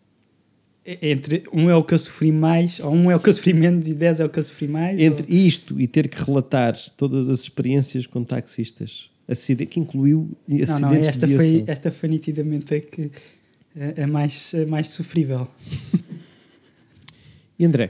Entre 1.01 1.43
um 1.51 1.69
é 1.69 1.75
o 1.75 1.83
que 1.83 1.93
eu 1.93 1.99
sofri 1.99 2.31
mais, 2.31 2.79
ou 2.79 2.93
um 2.93 3.11
é 3.11 3.15
o 3.15 3.19
que 3.19 3.27
eu 3.27 3.33
sofri 3.33 3.53
menos 3.53 3.87
e 3.89 3.93
dez 3.93 4.21
é 4.21 4.25
o 4.25 4.29
que 4.29 4.39
eu 4.39 4.43
sofri 4.43 4.67
mais. 4.69 4.97
Entre 4.97 5.35
isto 5.35 5.81
e 5.81 5.85
ter 5.87 6.07
que 6.07 6.23
relatar 6.23 6.77
todas 6.95 7.27
as 7.27 7.41
experiências 7.41 8.07
com 8.07 8.23
taxistas, 8.23 9.09
acide- 9.27 9.65
que 9.65 9.79
incluiu 9.81 10.29
ou... 10.47 10.57
Não, 10.57 10.63
acidentes 10.63 10.81
não, 10.81 10.93
esta 11.09 11.27
de 11.27 11.35
foi, 11.35 11.63
esta 11.67 11.91
foi 11.91 12.07
nitidamente 12.09 12.73
a, 12.73 12.79
que, 12.79 13.11
a, 13.99 14.03
a 14.03 14.07
mais, 14.07 14.53
a 14.55 14.65
mais 14.65 14.89
sofrível. 14.91 15.47
E 17.59 17.65
André, 17.65 17.89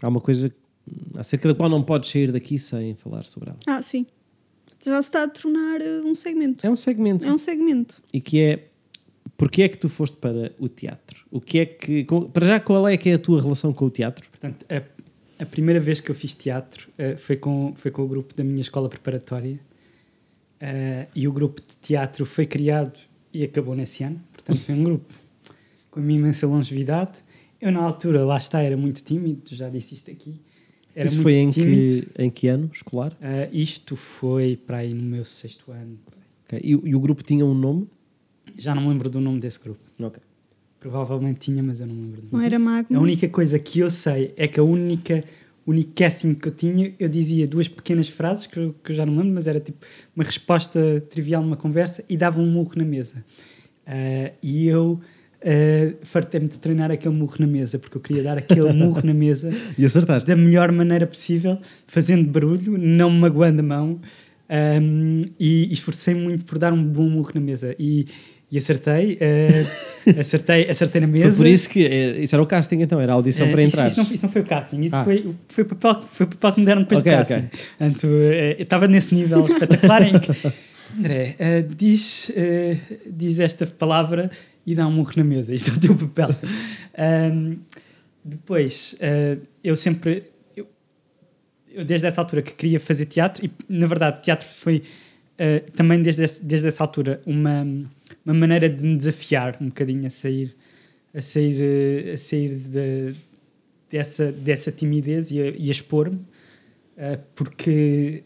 há 0.00 0.08
uma 0.08 0.18
coisa 0.20 0.50
acerca 1.16 1.46
da 1.48 1.54
qual 1.54 1.68
não 1.68 1.82
podes 1.82 2.10
sair 2.10 2.32
daqui 2.32 2.58
sem 2.58 2.94
falar 2.94 3.22
sobre 3.24 3.50
ela. 3.50 3.58
Ah, 3.66 3.82
sim. 3.82 4.06
Já 4.84 5.00
se 5.00 5.08
está 5.08 5.24
a 5.24 5.28
tornar 5.28 5.80
uh, 5.80 6.06
um 6.06 6.14
segmento. 6.14 6.66
É 6.66 6.70
um 6.70 6.76
segmento. 6.76 7.24
É 7.24 7.32
um 7.32 7.38
segmento. 7.38 8.02
E 8.12 8.20
que 8.20 8.40
é 8.40 8.68
porque 9.36 9.62
é 9.62 9.68
que 9.68 9.76
tu 9.76 9.88
foste 9.88 10.16
para 10.16 10.52
o 10.58 10.68
teatro? 10.68 11.24
O 11.30 11.40
que 11.40 11.58
é 11.58 11.66
que. 11.66 12.06
Para 12.32 12.46
já, 12.46 12.60
qual 12.60 12.86
é 12.86 12.96
que 12.96 13.08
é 13.10 13.14
a 13.14 13.18
tua 13.18 13.42
relação 13.42 13.72
com 13.72 13.86
o 13.86 13.90
teatro? 13.90 14.28
Portanto, 14.30 14.64
a, 14.68 15.42
a 15.42 15.46
primeira 15.46 15.80
vez 15.80 16.00
que 16.00 16.10
eu 16.10 16.14
fiz 16.14 16.32
teatro 16.34 16.88
eh, 16.96 17.16
foi, 17.16 17.36
com, 17.36 17.74
foi 17.76 17.90
com 17.90 18.02
o 18.02 18.06
grupo 18.06 18.34
da 18.34 18.44
minha 18.44 18.60
escola 18.60 18.88
preparatória. 18.88 19.58
Eh, 20.60 21.08
e 21.12 21.26
o 21.26 21.32
grupo 21.32 21.60
de 21.60 21.74
teatro 21.82 22.24
foi 22.24 22.46
criado 22.46 22.96
e 23.32 23.42
acabou 23.42 23.74
nesse 23.74 24.04
ano. 24.04 24.22
Portanto, 24.32 24.60
foi 24.60 24.74
um 24.76 24.84
grupo 24.84 25.12
com 25.90 25.98
uma 25.98 26.12
imensa 26.12 26.46
longevidade. 26.46 27.24
Eu, 27.60 27.72
na 27.72 27.80
altura, 27.80 28.24
lá 28.24 28.38
está, 28.38 28.62
era 28.62 28.76
muito 28.76 29.02
tímido, 29.02 29.56
já 29.56 29.68
disse 29.68 29.94
isto 29.94 30.08
aqui. 30.08 30.40
Era 30.94 31.06
Isso 31.08 31.22
foi 31.22 31.36
em 31.36 31.50
tímido. 31.50 32.06
que, 32.14 32.22
em 32.22 32.30
que 32.30 32.48
ano 32.48 32.70
escolar? 32.72 33.16
Eh, 33.20 33.48
isto 33.52 33.96
foi 33.96 34.56
para 34.56 34.78
aí 34.78 34.92
no 34.92 35.02
meu 35.02 35.24
sexto 35.24 35.70
ano. 35.72 35.98
Ok. 36.46 36.60
E, 36.62 36.76
o- 36.76 36.82
e 36.86 36.94
o 36.94 37.00
grupo 37.00 37.22
tinha 37.22 37.44
um 37.46 37.54
nome? 37.54 37.88
Já 38.58 38.74
não 38.74 38.82
me 38.82 38.88
lembro 38.90 39.08
do 39.08 39.18
nome 39.20 39.40
desse 39.40 39.58
grupo. 39.58 39.80
Ok. 39.98 40.20
Provavelmente 40.78 41.38
tinha, 41.40 41.62
mas 41.62 41.80
eu 41.80 41.86
não 41.86 41.94
me 41.94 42.02
lembro 42.06 42.22
do 42.22 42.28
Não 42.32 42.40
era 42.42 42.58
magma. 42.58 42.98
A 42.98 43.00
única 43.00 43.28
coisa 43.28 43.58
que 43.58 43.78
eu 43.78 43.90
sei 43.90 44.34
é 44.36 44.46
que 44.48 44.58
a 44.58 44.62
única 44.64 45.24
o 45.64 45.70
único 45.70 45.92
casting 45.94 46.34
que 46.34 46.48
eu 46.48 46.52
tinha, 46.52 46.92
eu 46.98 47.08
dizia 47.08 47.46
duas 47.46 47.68
pequenas 47.68 48.08
frases 48.08 48.48
que 48.48 48.58
eu, 48.58 48.74
que 48.82 48.90
eu 48.90 48.96
já 48.96 49.06
não 49.06 49.16
lembro, 49.16 49.32
mas 49.32 49.46
era 49.46 49.60
tipo 49.60 49.78
uma 50.16 50.24
resposta 50.24 51.00
trivial 51.08 51.40
numa 51.40 51.56
conversa 51.56 52.04
e 52.10 52.16
dava 52.16 52.40
um 52.40 52.50
murro 52.50 52.72
na 52.74 52.84
mesa. 52.84 53.24
Ah, 53.86 54.32
e 54.42 54.66
eu 54.66 55.00
uh, 55.44 55.94
fartei-me 56.04 56.48
de 56.48 56.58
treinar 56.58 56.90
aquele 56.90 57.14
murro 57.14 57.36
na 57.38 57.46
mesa, 57.46 57.78
porque 57.78 57.96
eu 57.96 58.00
queria 58.00 58.22
dar 58.22 58.38
aquele 58.38 58.72
murro 58.74 59.00
na 59.04 59.14
mesa 59.14 59.50
E 59.78 59.84
acertaste. 59.84 60.28
da 60.28 60.36
melhor 60.36 60.70
maneira 60.72 61.06
possível, 61.06 61.58
fazendo 61.86 62.28
barulho, 62.28 62.76
não 62.78 63.10
me 63.10 63.18
magoando 63.18 63.60
a 63.60 63.62
mão. 63.62 64.00
um, 64.50 65.20
e 65.40 65.72
esforcei-me 65.72 66.20
muito 66.20 66.44
por 66.44 66.58
dar 66.58 66.72
um 66.72 66.82
bom 66.82 67.08
murro 67.08 67.30
na 67.34 67.40
mesa. 67.40 67.74
E, 67.78 68.06
E 68.50 68.58
acertei, 68.58 69.16
eh, 69.18 69.64
acertei, 70.20 70.68
acertei 70.70 71.00
na 71.00 71.06
mesa. 71.06 71.28
Foi 71.28 71.36
por 71.38 71.46
isso 71.46 71.70
que. 71.70 71.86
eh, 71.86 72.20
Isso 72.20 72.34
era 72.34 72.42
o 72.42 72.46
casting 72.46 72.82
então, 72.82 73.00
era 73.00 73.12
a 73.12 73.14
audição 73.14 73.46
Eh, 73.46 73.50
para 73.50 73.62
isso, 73.62 73.76
entrar. 73.76 73.86
isso, 73.86 73.96
não, 74.02 74.12
isso 74.12 74.26
não 74.26 74.32
foi 74.32 74.42
o 74.42 74.44
casting, 74.44 74.80
isso 74.82 74.94
Ah. 74.96 75.04
foi, 75.04 75.34
foi, 75.48 75.64
o 75.64 75.66
papel, 75.68 76.04
foi 76.12 76.26
o 76.26 76.28
papel 76.28 76.52
que 76.52 76.60
me 76.60 76.66
deram 76.66 76.82
depois 76.82 77.00
Ok, 77.00 77.10
do 77.12 77.16
casting. 77.16 77.34
ok. 77.34 77.48
Portanto, 77.78 78.06
eh, 78.10 78.56
eu 78.58 78.62
estava 78.64 78.86
nesse 78.88 79.14
nível 79.14 79.46
espetacular 79.46 80.02
em 80.02 80.18
que, 80.18 80.30
André, 80.98 81.34
eh, 81.38 81.64
diz, 81.74 82.30
eh, 82.36 82.76
diz 83.10 83.40
esta 83.40 83.64
palavra 83.66 84.30
e 84.66 84.74
dá 84.74 84.86
um 84.86 84.92
murro 84.92 85.12
na 85.16 85.24
mesa. 85.24 85.54
Isto 85.54 85.70
é 85.70 85.74
o 85.74 85.80
teu 85.80 85.94
papel. 85.96 86.36
Ahm, 86.96 87.56
depois, 88.24 88.94
eh, 89.00 89.38
eu 89.64 89.76
sempre. 89.76 90.24
Eu, 90.56 90.66
eu 91.72 91.84
desde 91.84 92.06
essa 92.06 92.20
altura 92.20 92.42
que 92.42 92.52
queria 92.52 92.78
fazer 92.78 93.06
teatro, 93.06 93.44
e 93.44 93.50
na 93.68 93.86
verdade, 93.86 94.22
teatro 94.22 94.46
foi 94.48 94.82
eh, 95.38 95.60
também 95.74 96.00
desde, 96.00 96.22
esse- 96.24 96.44
desde 96.44 96.68
essa 96.68 96.84
altura 96.84 97.20
uma, 97.26 97.62
uma 98.24 98.34
maneira 98.34 98.68
de 98.68 98.84
me 98.84 98.96
desafiar 98.96 99.56
um 99.60 99.66
bocadinho 99.66 100.06
a 100.06 100.10
sair, 100.10 100.54
a 101.14 101.20
sair, 101.20 101.56
eh, 101.60 102.12
a 102.12 102.16
sair 102.18 102.54
de- 102.54 103.14
dessa, 103.90 104.30
dessa 104.30 104.70
timidez 104.70 105.30
e 105.32 105.40
a, 105.42 105.44
a 105.46 105.70
expor-me, 105.70 106.20
porque 107.34 108.22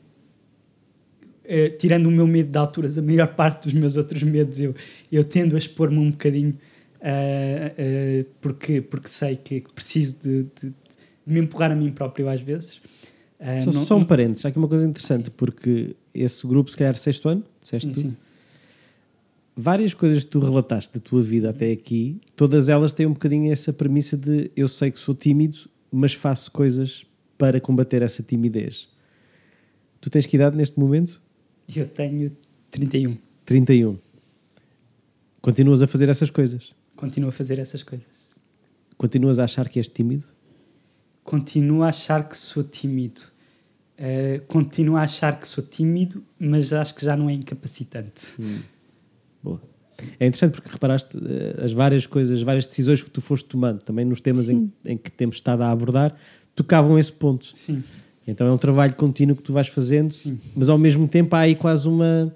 eh, 1.49 1.68
tirando 1.70 2.07
o 2.07 2.11
meu 2.11 2.26
medo 2.26 2.51
de 2.51 2.59
alturas, 2.59 2.97
a 2.99 3.03
maior 3.03 3.28
parte 3.34 3.64
dos 3.64 3.72
meus 3.74 3.97
outros 3.97 4.22
medos 4.22 4.59
eu, 4.61 4.74
eu 5.11 5.24
tendo 5.24 5.55
a 5.55 5.59
expor-me 5.59 5.99
um 5.99 6.11
bocadinho 6.11 6.57
eh, 7.01 7.72
eh, 7.78 8.24
porque, 8.40 8.80
porque 8.80 9.09
sei 9.09 9.36
que 9.36 9.62
preciso 9.74 10.20
de, 10.20 10.42
de- 10.44 10.68
de 10.68 10.74
me 11.26 11.40
empurrar 11.40 11.72
a 11.72 11.74
mim 11.74 11.90
próprio 11.90 12.28
às 12.28 12.40
vezes. 12.40 12.80
Só, 13.61 13.66
não- 13.66 13.72
só 13.72 13.97
um 13.97 14.05
parênteses, 14.05 14.44
há 14.44 14.49
aqui 14.49 14.59
uma 14.59 14.68
coisa 14.68 14.86
interessante, 14.86 15.30
porque 15.30 15.94
esse 16.14 16.47
grupo, 16.47 16.70
se 16.70 16.76
calhar, 16.76 16.97
sexto 16.97 17.28
ano, 17.28 17.44
disseste 17.61 17.86
Sim, 17.88 17.92
tu, 17.92 18.01
sim. 18.01 18.16
várias 19.57 19.92
coisas 19.94 20.24
que 20.24 20.30
tu 20.30 20.38
relataste 20.38 20.94
da 20.94 21.01
tua 21.01 21.22
vida 21.22 21.51
até 21.51 21.70
aqui, 21.72 22.20
todas 22.34 22.68
elas 22.68 22.92
têm 22.92 23.07
um 23.07 23.12
bocadinho 23.12 23.53
essa 23.53 23.72
premissa 23.72 24.16
de 24.16 24.51
eu 24.57 24.68
sei 24.68 24.90
que 24.90 24.99
sou 25.01 25.14
tímido, 25.14 25.59
mas 25.90 26.12
faço 26.14 26.51
coisas 26.51 27.05
para 27.38 27.61
combater 27.61 28.03
essa 28.03 28.22
timidez. 28.22 28.88
Tu 30.01 30.09
tens 30.11 30.26
que 30.26 30.36
idade 30.36 30.57
neste 30.57 30.78
momento? 30.78 31.20
Eu 31.74 31.86
tenho 31.88 32.36
31. 32.70 33.16
31. 33.44 33.98
Continuas 35.40 35.82
a 35.82 35.86
fazer 35.86 36.08
essas 36.08 36.30
coisas? 36.30 36.72
Continuo 36.96 37.28
a 37.28 37.32
fazer 37.32 37.58
essas 37.58 37.82
coisas. 37.82 38.06
Continuas 38.96 39.38
a 39.38 39.44
achar 39.44 39.68
que 39.68 39.78
és 39.78 39.88
tímido? 39.88 40.24
Continuo 41.22 41.82
a 41.82 41.88
achar 41.88 42.28
que 42.28 42.36
sou 42.36 42.62
tímido. 42.62 43.22
Eh, 43.98 44.42
continuo 44.46 44.96
a 44.96 45.02
achar 45.02 45.38
que 45.38 45.48
sou 45.48 45.64
tímido, 45.64 46.22
mas 46.38 46.72
acho 46.72 46.94
que 46.94 47.04
já 47.04 47.16
não 47.16 47.28
é 47.28 47.32
incapacitante. 47.32 48.26
Boa. 49.42 49.60
É 50.20 50.26
interessante 50.26 50.52
porque 50.52 50.68
reparaste 50.68 51.16
eh, 51.16 51.64
as 51.64 51.72
várias 51.72 52.06
coisas, 52.06 52.38
as 52.38 52.42
várias 52.42 52.66
decisões 52.66 53.02
que 53.02 53.10
tu 53.10 53.20
foste 53.20 53.48
tomando, 53.48 53.82
também 53.82 54.04
nos 54.04 54.20
temas 54.20 54.48
em, 54.48 54.72
em 54.84 54.96
que 54.96 55.10
temos 55.10 55.36
estado 55.36 55.62
a 55.62 55.70
abordar, 55.70 56.14
tocavam 56.54 56.98
esse 56.98 57.12
ponto. 57.12 57.52
Sim, 57.54 57.82
Então 58.27 58.47
é 58.47 58.53
um 58.53 58.59
trabalho 58.59 58.95
contínuo 58.95 59.37
que 59.37 59.43
tu 59.43 59.53
vais 59.53 59.68
fazendo, 59.68 60.12
Sim. 60.12 60.39
mas 60.55 60.68
ao 60.68 60.77
mesmo 60.79 61.07
tempo 61.07 61.35
há 61.37 61.41
aí 61.41 61.55
quase 61.55 61.89
uma. 61.89 62.35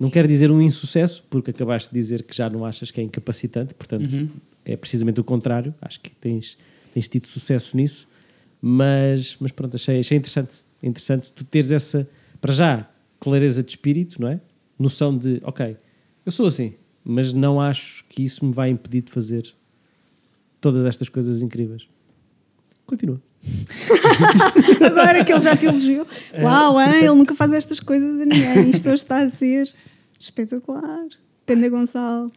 Não 0.00 0.10
quero 0.10 0.26
dizer 0.28 0.50
um 0.50 0.60
insucesso, 0.60 1.22
porque 1.30 1.50
acabaste 1.50 1.88
de 1.92 1.98
dizer 1.98 2.22
que 2.22 2.34
já 2.36 2.48
não 2.50 2.64
achas 2.64 2.90
que 2.90 3.00
é 3.00 3.04
incapacitante, 3.04 3.74
portanto 3.74 4.10
Uhum. 4.12 4.28
é 4.64 4.76
precisamente 4.76 5.20
o 5.20 5.24
contrário. 5.24 5.74
Acho 5.80 6.00
que 6.00 6.10
tens, 6.10 6.56
tens 6.92 7.08
tido 7.08 7.26
sucesso 7.26 7.76
nisso, 7.76 8.06
mas, 8.60 9.36
mas 9.40 9.52
pronto, 9.52 9.76
achei, 9.76 9.98
achei 10.00 10.16
interessante. 10.18 10.58
Interessante 10.82 11.30
tu 11.32 11.44
teres 11.44 11.70
essa, 11.70 12.08
para 12.40 12.52
já, 12.52 12.90
clareza 13.18 13.62
de 13.62 13.70
espírito, 13.70 14.20
não 14.20 14.28
é? 14.28 14.40
Noção 14.78 15.16
de, 15.16 15.40
ok, 15.42 15.76
eu 16.26 16.32
sou 16.32 16.46
assim, 16.46 16.74
mas 17.02 17.32
não 17.32 17.58
acho 17.60 18.04
que 18.10 18.22
isso 18.22 18.44
me 18.44 18.52
vai 18.52 18.68
impedir 18.68 19.00
de 19.02 19.10
fazer 19.10 19.54
todas 20.60 20.84
estas 20.84 21.08
coisas 21.08 21.40
incríveis. 21.40 21.86
Continua. 22.84 23.20
Agora 24.84 25.24
que 25.24 25.32
ele 25.32 25.40
já 25.40 25.56
te 25.56 25.66
elogiou. 25.66 26.06
É. 26.32 26.42
Uau, 26.42 26.80
hein? 26.80 26.96
ele 26.98 27.14
nunca 27.14 27.34
faz 27.34 27.52
estas 27.52 27.80
coisas 27.80 28.14
a 28.20 28.24
ninguém. 28.24 28.70
Isto 28.70 28.86
hoje 28.86 29.02
está 29.02 29.22
a 29.22 29.28
ser 29.28 29.68
espetacular. 30.18 31.06
Penda 31.44 31.68
Gonçalo. 31.68 32.30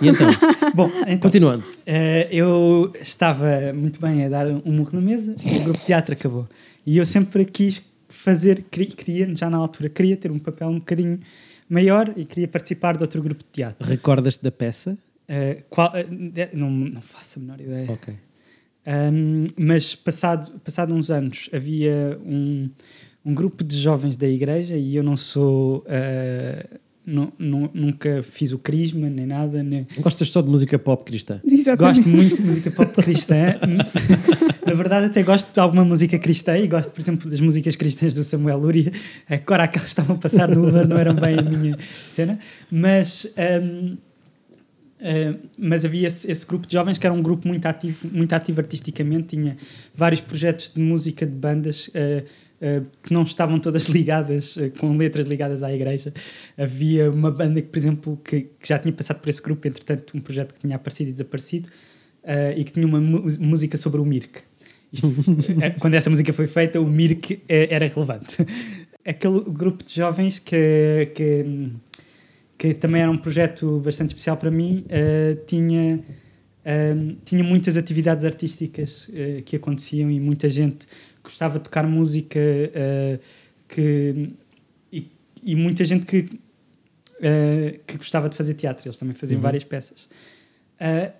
E 0.00 0.08
então, 0.08 0.26
Bom, 0.74 0.90
então, 1.06 1.18
continuando. 1.18 1.68
eh, 1.86 2.26
eu 2.30 2.92
estava 3.00 3.72
muito 3.74 4.00
bem 4.00 4.24
a 4.24 4.28
dar 4.28 4.46
um 4.46 4.72
murro 4.72 4.90
na 4.94 5.00
mesa 5.02 5.34
e 5.44 5.58
o 5.58 5.64
grupo 5.64 5.80
de 5.80 5.86
teatro 5.86 6.14
acabou. 6.14 6.48
E 6.86 6.96
eu 6.96 7.04
sempre 7.06 7.44
quis 7.44 7.82
fazer, 8.08 8.64
queria, 8.70 9.34
já 9.36 9.50
na 9.50 9.58
altura, 9.58 9.88
queria 9.88 10.16
ter 10.16 10.30
um 10.30 10.38
papel 10.38 10.68
um 10.68 10.78
bocadinho 10.78 11.20
maior 11.68 12.10
e 12.16 12.24
queria 12.24 12.48
participar 12.48 12.96
de 12.96 13.02
outro 13.02 13.22
grupo 13.22 13.40
de 13.44 13.50
teatro. 13.52 13.86
Recordas-te 13.86 14.42
da 14.42 14.50
peça? 14.50 14.96
Eh, 15.28 15.62
qual- 15.68 15.92
de- 16.10 16.48
não, 16.56 16.70
não 16.70 17.00
faço 17.02 17.38
a 17.38 17.42
menor 17.42 17.60
ideia. 17.60 17.90
Ok. 17.90 18.14
Um, 18.84 19.46
mas 19.56 19.94
passado, 19.94 20.58
passado 20.64 20.92
uns 20.92 21.08
anos 21.10 21.48
havia 21.52 22.18
um, 22.26 22.68
um 23.24 23.32
grupo 23.32 23.62
de 23.62 23.76
jovens 23.78 24.16
da 24.16 24.26
igreja 24.26 24.76
e 24.76 24.96
eu 24.96 25.04
não 25.04 25.16
sou 25.16 25.84
uh, 25.86 26.78
nu- 27.06 27.32
nu- 27.38 27.70
nunca 27.72 28.24
fiz 28.24 28.50
o 28.50 28.58
crisma 28.58 29.08
nem 29.08 29.24
nada 29.24 29.62
nem, 29.62 29.86
Gostas 30.00 30.28
só 30.30 30.40
de 30.42 30.48
música 30.48 30.80
pop 30.80 31.04
cristã? 31.04 31.40
Exatamente. 31.48 31.98
gosto 32.02 32.08
muito 32.08 32.36
de 32.36 32.42
música 32.42 32.70
pop 32.72 32.92
cristã 33.02 33.54
na 34.66 34.74
verdade 34.74 35.06
até 35.06 35.22
gosto 35.22 35.52
de 35.54 35.60
alguma 35.60 35.84
música 35.84 36.18
cristã 36.18 36.58
e 36.58 36.66
gosto 36.66 36.90
por 36.90 37.00
exemplo 37.00 37.30
das 37.30 37.40
músicas 37.40 37.76
cristãs 37.76 38.12
do 38.14 38.24
Samuel 38.24 38.58
Luria 38.58 38.90
agora 39.30 39.62
aquelas 39.62 39.84
que 39.84 39.88
estavam 39.90 40.16
a 40.16 40.18
passar 40.18 40.48
no 40.48 40.68
Uber 40.68 40.88
não 40.88 40.98
eram 40.98 41.14
bem 41.14 41.38
a 41.38 41.42
minha 41.42 41.78
cena 42.08 42.36
mas 42.68 43.28
um, 43.62 43.96
Uh, 45.02 45.48
mas 45.58 45.84
havia 45.84 46.06
esse, 46.06 46.30
esse 46.30 46.46
grupo 46.46 46.64
de 46.64 46.72
jovens 46.74 46.96
que 46.96 47.04
era 47.04 47.12
um 47.12 47.20
grupo 47.20 47.48
muito 47.48 47.66
ativo, 47.66 48.08
muito 48.12 48.32
ativo 48.32 48.60
artisticamente, 48.60 49.36
tinha 49.36 49.56
vários 49.92 50.20
projetos 50.20 50.72
de 50.72 50.80
música 50.80 51.26
de 51.26 51.32
bandas 51.32 51.88
uh, 51.88 51.90
uh, 51.92 52.86
que 53.02 53.12
não 53.12 53.24
estavam 53.24 53.58
todas 53.58 53.86
ligadas, 53.90 54.56
com 54.78 54.96
letras 54.96 55.26
ligadas 55.26 55.62
à 55.62 55.72
igreja. 55.72 56.14
Havia 56.56 57.10
uma 57.10 57.32
banda 57.32 57.60
que, 57.60 57.68
por 57.68 57.78
exemplo, 57.78 58.20
que, 58.22 58.42
que 58.60 58.68
já 58.68 58.78
tinha 58.78 58.92
passado 58.92 59.18
por 59.18 59.28
esse 59.28 59.42
grupo, 59.42 59.66
entretanto, 59.66 60.16
um 60.16 60.20
projeto 60.20 60.54
que 60.54 60.60
tinha 60.60 60.76
aparecido 60.76 61.10
e 61.10 61.12
desaparecido, 61.12 61.68
e 62.56 62.62
que 62.62 62.70
tinha 62.70 62.86
uma 62.86 63.00
música 63.00 63.76
sobre 63.76 64.00
o 64.00 64.04
Mirk. 64.04 64.40
Isto, 64.92 65.08
eh, 65.60 65.70
quando 65.80 65.94
essa 65.94 66.10
música 66.10 66.32
foi 66.32 66.46
feita, 66.46 66.80
o 66.80 66.86
Mirk 66.86 67.42
eh, 67.48 67.68
era 67.70 67.86
relevante. 67.86 68.36
Aquele 69.04 69.40
grupo 69.40 69.82
de 69.82 69.94
jovens 69.94 70.38
que, 70.38 71.10
que 71.14 71.70
que 72.62 72.72
também 72.74 73.02
era 73.02 73.10
um 73.10 73.18
projeto 73.18 73.80
bastante 73.80 74.10
especial 74.10 74.36
para 74.36 74.48
mim, 74.48 74.84
eh, 74.88 75.36
tinha, 75.48 75.98
ehm, 76.64 77.16
tinha 77.24 77.42
muitas 77.42 77.76
atividades 77.76 78.24
artísticas 78.24 79.10
eh, 79.12 79.42
que 79.44 79.56
aconteciam 79.56 80.08
e 80.08 80.20
muita 80.20 80.48
gente 80.48 80.86
gostava 81.24 81.58
de 81.58 81.64
tocar 81.64 81.84
música 81.88 82.38
eh, 82.38 83.18
que, 83.66 84.30
e, 84.92 85.10
e 85.42 85.56
muita 85.56 85.84
gente 85.84 86.06
que, 86.06 86.38
eh, 87.20 87.80
que 87.84 87.96
gostava 87.96 88.28
de 88.28 88.36
fazer 88.36 88.54
teatro. 88.54 88.86
Eles 88.86 88.96
também 88.96 89.16
faziam 89.16 89.38
Uhum. 89.38 89.42
várias 89.42 89.64
peças. 89.64 90.08
Eh, 90.78 91.10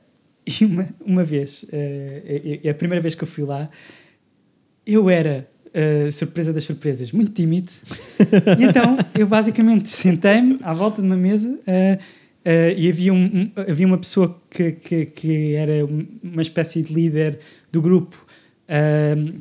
e 0.46 0.64
uma, 0.64 0.88
uma 1.04 1.24
vez, 1.24 1.64
eh, 1.72 2.60
é 2.62 2.68
é 2.68 2.70
a 2.70 2.74
primeira 2.74 3.02
vez 3.02 3.16
que 3.16 3.24
eu 3.24 3.28
fui 3.28 3.42
lá, 3.42 3.68
eu 4.86 5.10
era, 5.10 5.48
eh, 5.74 6.10
surpresa 6.10 6.52
das 6.52 6.64
surpresas, 6.64 7.12
muito 7.12 7.32
tímido. 7.32 7.70
e 8.58 8.64
então 8.64 8.98
eu 9.18 9.26
basicamente 9.26 9.88
sentei-me 9.88 10.58
à 10.62 10.72
volta 10.72 11.00
de 11.00 11.06
uma 11.06 11.16
mesa 11.16 11.58
eh, 11.66 11.98
e 12.76 12.88
havia, 12.88 13.12
um, 13.12 13.24
um- 13.24 13.50
havia 13.56 13.86
uma 13.86 13.98
pessoa 13.98 14.40
que, 14.50 14.72
que, 14.72 15.06
que 15.06 15.54
era 15.54 15.84
um- 15.86 16.06
uma 16.22 16.42
espécie 16.42 16.82
de 16.82 16.92
líder 16.92 17.38
do 17.70 17.80
grupo 17.80 18.16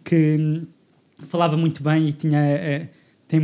que 0.04 0.62
falava 1.28 1.56
muito 1.58 1.82
bem 1.84 2.08
e 2.10 2.12
tinha 2.14 2.90
tem 3.28 3.42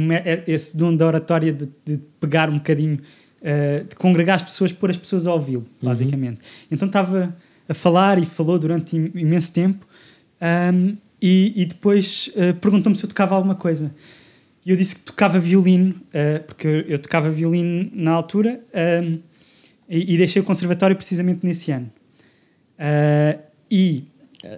esse 0.47 0.75
dom 0.77 0.93
da 0.95 1.05
oratória 1.07 1.53
de, 1.53 1.69
de 1.85 1.97
pegar 2.19 2.49
um 2.49 2.55
bocadinho, 2.57 2.99
eh, 3.41 3.85
de 3.89 3.95
congregar 3.95 4.35
as 4.35 4.41
pessoas, 4.41 4.69
pôr 4.73 4.89
as 4.89 4.97
pessoas 4.97 5.25
a 5.25 5.33
ouvi-lo, 5.33 5.65
basicamente. 5.81 6.41
Então 6.69 6.88
estava 6.88 7.33
a 7.69 7.73
falar 7.73 8.21
e 8.21 8.25
falou 8.25 8.59
durante 8.59 8.97
im- 8.97 9.11
imenso 9.15 9.53
tempo. 9.53 9.88
ahm, 10.41 10.95
e, 11.22 11.53
e 11.55 11.65
depois 11.65 12.30
eh, 12.36 12.53
perguntou-me 12.53 12.97
se 12.97 13.03
eu 13.05 13.09
tocava 13.09 13.36
alguma 13.36 13.55
coisa. 13.55 13.91
E 14.65 14.72
eu 14.72 14.76
disse 14.76 14.95
que 14.95 15.01
tocava 15.01 15.39
violino, 15.39 15.95
eh, 16.13 16.39
porque 16.39 16.68
eu, 16.68 16.82
eu 16.82 16.99
tocava 16.99 17.30
violino 17.30 17.89
na 17.93 18.11
altura 18.11 18.59
ahm, 18.74 19.18
e, 19.89 20.13
e 20.13 20.18
deixei 20.18 20.41
o 20.41 20.45
conservatório 20.45 20.95
precisamente 20.95 21.45
nesse 21.45 21.72
ano. 21.72 21.89
Ah, 22.78 23.38
e 23.72 24.03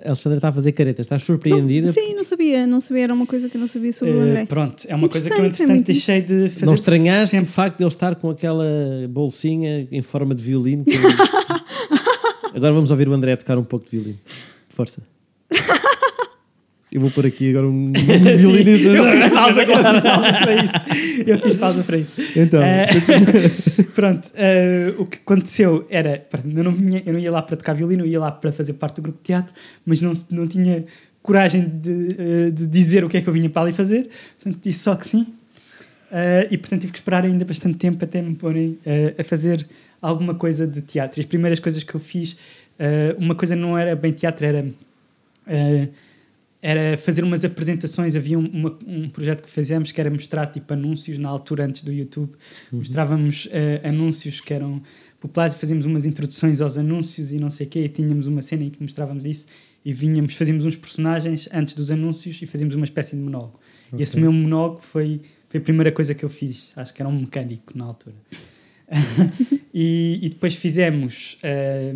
A 0.03 0.07
Alexandra 0.10 0.38
está 0.39 0.49
a 0.49 0.51
fazer 0.51 0.72
caretas, 0.74 1.05
estás 1.05 1.24
surpreendida? 1.24 1.86
Não, 1.88 1.93
sim, 1.93 2.14
não 2.14 2.24
sabia. 2.24 2.68
Não 2.68 2.82
sabia. 2.82 3.03
Era 3.05 3.14
uma 3.14 3.26
coisa 3.26 3.47
que 3.47 3.55
eu 3.55 3.62
não 3.62 3.68
sabia 3.68 3.93
sobre 3.93 4.14
o 4.16 4.20
André. 4.20 4.45
pronto, 4.45 4.86
é 4.89 4.93
uma 4.95 5.07
coisa 5.07 5.30
que 5.30 5.34
eu 5.36 5.45
Interessante, 5.45 5.62
é 5.62 5.64
entretanto 5.64 5.76
muito 5.76 5.86
deixei 5.88 6.22
de 6.22 6.49
fazer. 6.49 6.66
Não 6.66 6.74
estranhaste 6.74 7.30
sempre. 7.32 7.49
o 7.49 7.53
facto 7.53 7.78
de 7.78 7.84
ele 7.84 7.88
estar 7.89 8.16
com 8.16 8.30
aquela 8.30 8.66
bolsinha 9.10 9.88
em 9.91 10.01
forma 10.01 10.36
de 10.36 10.43
violino? 10.43 10.84
que- 10.84 10.91
Agora 12.53 12.74
vamos 12.74 12.91
ouvir 12.91 13.07
o 13.07 13.14
André 13.14 13.36
tocar 13.38 13.57
um 13.57 13.64
pouco 13.64 13.86
de 13.86 13.91
violino. 13.91 14.20
Força. 14.70 15.01
Eu 16.92 17.02
vou 17.02 17.12
pôr 17.12 17.28
aqui 17.28 17.52
agora 17.52 17.68
um, 17.68 17.90
um 17.94 18.38
violinista. 18.38 18.88
Eu 18.88 19.12
fiz 19.12 19.30
pausa, 19.32 19.66
claro, 19.66 20.02
pausa 20.02 20.34
para 20.34 20.64
isso. 20.64 20.74
Eu 21.28 21.40
fiz 21.40 21.56
pausa 21.56 21.84
para 21.84 21.98
isso. 21.98 22.22
Então, 22.36 22.62
Eh, 22.64 22.88
pronto, 23.94 24.32
eh, 24.34 24.94
o 24.98 25.06
que 25.06 25.18
aconteceu 25.18 25.86
era, 25.90 26.26
eu 26.56 26.64
não, 26.64 26.72
vinha, 26.72 27.04
eu 27.06 27.14
não 27.14 27.20
ia 27.20 27.32
lá 27.32 27.44
para 27.44 27.58
tocar 27.58 27.74
violino, 27.74 28.04
eu 28.04 28.08
ia 28.08 28.20
lá 28.20 28.32
para 28.32 28.52
fazer 28.52 28.74
parte 28.74 28.96
do 28.96 29.04
grupo 29.04 29.20
de 29.20 29.24
teatro, 29.24 29.54
mas 29.86 30.02
não, 30.02 30.14
não 30.32 30.48
tinha 30.48 30.84
coragem 31.22 31.70
de, 31.70 32.16
eh, 32.18 32.50
de 32.52 32.66
dizer 32.66 33.04
o 33.04 33.10
que 33.10 33.18
é 33.18 33.22
que 33.22 33.28
eu 33.30 33.34
vinha 33.34 33.50
para 33.52 33.64
ali 33.64 33.74
fazer, 33.74 34.10
portanto 34.42 34.64
disse 34.64 34.80
só 34.80 34.96
que 34.96 35.08
sim. 35.08 35.28
Eh, 36.12 36.48
e 36.50 36.58
portanto 36.58 36.82
tive 36.82 36.94
que 36.94 36.98
esperar 36.98 37.24
ainda 37.24 37.46
bastante 37.46 37.78
tempo 37.78 38.04
até 38.04 38.20
me 38.20 38.34
porem 38.34 38.80
a 39.16 39.24
fazer 39.24 39.64
alguma 40.02 40.34
coisa 40.34 40.66
de 40.66 40.82
teatro. 40.82 41.20
E 41.20 41.22
as 41.22 41.26
primeiras 41.28 41.60
coisas 41.60 41.84
que 41.84 41.94
eu 41.94 42.00
fiz, 42.00 42.36
uma 43.20 43.36
coisa 43.36 43.56
não 43.56 43.78
era 43.78 43.96
bem 43.96 44.12
teatro, 44.12 44.44
era. 44.44 44.66
Era 46.62 46.97
fazer 46.97 47.24
umas 47.24 47.45
apresentações. 47.45 48.16
Havia 48.16 48.38
um, 48.38 48.45
uma- 48.45 48.78
um 48.86 49.10
projeto 49.10 49.43
que 49.43 49.49
fizemos 49.49 49.91
que 49.91 49.99
era 50.01 50.10
mostrar 50.10 50.47
tipo 50.47 50.74
anúncios 50.74 51.18
na 51.18 51.30
altura 51.30 51.66
antes 51.66 51.84
do 51.84 51.91
YouTube. 51.91 52.34
Mostrávamos 52.72 53.47
eh, 53.51 53.82
anúncios 53.84 54.41
que 54.41 54.53
eram 54.53 54.82
populares 55.20 55.53
e 55.53 55.57
fazíamos 55.57 55.86
umas 55.86 56.05
introduções 56.05 56.60
aos 56.62 56.78
anúncios 56.78 57.32
e 57.32 57.39
não 57.39 57.49
sei 57.49 57.66
o 57.68 57.70
quê. 57.70 57.80
E 57.86 57.89
tínhamos 57.89 58.28
uma 58.28 58.41
cena 58.41 58.64
em 58.64 58.70
que 58.70 58.82
mostrávamos 58.82 59.26
isso 59.26 59.47
e 59.86 59.93
vinhamos, 59.93 60.34
fazíamos 60.36 60.66
uns 60.66 60.76
personagens 60.76 61.47
antes 61.53 61.74
dos 61.74 61.89
anúncios 61.91 62.41
e 62.41 62.45
fazíamos 62.45 62.76
uma 62.76 62.84
espécie 62.86 63.16
de 63.16 63.22
monólogo. 63.22 63.60
E 63.97 64.01
esse 64.03 64.20
meu 64.20 64.32
monólogo 64.32 64.82
foi, 64.82 65.22
foi 65.47 65.60
a 65.60 65.64
primeira 65.64 65.91
coisa 65.91 66.14
que 66.14 66.24
eu 66.26 66.30
fiz. 66.30 66.72
Acho 66.76 66.93
que 66.93 67.01
era 67.01 67.10
um 67.10 67.20
mecânico 67.22 67.76
na 67.78 67.86
altura. 67.86 68.16
e, 69.74 70.20
e 70.22 70.30
depois 70.30 70.55
fizemos. 70.55 71.38
eh, 71.41 71.93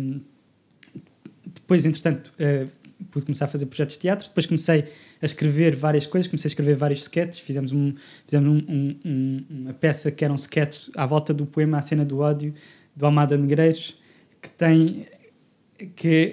depois, 1.54 1.84
entretanto, 1.86 2.32
eh, 2.38 2.66
pude 3.14 3.24
começar 3.24 3.46
a 3.46 3.48
fazer 3.48 3.66
projetos 3.66 3.94
de 3.94 4.00
teatro. 4.02 4.28
Depois 4.28 4.44
comecei 4.44 4.84
a 5.22 5.24
escrever 5.24 5.74
várias 5.76 6.06
coisas, 6.06 6.28
comecei 6.30 6.48
a 6.48 6.50
escrever 6.50 6.74
vários 6.76 7.00
sketches. 7.02 7.38
Fizemos, 7.38 7.72
um, 7.72 7.94
fizemos 8.26 8.48
um- 8.50 8.72
um- 8.72 8.96
um- 9.04 9.44
uma 9.48 9.72
peça 9.72 10.10
que 10.10 10.24
era 10.24 10.32
um 10.32 10.36
sketch 10.36 10.88
à 10.96 11.06
volta 11.06 11.32
do 11.32 11.46
poema 11.46 11.78
A 11.78 11.82
Cena 11.82 12.04
do 12.04 12.18
Ódio, 12.18 12.52
do 12.94 13.06
Almada 13.06 13.36
Negreiros, 13.38 13.96
que 14.42 14.48
tem. 14.50 15.06
que 15.96 16.30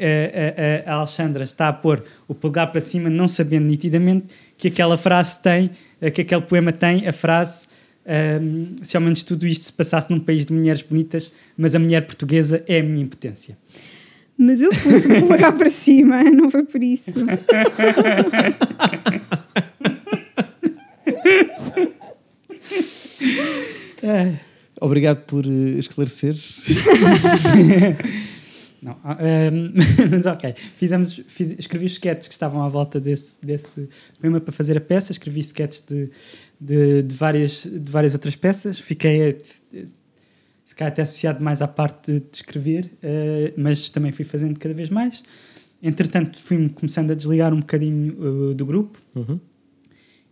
a, 0.85 0.89
a- 0.89 0.93
a 0.93 0.95
Alexandra 0.97 1.43
está 1.43 1.67
a 1.67 1.73
pôr 1.73 2.03
o 2.27 2.33
polegar 2.33 2.71
para 2.71 2.79
cima, 2.79 3.09
não 3.09 3.27
sabendo 3.27 3.65
nitidamente 3.65 4.27
que 4.55 4.67
aquela 4.67 4.97
frase 4.97 5.41
tem, 5.41 5.71
eh, 5.99 6.11
que 6.11 6.21
aquele 6.21 6.41
poema 6.41 6.71
tem 6.71 7.07
a 7.07 7.11
frase. 7.13 7.67
ehm, 8.05 8.75
se 8.81 8.95
ao 8.97 9.01
menos 9.03 9.23
tudo 9.23 9.45
isto 9.45 9.63
se 9.63 9.73
passasse 9.73 10.09
num 10.11 10.19
país 10.19 10.43
de 10.45 10.51
mulheres 10.53 10.81
bonitas, 10.81 11.31
mas 11.55 11.75
a 11.75 11.79
mulher 11.79 12.05
portuguesa 12.05 12.63
é 12.67 12.79
a 12.79 12.83
minha 12.83 13.03
impotência. 13.03 13.55
Mas 14.43 14.59
eu 14.59 14.71
pus 14.71 15.05
o 15.05 15.09
polegar 15.19 15.53
para 15.55 15.69
cima, 15.69 16.23
não 16.23 16.49
foi 16.49 16.63
por 16.63 16.81
isso. 16.81 17.13
obrigado 24.79 25.25
por 25.25 25.45
eh, 25.45 25.77
esclareceres. 25.77 26.63
Não, 28.81 28.97
ah, 29.03 29.15
ehm, 29.19 29.73
mas 30.09 30.25
ok. 30.25 30.55
Fizemos, 30.75 31.21
fiz, 31.27 31.51
escrevi 31.59 31.85
os 31.85 31.91
sketches 31.91 32.27
que 32.27 32.33
estavam 32.33 32.63
à 32.63 32.67
volta 32.67 32.99
desse, 32.99 33.35
desse 33.45 33.87
poema 34.19 34.41
para 34.41 34.51
fazer 34.51 34.75
a 34.75 34.81
peça. 34.81 35.11
Escrevi 35.11 35.41
sketches 35.41 35.83
de, 35.87 36.09
de, 36.59 37.03
de 37.03 37.15
várias, 37.15 37.63
de 37.63 37.91
várias 37.91 38.13
outras 38.13 38.35
peças. 38.35 38.79
Fiquei, 38.79 39.37
eh, 39.71 39.83
se 40.71 40.75
calhar, 40.75 40.93
até 40.93 41.01
associado 41.01 41.43
mais 41.43 41.61
à 41.61 41.67
parte 41.67 42.13
de, 42.13 42.23
escrever, 42.31 42.89
eh, 43.03 43.51
mas 43.57 43.89
também 43.89 44.13
fui 44.13 44.23
fazendo 44.23 44.57
cada 44.57 44.73
vez 44.73 44.89
mais. 44.89 45.21
Entretanto, 45.83 46.39
fui-me 46.41 46.69
começando 46.69 47.11
a 47.11 47.13
desligar 47.13 47.53
um 47.53 47.59
bocadinho 47.59 48.51
eh, 48.51 48.53
do 48.53 48.65
grupo 48.65 48.97
Uhum. 49.13 49.37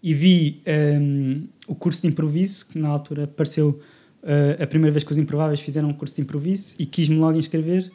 e 0.02 0.14
vi 0.14 0.62
ehm, 0.66 1.44
o 1.68 1.76
curso 1.76 2.04
de 2.04 2.08
improviso, 2.08 2.68
que 2.68 2.80
na 2.80 2.88
altura 2.88 3.26
apareceu 3.26 3.82
eh, 4.24 4.58
a 4.62 4.66
primeira 4.66 4.94
vez 4.94 5.04
que 5.04 5.12
os 5.12 5.18
improváveis 5.18 5.60
fizeram 5.60 5.90
um 5.90 5.94
curso 5.94 6.16
de 6.16 6.22
improviso 6.22 6.74
e 6.80 6.86
quis-me 6.86 7.18
logo 7.18 7.38
inscrever, 7.38 7.92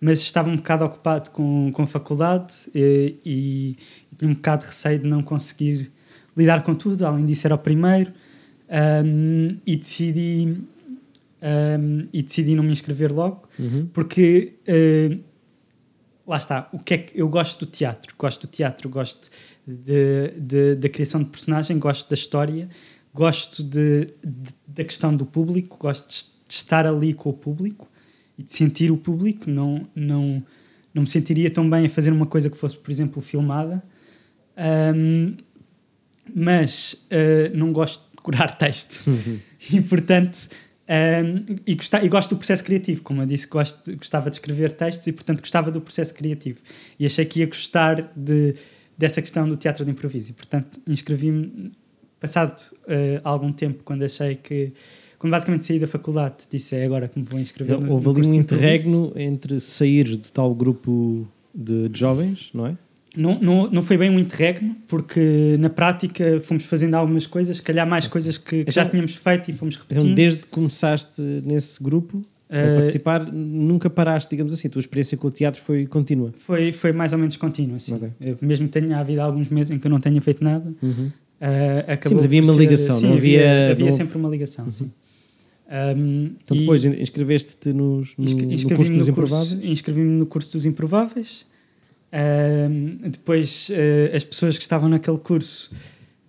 mas 0.00 0.18
estava 0.22 0.48
um 0.48 0.56
bocado 0.56 0.86
ocupado 0.86 1.28
com, 1.28 1.70
com 1.74 1.82
a 1.82 1.86
faculdade 1.86 2.54
e, 2.74 3.16
e 3.22 3.76
tinha 4.16 4.30
um 4.30 4.34
bocado 4.34 4.62
de 4.62 4.68
receio 4.68 4.98
de 4.98 5.06
não 5.06 5.22
conseguir 5.22 5.92
lidar 6.34 6.62
com 6.62 6.74
tudo, 6.74 7.04
além 7.04 7.26
disso 7.26 7.46
era 7.46 7.54
o 7.54 7.58
primeiro, 7.58 8.12
ehm, 8.70 9.58
e 9.66 9.76
decidi 9.76 10.56
ehm, 11.42 12.06
e 12.12 12.22
decidi 12.22 12.54
não 12.54 12.62
me 12.64 12.72
inscrever 12.72 13.12
logo, 13.12 13.48
Uhum. 13.58 13.88
porque 13.92 14.54
eh, 14.66 15.18
lá 16.26 16.36
está, 16.38 16.68
o 16.72 16.78
que 16.78 16.94
é 16.94 16.98
que 16.98 17.20
eu 17.20 17.28
gosto 17.28 17.66
do 17.66 17.70
teatro, 17.70 18.14
gosto 18.18 18.46
do 18.46 18.50
teatro, 18.50 18.88
gosto 18.88 19.28
da 20.80 20.88
criação 20.88 21.22
de 21.22 21.30
personagem, 21.30 21.78
gosto 21.78 22.08
da 22.08 22.14
história, 22.14 22.68
gosto 23.14 23.62
de, 23.62 24.06
de- 24.24 24.54
da 24.66 24.84
questão 24.84 25.14
do 25.14 25.26
público, 25.26 25.76
gosto 25.78 26.08
de, 26.08 26.32
estar 26.48 26.86
ali 26.86 27.14
com 27.14 27.30
o 27.30 27.32
público 27.32 27.88
e 28.38 28.42
de 28.42 28.52
sentir 28.52 28.90
o 28.90 28.96
público, 28.96 29.48
não, 29.50 29.86
não, 29.94 30.42
não 30.92 31.02
me 31.02 31.08
sentiria 31.08 31.50
tão 31.50 31.68
bem 31.68 31.86
a 31.86 31.88
fazer 31.90 32.10
uma 32.12 32.26
coisa 32.26 32.50
que 32.50 32.56
fosse, 32.58 32.76
por 32.76 32.90
exemplo, 32.90 33.22
filmada. 33.22 33.82
Ahm, 34.56 35.36
mas 36.34 37.06
ah, 37.10 37.50
não 37.54 37.72
gosto 37.72 38.02
de 38.10 38.16
decorar 38.16 38.56
texto 38.58 39.02
e 39.72 39.80
portanto 39.80 40.48
um, 40.88 41.56
e, 41.66 41.74
gosta- 41.74 42.04
e 42.04 42.08
gosto 42.08 42.30
do 42.30 42.36
processo 42.36 42.64
criativo, 42.64 43.02
como 43.02 43.22
eu 43.22 43.26
disse, 43.26 43.46
gosto, 43.46 43.94
gostava 43.96 44.28
de 44.30 44.36
escrever 44.36 44.72
textos 44.72 45.06
e, 45.06 45.12
portanto, 45.12 45.40
gostava 45.40 45.70
do 45.70 45.80
processo 45.80 46.12
criativo. 46.14 46.58
E 46.98 47.06
achei 47.06 47.24
que 47.24 47.40
ia 47.40 47.46
gostar 47.46 48.12
de, 48.16 48.54
dessa 48.98 49.20
questão 49.22 49.48
do 49.48 49.56
teatro 49.56 49.84
de 49.84 49.90
improviso. 49.90 50.30
E, 50.30 50.34
portanto, 50.34 50.80
inscrevi-me, 50.86 51.70
passado 52.20 52.60
uh, 52.84 53.20
algum 53.24 53.52
tempo, 53.52 53.82
quando 53.84 54.02
achei 54.04 54.36
que. 54.36 54.72
Quando 55.18 55.30
basicamente 55.30 55.62
saí 55.64 55.78
da 55.78 55.86
faculdade, 55.86 56.34
disse 56.50 56.74
é 56.74 56.84
agora 56.84 57.06
que 57.06 57.16
me 57.18 57.24
vou 57.24 57.38
inscrever. 57.38 57.78
no- 57.80 57.92
Houve 57.92 58.06
no 58.06 58.10
ali 58.10 58.20
um 58.26 58.30
de 58.32 58.36
improviso." 58.38 58.64
interregno 58.66 59.12
entre 59.14 59.60
saíres 59.60 60.16
do 60.16 60.28
tal 60.32 60.52
grupo 60.52 61.28
de 61.54 61.88
jovens, 61.94 62.50
não 62.52 62.66
é? 62.66 62.76
Não, 63.16 63.38
não, 63.40 63.70
não 63.70 63.82
foi 63.82 63.96
bem 63.98 64.08
um 64.10 64.18
interregno, 64.18 64.74
porque 64.88 65.56
na 65.58 65.68
prática 65.68 66.40
fomos 66.40 66.64
fazendo 66.64 66.94
algumas 66.94 67.26
coisas, 67.26 67.58
se 67.58 67.62
calhar 67.62 67.86
mais 67.86 68.06
coisas 68.06 68.38
que, 68.38 68.64
que 68.64 68.70
já 68.70 68.86
tínhamos 68.88 69.14
feito 69.16 69.50
e 69.50 69.52
fomos 69.52 69.76
repetindo. 69.76 70.04
Então, 70.04 70.14
desde 70.14 70.38
que 70.42 70.46
começaste 70.48 71.20
nesse 71.44 71.82
grupo 71.82 72.24
a 72.48 72.56
Eh, 72.56 72.74
participar, 72.76 73.30
nunca 73.32 73.88
paraste, 73.90 74.30
digamos 74.30 74.52
assim. 74.52 74.68
A 74.68 74.70
tua 74.70 74.80
experiência 74.80 75.16
com 75.18 75.28
o 75.28 75.30
teatro 75.30 75.60
foi 75.60 75.86
contínua. 75.86 76.32
Foi, 76.38 76.70
foi 76.72 76.92
mais 76.92 77.12
ou 77.12 77.18
menos 77.18 77.36
contínuo, 77.36 77.76
assim. 77.76 77.94
Ok. 77.94 78.08
Eu, 78.20 78.38
mesmo 78.42 78.66
que 78.68 78.72
tenha 78.80 78.98
havido 78.98 79.20
alguns 79.22 79.48
meses 79.48 79.70
em 79.70 79.78
que 79.78 79.86
eu 79.86 79.90
não 79.90 79.98
tenha 80.00 80.20
feito 80.22 80.42
nada, 80.44 80.72
ah, 81.40 81.92
acabou 81.92 82.08
Sim, 82.08 82.14
mas 82.14 82.24
havia 82.24 82.42
uma 82.42 82.52
ser- 82.54 82.58
ligação, 82.60 82.98
sim, 82.98 83.06
não 83.08 83.14
havia- 83.16 83.70
havia 83.72 83.84
não- 83.86 83.92
sempre 83.92 84.16
uma 84.18 84.28
ligação, 84.28 84.70
sim. 84.70 84.90
Um, 85.96 86.30
Então, 86.44 86.56
depois 86.56 86.84
inscreveste-te 86.84 87.72
nos, 87.72 88.14
no, 88.18 88.24
no 88.24 88.30
curso 88.30 88.46
dos 88.48 88.64
no 88.64 88.76
curso- 88.76 89.10
improváveis. 89.10 89.52
Inscrevi-me 89.64 90.18
no 90.18 90.26
curso 90.26 90.52
dos 90.52 90.66
improváveis. 90.66 91.46
Depois 93.02 93.70
ah, 93.70 94.16
as 94.16 94.24
pessoas 94.24 94.56
que 94.56 94.62
estavam 94.62 94.88
naquele 94.88 95.18
curso 95.18 95.70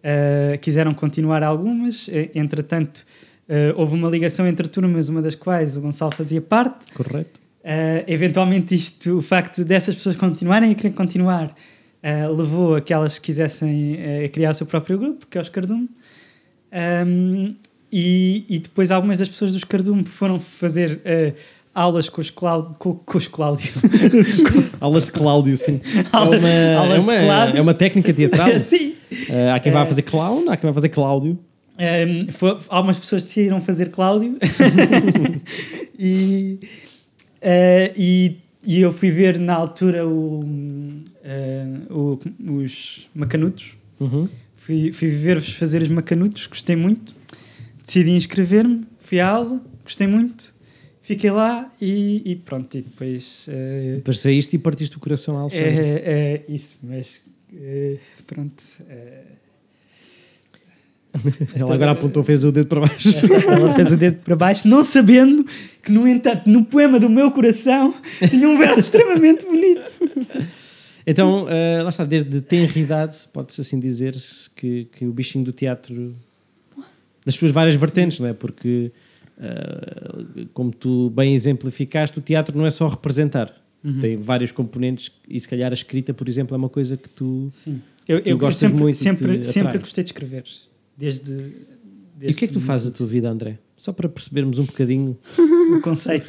ah, 0.03 0.57
quiseram 0.57 0.93
continuar 0.93 1.43
algumas. 1.43 2.07
Eh, 2.09 2.31
Entretanto, 2.36 3.05
ah, 3.49 3.73
houve 3.75 3.93
uma 3.95 4.09
ligação 4.09 4.47
entre 4.47 4.67
turmas, 4.67 5.09
uma 5.09 5.21
das 5.21 5.36
quais 5.36 5.75
o 5.75 5.81
Gonçalo 5.81 6.13
fazia 6.13 6.41
parte. 6.41 6.91
Correto. 6.93 7.43
Uh, 7.63 8.03
eventualmente 8.07 8.75
isto, 8.75 9.19
o 9.19 9.21
facto 9.21 9.63
dessas 9.63 9.95
pessoas 9.95 10.17
continuarem 10.17 10.73
a 10.73 10.75
querer 10.75 10.91
continuar 10.91 11.55
uh, 12.03 12.36
levou 12.36 12.75
a 12.75 12.81
que 12.81 12.93
elas 12.93 13.17
quisessem 13.17 13.95
uh, 13.95 14.29
criar 14.34 14.51
o 14.51 14.53
seu 14.53 14.67
próprio 14.67 14.97
grupo, 14.97 15.25
que 15.27 15.38
é 15.38 15.41
os 15.41 15.47
Cardume. 15.47 15.89
Um, 17.07 17.55
e, 17.91 18.43
e 18.49 18.59
depois 18.59 18.91
algumas 18.91 19.19
das 19.19 19.29
pessoas 19.29 19.53
dos 19.53 19.63
Cardume 19.63 20.03
foram 20.03 20.39
fazer 20.39 20.97
uh, 20.97 21.34
aulas 21.74 22.07
com 22.09 22.21
os, 22.21 22.30
Cláudio, 22.30 22.76
com, 22.78 22.93
com 22.95 23.17
os 23.17 23.28
Cláudio. 23.28 23.69
Aulas 24.80 25.05
de 25.05 25.11
Cláudio, 25.11 25.57
sim. 25.57 25.82
É 26.11 26.17
uma, 26.17 26.49
é 26.49 26.99
uma, 26.99 27.43
é 27.57 27.61
uma 27.61 27.74
técnica 27.74 28.13
teatral. 28.13 28.47
Sim. 28.59 28.93
Eh, 29.30 29.51
há 29.51 29.59
quem 29.59 29.71
vá 29.71 29.82
Eh, 29.82 29.86
fazer 29.86 30.01
clown, 30.03 30.49
há 30.49 30.57
quem 30.57 30.69
vá 30.69 30.74
fazer 30.74 30.89
Cláudio. 30.89 31.38
Um, 31.80 32.32
foi, 32.32 32.57
algumas 32.69 32.99
pessoas 32.99 33.24
decidiram 33.24 33.59
fazer 33.59 33.89
Cláudio 33.89 34.38
e, 35.97 36.59
eh, 37.41 37.93
e, 37.97 38.38
e 38.65 38.80
eu 38.82 38.91
fui 38.91 39.09
ver 39.11 39.39
na 39.39 39.53
altura 39.53 40.07
o, 40.07 40.45
eh, 41.24 41.65
o- 41.89 42.19
os 42.61 43.07
Macanudos. 43.13 43.71
Uhum. 43.99 44.28
Fui, 44.57 44.91
fui 44.93 45.09
ver-vos 45.09 45.51
fazer 45.53 45.82
os 45.82 45.89
Macanudos, 45.89 46.47
gostei 46.47 46.76
muito. 46.76 47.13
Decidi 47.86 48.11
inscrever-me, 48.11 48.86
fui 49.01 49.19
à 49.19 49.28
aula, 49.30 49.59
gostei 49.84 50.07
muito. 50.07 50.53
Fiquei 51.04 51.30
lá 51.32 51.70
e, 51.82 52.22
e 52.26 52.36
pronto. 52.36 52.76
E 52.78 52.82
depois. 52.82 53.45
eh, 53.47 53.93
Depois 53.97 54.20
saíste 54.20 54.56
e 54.56 54.60
partiste 54.60 54.97
o 54.97 54.99
coração 54.99 55.38
a 55.38 55.41
Alexandre. 55.41 55.68
é, 55.70 56.01
é 56.06 56.43
isso, 56.47 56.78
mas 56.82 57.24
eh, 57.54 57.97
pronto. 58.26 58.64
eh, 58.89 59.22
Ela 61.56 61.76
agora 61.76 61.91
apontou, 61.91 62.24
fez 62.24 62.43
o 62.43 62.51
dedo 62.51 62.68
para 62.68 62.80
baixo. 62.82 63.10
Ela 63.47 63.74
fez 63.76 63.91
o 63.91 63.97
dedo 63.97 64.18
para 64.24 64.36
baixo, 64.36 64.68
não 64.68 64.84
sabendo 64.84 65.45
que, 65.84 65.91
no 65.91 66.08
entanto, 66.08 66.49
no 66.49 66.64
poema 66.66 66.99
do 66.99 67.10
meu 67.10 67.30
coração 67.32 67.93
tinha 68.30 68.47
um 68.49 68.58
verso 68.58 68.80
extremamente 68.80 69.45
bonito. 69.45 69.82
Então, 71.06 71.45
eh, 71.49 71.82
lá 71.84 71.89
está, 71.89 72.06
desde 72.06 72.39
tenridade, 72.41 73.18
pode-se 73.34 73.60
assim 73.62 73.78
dizer 73.80 74.16
que, 74.56 74.86
que 74.86 75.06
o 75.06 75.12
bichinho 75.12 75.43
do 75.43 75.51
teatro, 75.51 76.16
das 77.26 77.36
suas 77.36 77.51
várias 77.51 77.76
vertentes, 77.76 78.20
não 78.22 78.28
é? 78.30 78.34
Porque, 78.34 78.89
eh, 79.39 80.45
como 80.53 80.71
tu 80.71 81.09
bem 81.09 81.34
exemplificaste, 81.36 82.17
o 82.19 82.21
teatro 82.21 82.57
não 82.57 82.65
é 82.65 82.71
só 82.71 82.88
representar. 82.88 83.53
Uhum. 83.84 83.99
Tem 83.99 84.15
vários 84.17 84.51
componentes 84.51 85.11
e 85.27 85.39
se 85.39 85.47
calhar 85.47 85.71
a 85.71 85.73
escrita, 85.73 86.13
por 86.13 86.29
exemplo, 86.29 86.55
é 86.55 86.57
uma 86.57 86.69
coisa 86.69 86.95
que 86.95 87.09
tu... 87.09 87.49
Sim. 87.51 87.81
Eu, 88.07 88.19
Tu 88.21 88.27
eu, 88.27 88.31
eu 88.31 88.38
gostas 88.38 88.69
sempre, 88.69 88.84
muito 88.84 88.95
sempre, 88.97 89.43
sempre 89.43 89.77
gostei 89.77 90.03
de 90.03 90.09
escrever. 90.09 90.43
Desde. 90.97 91.31
E 92.21 92.31
o 92.31 92.34
que 92.36 92.45
é 92.45 92.47
que 92.47 92.53
tu 92.53 92.59
fazes 92.61 92.89
da 92.89 92.95
tua 92.97 93.07
vida, 93.07 93.29
André? 93.29 93.57
Só 93.75 93.91
para 93.91 94.07
percebermos 94.09 94.59
um 94.59 94.65
bocadinho. 94.65 95.17
O 95.63 95.79
conceito. 95.81 96.27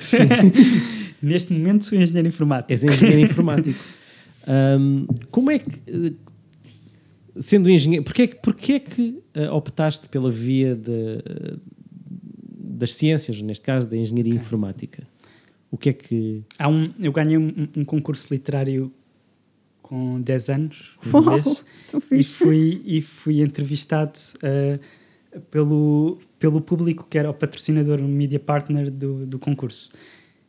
Neste 1.20 1.52
momento 1.52 1.84
sou 1.84 1.98
engenheiro 1.98 2.28
informático. 2.28 2.72
És 2.72 2.84
engenheiro 2.84 3.20
informático. 3.20 3.78
Ahm, 4.46 5.06
como 5.30 5.50
é 5.50 5.58
que, 5.58 5.80
eh, 5.88 6.12
sendo 7.38 7.68
engenheiro, 7.68 8.04
porquê, 8.04 8.22
é 8.22 8.26
que- 8.28 8.36
porquê 8.36 8.72
é 8.74 8.78
que 8.80 9.18
eh, 9.34 9.50
optaste 9.50 10.08
pela 10.08 10.30
via 10.30 10.74
de- 10.76 11.58
das 12.74 12.94
ciências, 12.94 13.40
neste 13.40 13.64
caso 13.64 13.88
da 13.88 13.96
engenharia 13.96 14.34
informática? 14.34 15.06
O 15.70 15.76
que 15.76 15.88
é 15.88 15.92
que. 15.92 16.42
Há 16.58 16.68
um, 16.68 16.92
eu 16.98 17.12
ganhei 17.12 17.38
um, 17.38 17.68
um 17.76 17.84
concurso 17.84 18.32
literário 18.32 18.92
com 19.82 20.20
10 20.20 20.48
anos. 20.50 20.96
em 21.06 21.10
Uau, 21.10 21.22
inglês. 21.22 21.64
tão 21.90 22.02
e 22.10 22.24
fui, 22.24 22.82
e 22.84 23.02
fui 23.02 23.40
entrevistado 23.42 24.18
eh, 24.42 24.78
pelo, 25.50 26.18
pelo 26.38 26.60
público 26.60 27.06
que 27.08 27.18
era 27.18 27.30
o 27.30 27.34
patrocinador, 27.34 28.00
o 28.00 28.08
media 28.08 28.40
partner 28.40 28.90
do, 28.90 29.26
do 29.26 29.38
concurso. 29.38 29.90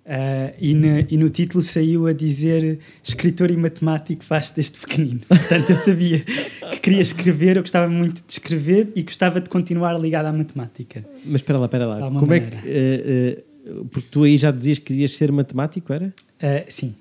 Eh, 0.08 0.54
e, 0.60 0.74
na- 0.76 1.02
e 1.10 1.18
no 1.18 1.30
título 1.30 1.64
saiu 1.64 2.06
a 2.06 2.14
dizer 2.14 2.78
escritor 3.04 3.50
e 3.50 3.58
matemático 3.58 4.24
faz 4.24 4.52
desde 4.52 4.78
pequenino. 4.78 5.22
Portanto, 5.28 5.70
eu 5.72 5.76
sabia 5.78 6.20
que 6.20 6.80
queria 6.80 7.02
escrever, 7.02 7.58
eu 7.58 7.64
gostava 7.64 7.88
muito 7.92 8.24
de 8.26 8.32
escrever 8.32 8.90
e 8.96 9.02
gostava 9.02 9.42
de 9.42 9.50
continuar 9.50 9.98
ligado 10.00 10.28
à 10.28 10.34
matemática. 10.34 11.04
Mas 11.26 11.42
espera 11.42 11.58
lá, 11.58 11.66
espera 11.66 11.88
lá. 11.88 12.00
Como 12.12 12.34
é 12.34 12.40
que. 12.40 12.46
maneira. 12.56 12.62
eh, 12.68 13.44
eh, 13.66 13.72
porque 13.92 14.08
tu 14.12 14.24
aí 14.24 14.38
já 14.38 14.52
dizias 14.52 14.78
que 14.78 14.86
querias 14.86 15.12
ser 15.14 15.32
matemático, 15.32 15.92
era? 15.92 16.14
Eh, 16.40 16.66
sim, 16.70 16.94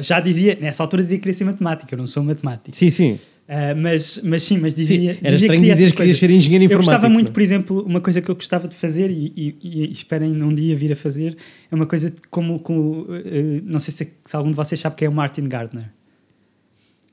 já 0.00 0.20
dizia, 0.20 0.58
nessa 0.60 0.82
altura 0.82 1.02
dizia 1.02 1.18
que 1.18 1.22
queria 1.22 1.36
ser 1.38 1.44
matemático, 1.44 1.92
eu 1.94 1.98
não 1.98 2.06
sou 2.06 2.22
matemático. 2.24 2.76
Sim, 2.76 2.90
sim. 2.90 3.18
Eh, 3.46 3.74
mas, 3.74 4.20
mas 4.22 4.42
sim, 4.44 4.58
mas 4.58 4.74
dizia. 4.74 5.14
Sim, 5.14 5.18
era 5.22 5.30
dizia 5.32 5.46
estranho 5.46 5.60
dizeres 5.62 5.78
essas 5.80 5.90
que 5.92 5.96
querias 5.96 6.18
ser 6.18 6.30
engenheiro 6.30 6.64
Eu 6.64 6.66
informático. 6.66 6.90
gostava 6.92 7.08
muito, 7.12 7.26
não 7.26 7.30
é? 7.30 7.34
por 7.34 7.42
exemplo, 7.42 7.82
uma 7.84 8.00
coisa 8.00 8.20
que 8.22 8.30
eu 8.30 8.34
gostava 8.34 8.68
de 8.68 8.76
fazer 8.76 9.10
e, 9.10 9.32
e, 9.36 9.56
e 9.62 9.92
esperem 9.92 10.40
um 10.42 10.54
dia 10.54 10.76
vir 10.76 10.92
a 10.92 10.96
fazer, 10.96 11.36
é 11.70 11.74
uma 11.74 11.86
coisa 11.86 12.14
como, 12.30 12.58
como 12.60 13.06
eh, 13.10 13.60
não 13.64 13.80
sei 13.80 13.92
se, 13.92 14.12
se 14.24 14.36
algum 14.36 14.50
de 14.50 14.56
vocês 14.56 14.80
sabe 14.80 14.94
que 14.96 15.04
é 15.04 15.08
o 15.08 15.12
Martin 15.12 15.48
Gardner. 15.48 15.86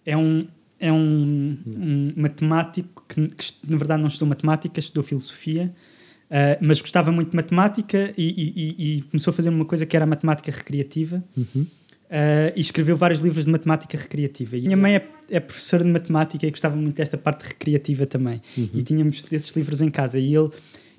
É 0.05 0.15
um, 0.15 0.47
é 0.79 0.91
um, 0.93 1.57
um 1.67 2.13
matemático 2.15 3.03
que, 3.09 3.27
que 3.27 3.45
na 3.67 3.77
verdade 3.77 4.01
não 4.01 4.07
estudou 4.07 4.29
matemática, 4.29 4.79
estudou 4.79 5.03
filosofia, 5.03 5.73
eh, 6.29 6.57
mas 6.61 6.79
gostava 6.79 7.11
muito 7.11 7.31
de 7.31 7.35
matemática 7.35 8.13
e- 8.17 8.97
e 8.97 9.01
começou 9.09 9.31
a 9.31 9.33
fazer 9.33 9.49
uma 9.49 9.65
coisa 9.65 9.85
que 9.87 9.95
era 9.95 10.05
a 10.05 10.07
matemática 10.07 10.51
recreativa. 10.51 11.23
Uhum. 11.35 11.65
Uh, 12.07 12.55
e 12.55 12.61
escreveu 12.61 12.95
vários 12.95 13.19
livros 13.19 13.43
de 13.43 13.51
matemática 13.51 13.97
recreativa. 13.97 14.55
E 14.55 14.61
minha 14.61 14.77
mãe 14.77 14.95
é, 14.95 15.07
é 15.29 15.39
professora 15.41 15.83
de 15.83 15.89
matemática 15.89 16.47
e 16.47 16.49
gostava 16.49 16.73
muito 16.75 16.95
desta 16.95 17.17
parte 17.17 17.49
recreativa 17.49 18.05
também. 18.05 18.41
E 18.73 18.81
tínhamos 18.81 19.21
desses 19.23 19.53
livros 19.53 19.81
em 19.81 19.89
casa. 19.89 20.17
E 20.17 20.33
ele, 20.33 20.49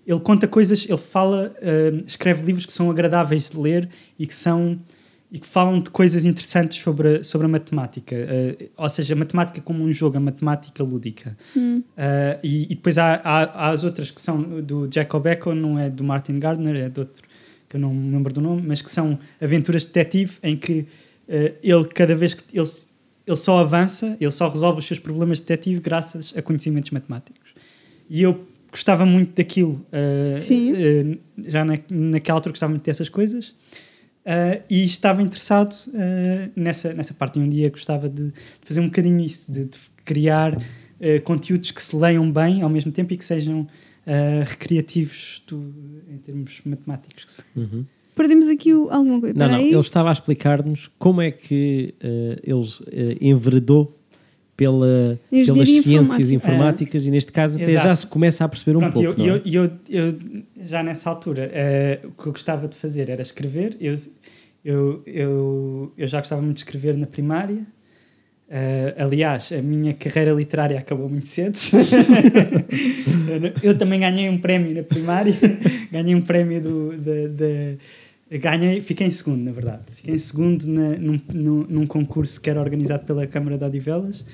ele 0.06 0.20
conta 0.20 0.46
coisas, 0.46 0.86
ele 0.86 0.98
fala, 0.98 1.54
uh, 1.62 2.04
escreve 2.06 2.44
livros 2.44 2.66
que 2.66 2.72
são 2.72 2.90
agradáveis 2.90 3.48
de 3.48 3.58
ler 3.58 3.88
e 4.18 4.26
que 4.26 4.34
são 4.34 4.78
e 5.30 5.38
que 5.38 5.46
falam 5.46 5.78
de 5.78 5.90
coisas 5.90 6.24
interessantes 6.24 6.78
sobre 6.78 7.18
a, 7.18 7.24
sobre 7.24 7.46
a 7.46 7.48
matemática. 7.48 8.14
Uh, 8.14 8.68
ou 8.76 8.90
seja, 8.90 9.14
a 9.14 9.16
matemática 9.16 9.62
como 9.62 9.84
um 9.84 9.92
jogo, 9.92 10.18
a 10.18 10.20
matemática 10.20 10.82
lúdica. 10.84 11.36
Hum. 11.56 11.82
E, 12.42 12.64
e 12.64 12.74
depois 12.74 12.98
há, 12.98 13.14
há, 13.24 13.42
há 13.44 13.68
as 13.70 13.82
outras 13.82 14.10
que 14.10 14.20
são 14.20 14.60
do 14.60 14.88
Jacob 14.92 15.26
Eco, 15.26 15.54
não 15.54 15.78
é 15.78 15.88
do 15.88 16.04
Martin 16.04 16.34
Gardner, 16.34 16.76
é 16.76 16.88
de 16.90 17.00
outro 17.00 17.27
que 17.68 17.76
eu 17.76 17.80
não 17.80 17.92
me 17.92 18.10
lembro 18.10 18.32
do 18.32 18.40
nome, 18.40 18.62
mas 18.66 18.80
que 18.80 18.90
são 18.90 19.18
aventuras 19.40 19.82
de 19.82 19.88
detetive 19.88 20.38
em 20.42 20.56
que 20.56 20.80
uh, 21.28 21.54
ele, 21.62 21.84
cada 21.94 22.14
vez 22.14 22.34
que 22.34 22.42
ele, 22.56 22.66
ele 23.26 23.36
só 23.36 23.58
avança, 23.58 24.16
ele 24.20 24.30
só 24.30 24.48
resolve 24.48 24.78
os 24.78 24.86
seus 24.86 24.98
problemas 24.98 25.38
de 25.38 25.44
detetive 25.44 25.80
graças 25.80 26.32
a 26.36 26.40
conhecimentos 26.40 26.90
matemáticos. 26.90 27.52
E 28.08 28.22
eu 28.22 28.46
gostava 28.70 29.04
muito 29.04 29.34
daquilo. 29.34 29.84
uh, 29.92 30.38
Sim. 30.38 30.72
uh, 30.72 31.18
já 31.46 31.64
na, 31.64 31.78
naquela 31.90 32.38
altura 32.38 32.52
gostava 32.52 32.70
muito 32.70 32.84
dessas 32.84 33.08
coisas. 33.08 33.48
Uh, 34.24 34.62
e 34.68 34.84
estava 34.84 35.22
interessado 35.22 35.74
nessa, 36.54 36.92
nessa 36.92 37.14
parte. 37.14 37.38
E 37.38 37.42
um 37.42 37.48
dia 37.48 37.70
gostava 37.70 38.08
de, 38.08 38.26
de 38.26 38.32
fazer 38.62 38.80
um 38.80 38.86
bocadinho 38.86 39.20
isso, 39.20 39.50
de, 39.50 39.64
de 39.64 39.78
criar 40.04 40.56
conteúdos 41.22 41.70
que 41.70 41.80
se 41.80 41.94
leiam 41.94 42.28
bem 42.30 42.60
ao 42.60 42.68
mesmo 42.68 42.90
tempo 42.90 43.12
e 43.12 43.16
que 43.16 43.24
sejam 43.24 43.68
uh, 44.08 44.44
recreativos 44.44 45.42
do- 45.46 45.72
em 46.10 46.16
termos 46.18 46.60
matemáticos. 46.64 47.40
Uhum. 47.54 47.84
Perdemos 48.16 48.48
aqui 48.48 48.74
o- 48.74 48.90
alguma 48.90 49.20
coisa. 49.20 49.34
Não, 49.38 49.48
não, 49.48 49.58
ele 49.60 49.78
estava 49.78 50.08
a 50.08 50.12
explicar-nos 50.12 50.90
como 50.98 51.20
é 51.22 51.30
que 51.30 51.94
eh, 52.00 52.40
eles 52.42 52.82
eh, 52.90 53.16
enveredou 53.20 53.96
pela, 54.56 55.20
pelas 55.30 55.68
ciências 55.68 56.30
informática. 56.30 56.34
informáticas 56.34 57.06
e 57.06 57.10
neste 57.12 57.30
caso 57.30 57.56
até 57.62 57.70
Exato. 57.70 57.86
já 57.88 57.94
se 57.94 58.06
começa 58.08 58.44
a 58.44 58.48
perceber 58.48 58.76
um 58.76 58.80
Pronto, 58.80 58.94
pouco. 58.94 59.08
eu, 59.08 59.16
não 59.16 59.24
é? 59.36 59.40
eu, 59.44 59.64
eu, 59.64 59.70
eu, 59.88 60.18
já 60.66 60.82
nessa 60.82 61.08
altura, 61.08 61.48
eh, 61.54 62.00
o 62.02 62.10
que 62.20 62.26
eu 62.28 62.32
gostava 62.32 62.66
de 62.66 62.74
fazer 62.74 63.08
era 63.08 63.22
escrever. 63.22 63.76
Eu, 63.80 63.96
eu, 64.64 65.02
eu, 65.06 65.92
eu 65.96 66.08
já 66.08 66.18
gostava 66.18 66.42
muito 66.42 66.56
de 66.56 66.62
escrever 66.64 66.96
na 66.96 67.06
primária. 67.06 67.64
Eh, 68.50 68.94
aliás, 68.98 69.52
a 69.52 69.60
minha 69.60 69.92
carreira 69.92 70.32
literária 70.32 70.78
acabou 70.78 71.08
muito 71.08 71.26
cedo. 71.28 71.56
Eu 73.62 73.70
eu 73.72 73.78
também 73.78 74.00
ganhei 74.00 74.28
um 74.28 74.38
prémio 74.38 74.74
na 74.74 74.82
primária. 74.82 75.34
ganhei 75.92 76.14
um 76.14 76.22
prémio 76.22 76.60
do, 76.60 76.96
da- 76.96 77.28
da- 77.28 78.38
ganhei, 78.38 78.80
fiquei 78.80 79.06
em 79.06 79.10
segundo, 79.10 79.42
na 79.44 79.52
verdade. 79.52 79.82
Fiquei 79.94 80.14
em 80.14 80.18
segundo 80.18 80.66
na- 80.66 80.96
num, 80.96 81.20
num, 81.32 81.66
num 81.68 81.86
concurso 81.86 82.40
que 82.40 82.48
era 82.48 82.60
organizado 82.60 83.04
pela 83.04 83.26
Câmara 83.26 83.58
de 83.58 83.64
Odivelas, 83.64 84.24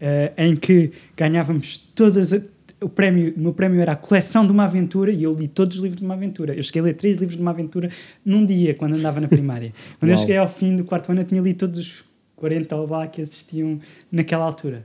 eh, 0.00 0.32
em 0.36 0.54
que 0.56 0.90
ganhávamos 1.16 1.78
todas. 1.94 2.32
a- 2.34 2.42
o, 2.82 2.88
prémio, 2.88 3.32
o 3.34 3.40
meu 3.40 3.54
prémio 3.54 3.80
era 3.80 3.92
a 3.92 3.96
coleção 3.96 4.44
de 4.46 4.52
uma 4.52 4.64
aventura 4.64 5.10
e 5.10 5.22
eu 5.22 5.32
li 5.32 5.48
todos 5.48 5.78
os 5.78 5.82
livros 5.82 6.00
de 6.00 6.04
uma 6.04 6.14
aventura. 6.14 6.54
Eu 6.54 6.62
cheguei 6.62 6.82
a 6.82 6.84
ler 6.84 6.94
três 6.94 7.16
livros 7.16 7.36
de 7.36 7.42
uma 7.42 7.50
aventura 7.52 7.88
num 8.24 8.44
dia, 8.44 8.74
quando 8.74 8.94
andava 8.94 9.20
na 9.20 9.28
primária. 9.28 9.72
Quando 9.98 10.10
eu 10.10 10.16
Uau. 10.16 10.20
cheguei 10.20 10.36
ao 10.36 10.48
fim 10.50 10.76
do 10.76 10.84
quarto 10.84 11.10
ano, 11.10 11.22
eu 11.22 11.24
tinha 11.24 11.40
lido 11.40 11.56
todos 11.56 11.78
os 11.78 12.04
40 12.44 12.76
ou 12.76 12.86
lá 12.86 13.06
que 13.06 13.22
existiam 13.22 13.80
naquela 14.12 14.44
altura. 14.44 14.84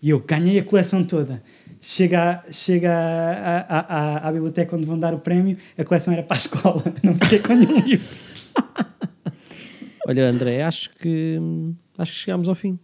E 0.00 0.08
eu 0.08 0.20
ganhei 0.20 0.58
a 0.58 0.64
coleção 0.64 1.04
toda. 1.04 1.42
Chega, 1.80 2.40
a- 2.46 2.52
chega 2.52 2.90
à, 2.90 3.58
à, 3.60 3.80
à, 3.80 4.28
à 4.28 4.32
biblioteca 4.32 4.74
onde 4.74 4.86
vão 4.86 4.98
dar 4.98 5.12
o 5.12 5.18
prémio, 5.18 5.58
a 5.76 5.84
coleção 5.84 6.14
era 6.14 6.22
para 6.22 6.36
a 6.36 6.38
escola, 6.38 6.82
não 7.04 7.12
fiquei 7.14 7.40
com 7.40 7.54
nenhum 7.54 7.78
livro. 7.80 8.08
Olha, 10.06 10.28
André, 10.30 10.62
acho 10.62 10.90
que 10.96 11.38
acho 11.98 12.12
que 12.12 12.18
chegámos 12.18 12.48
ao 12.48 12.54
fim. 12.54 12.78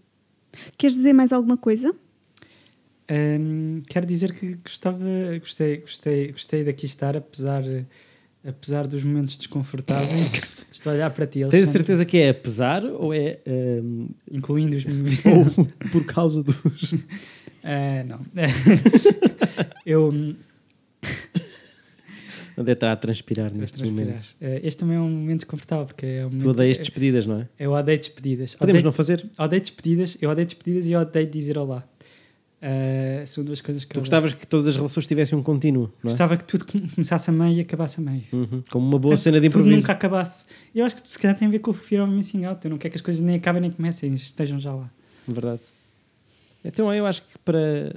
Queres 0.76 0.96
dizer 0.96 1.12
mais 1.14 1.32
alguma 1.32 1.56
coisa? 1.56 1.94
Hum, 3.10 3.80
quero 3.88 4.04
dizer 4.06 4.34
que 4.34 4.54
gostava, 4.56 4.98
gostei, 5.38 5.78
gostei, 5.78 6.32
gostei 6.32 6.64
daqui 6.64 6.84
estar, 6.86 7.16
apesar, 7.16 7.62
apesar 8.46 8.86
dos 8.86 9.02
momentos 9.04 9.36
desconfortáveis. 9.36 10.66
Estou 10.72 10.92
a 10.92 10.94
olhar 10.94 11.10
para 11.10 11.26
ti, 11.26 11.44
Tens 11.50 11.68
a 11.68 11.72
certeza 11.72 12.04
que 12.06 12.16
é 12.18 12.30
apesar 12.30 12.82
ou 12.84 13.12
é 13.12 13.38
hum, 13.46 14.08
incluindo 14.30 14.76
os 14.76 14.84
ou 15.26 15.66
por 15.90 16.04
causa 16.06 16.42
dos. 16.42 16.94
Ah, 17.62 18.02
não. 18.08 18.20
eu. 19.84 20.08
hum, 20.08 20.34
André 22.56 22.72
está 22.74 22.92
a 22.92 22.96
transpirar 22.96 23.52
neste 23.54 23.78
transpirar. 23.78 24.06
momento. 24.08 24.26
Eh, 24.40 24.60
este 24.64 24.80
também 24.80 24.96
é 24.96 25.00
um 25.00 25.08
momento 25.08 25.40
desconfortável, 25.40 25.86
porque 25.86 26.04
é 26.04 26.26
um 26.26 26.30
Tu 26.38 26.48
odeias 26.48 26.76
é- 26.76 26.80
despedidas, 26.80 27.24
não 27.26 27.40
é? 27.40 27.48
Eu 27.58 27.72
odeio 27.72 27.98
despedidas. 27.98 28.54
Podemos 28.54 28.80
odeio, 28.80 28.84
não 28.84 28.92
fazer? 28.92 29.26
odeio 29.38 29.60
despedidas, 29.62 30.18
eu 30.20 30.28
odeio 30.30 30.46
despedidas 30.46 30.86
e 30.86 30.92
eu 30.92 31.00
odeio 31.00 31.26
dizer 31.26 31.56
olá. 31.56 31.84
Eh, 32.62 33.24
são 33.26 33.42
duas 33.42 33.62
coisas 33.62 33.84
que 33.86 33.94
Tu 33.94 33.96
eu 33.96 34.02
gostavas 34.02 34.34
que 34.34 34.46
todas 34.46 34.66
as 34.68 34.76
relações 34.76 35.06
tivessem 35.06 35.38
um 35.38 35.42
contínuo, 35.42 35.84
não 36.02 36.10
é? 36.10 36.12
Gostava 36.12 36.36
que 36.36 36.44
tudo 36.44 36.66
com- 36.66 36.86
começasse 36.88 37.30
a 37.30 37.32
meio 37.32 37.56
e 37.56 37.60
acabasse 37.60 38.00
a 38.00 38.02
meio. 38.02 38.22
Uhum. 38.32 38.62
Como 38.70 38.84
uma 38.86 38.98
boa 38.98 39.12
Portanto, 39.12 39.18
cena 39.18 39.40
de 39.40 39.48
tudo 39.48 39.60
improviso. 39.60 39.80
nunca 39.80 39.92
acabasse. 39.92 40.44
Eu 40.74 40.84
acho 40.84 40.96
que 41.02 41.10
se 41.10 41.18
calhar 41.18 41.38
tem 41.38 41.48
a 41.48 41.50
ver 41.50 41.60
com 41.60 41.70
o 41.70 41.74
Fear 41.74 42.04
of 42.06 42.12
Missing 42.14 42.44
Out. 42.44 42.60
Eu 42.64 42.70
não 42.70 42.76
quero 42.78 42.92
que 42.92 42.98
as 42.98 43.02
coisas 43.02 43.22
nem 43.22 43.36
acabem 43.36 43.62
nem 43.62 43.70
comecem, 43.70 44.12
estejam 44.14 44.60
já 44.60 44.74
lá. 44.74 44.90
Verdade. 45.26 45.62
Então 46.64 46.92
eu 46.92 47.06
acho 47.06 47.22
que 47.22 47.38
para. 47.44 47.94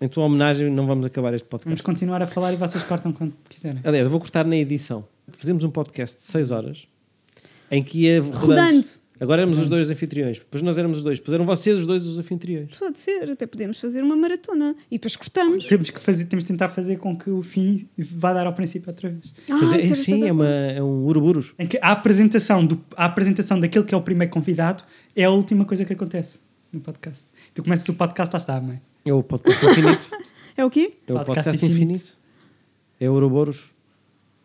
Em 0.00 0.08
tua 0.08 0.24
homenagem 0.24 0.68
não 0.70 0.86
vamos 0.86 1.06
acabar 1.06 1.32
este 1.32 1.46
Vamos 1.50 1.64
podcast. 1.64 1.82
continuar 1.82 2.20
a 2.20 2.26
falar 2.26 2.52
e 2.52 2.56
vocês 2.56 2.82
cortam 2.84 3.10
quando 3.10 3.32
quiserem. 3.48 3.80
Aliás, 3.84 4.04
eu 4.04 4.10
vou 4.10 4.20
cortar 4.20 4.44
na 4.44 4.56
edição. 4.56 5.06
Fazemos 5.32 5.64
um 5.64 5.70
podcast 5.70 6.18
de 6.18 6.24
6 6.24 6.50
horas 6.50 6.86
em 7.70 7.82
que 7.82 8.00
ia 8.00 8.20
rodando. 8.20 8.38
Rodando. 8.38 8.86
Agora 9.24 9.42
éramos 9.42 9.58
os 9.58 9.68
dois 9.68 9.90
anfitriões, 9.90 10.38
depois 10.38 10.62
nós 10.62 10.76
éramos 10.78 10.98
os 10.98 11.04
dois, 11.04 11.18
depois 11.18 11.34
eram 11.34 11.44
vocês 11.44 11.78
os 11.78 11.86
dois 11.86 12.04
os 12.06 12.18
anfitriões. 12.18 12.76
Pode 12.78 13.00
ser, 13.00 13.30
até 13.30 13.46
podemos 13.46 13.80
fazer 13.80 14.02
uma 14.02 14.14
maratona. 14.14 14.76
E 14.90 14.96
depois 14.96 15.16
cortamos. 15.16 15.66
Temos 15.66 15.90
que 15.90 15.98
fazer, 15.98 16.26
temos 16.26 16.44
de 16.44 16.48
tentar 16.52 16.68
fazer 16.68 16.98
com 16.98 17.16
que 17.16 17.30
o 17.30 17.42
fim 17.42 17.88
vá 17.98 18.32
dar 18.32 18.46
ao 18.46 18.52
princípio 18.52 18.90
outra 18.90 19.08
vez. 19.08 19.32
Ah, 19.50 19.58
Fazer- 19.58 19.84
era 19.84 19.96
sim, 19.96 20.28
é, 20.28 20.32
uma, 20.32 20.46
é 20.46 20.82
um 20.82 21.04
uruburus. 21.06 21.54
Em 21.58 21.66
que 21.66 21.78
a 21.82 21.90
apresentação, 21.92 22.64
do, 22.64 22.80
a 22.96 23.06
apresentação 23.06 23.58
daquele 23.58 23.84
que 23.84 23.94
é 23.94 23.96
o 23.96 24.02
primeiro 24.02 24.32
convidado 24.32 24.84
é 25.16 25.24
a 25.24 25.30
última 25.30 25.64
coisa 25.64 25.84
que 25.84 25.92
acontece. 25.92 26.38
no 26.72 26.80
podcast. 26.80 27.24
Tu 27.54 27.62
começas 27.62 27.88
o 27.88 27.94
podcast, 27.94 28.32
lá 28.32 28.38
está, 28.38 28.60
mãe. 28.60 28.80
É 29.04 29.12
o 29.12 29.22
podcast 29.22 29.64
infinito. 29.66 30.10
É 30.56 30.64
o 30.64 30.70
quê? 30.70 30.92
É 31.08 31.12
o 31.12 31.16
Podcast 31.16 31.26
podcast 31.50 31.66
infinito. 31.66 31.82
infinito. 31.96 32.16
É 33.00 33.10
Ouroboros. 33.10 33.73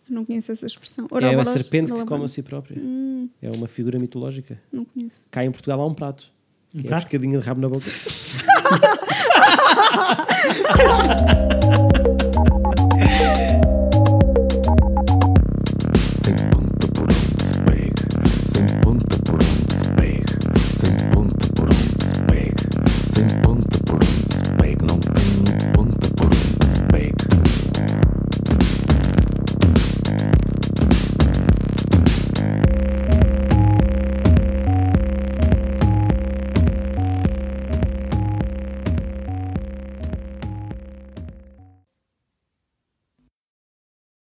Não 0.09 0.25
conheço 0.25 0.51
essa 0.51 0.65
expressão. 0.65 1.05
Ouroboros, 1.09 1.33
é 1.33 1.37
uma 1.37 1.45
serpente 1.45 1.93
que 1.93 2.05
come 2.05 2.25
a 2.25 2.27
si 2.27 2.41
própria. 2.41 2.81
Hum. 2.81 3.29
É 3.41 3.49
uma 3.51 3.67
figura 3.67 3.99
mitológica. 3.99 4.59
Não 4.71 4.85
conheço. 4.85 5.27
Cá 5.31 5.45
em 5.45 5.51
Portugal 5.51 5.79
há 5.81 5.85
um 5.85 5.93
prato. 5.93 6.31
Um 6.73 6.79
que 6.81 6.87
é 6.87 6.89
prato? 6.89 7.01
É 7.01 7.05
pescadinha 7.09 7.39
de 7.39 7.45
rabo 7.45 7.61
na 7.61 7.69
boca. 7.69 7.85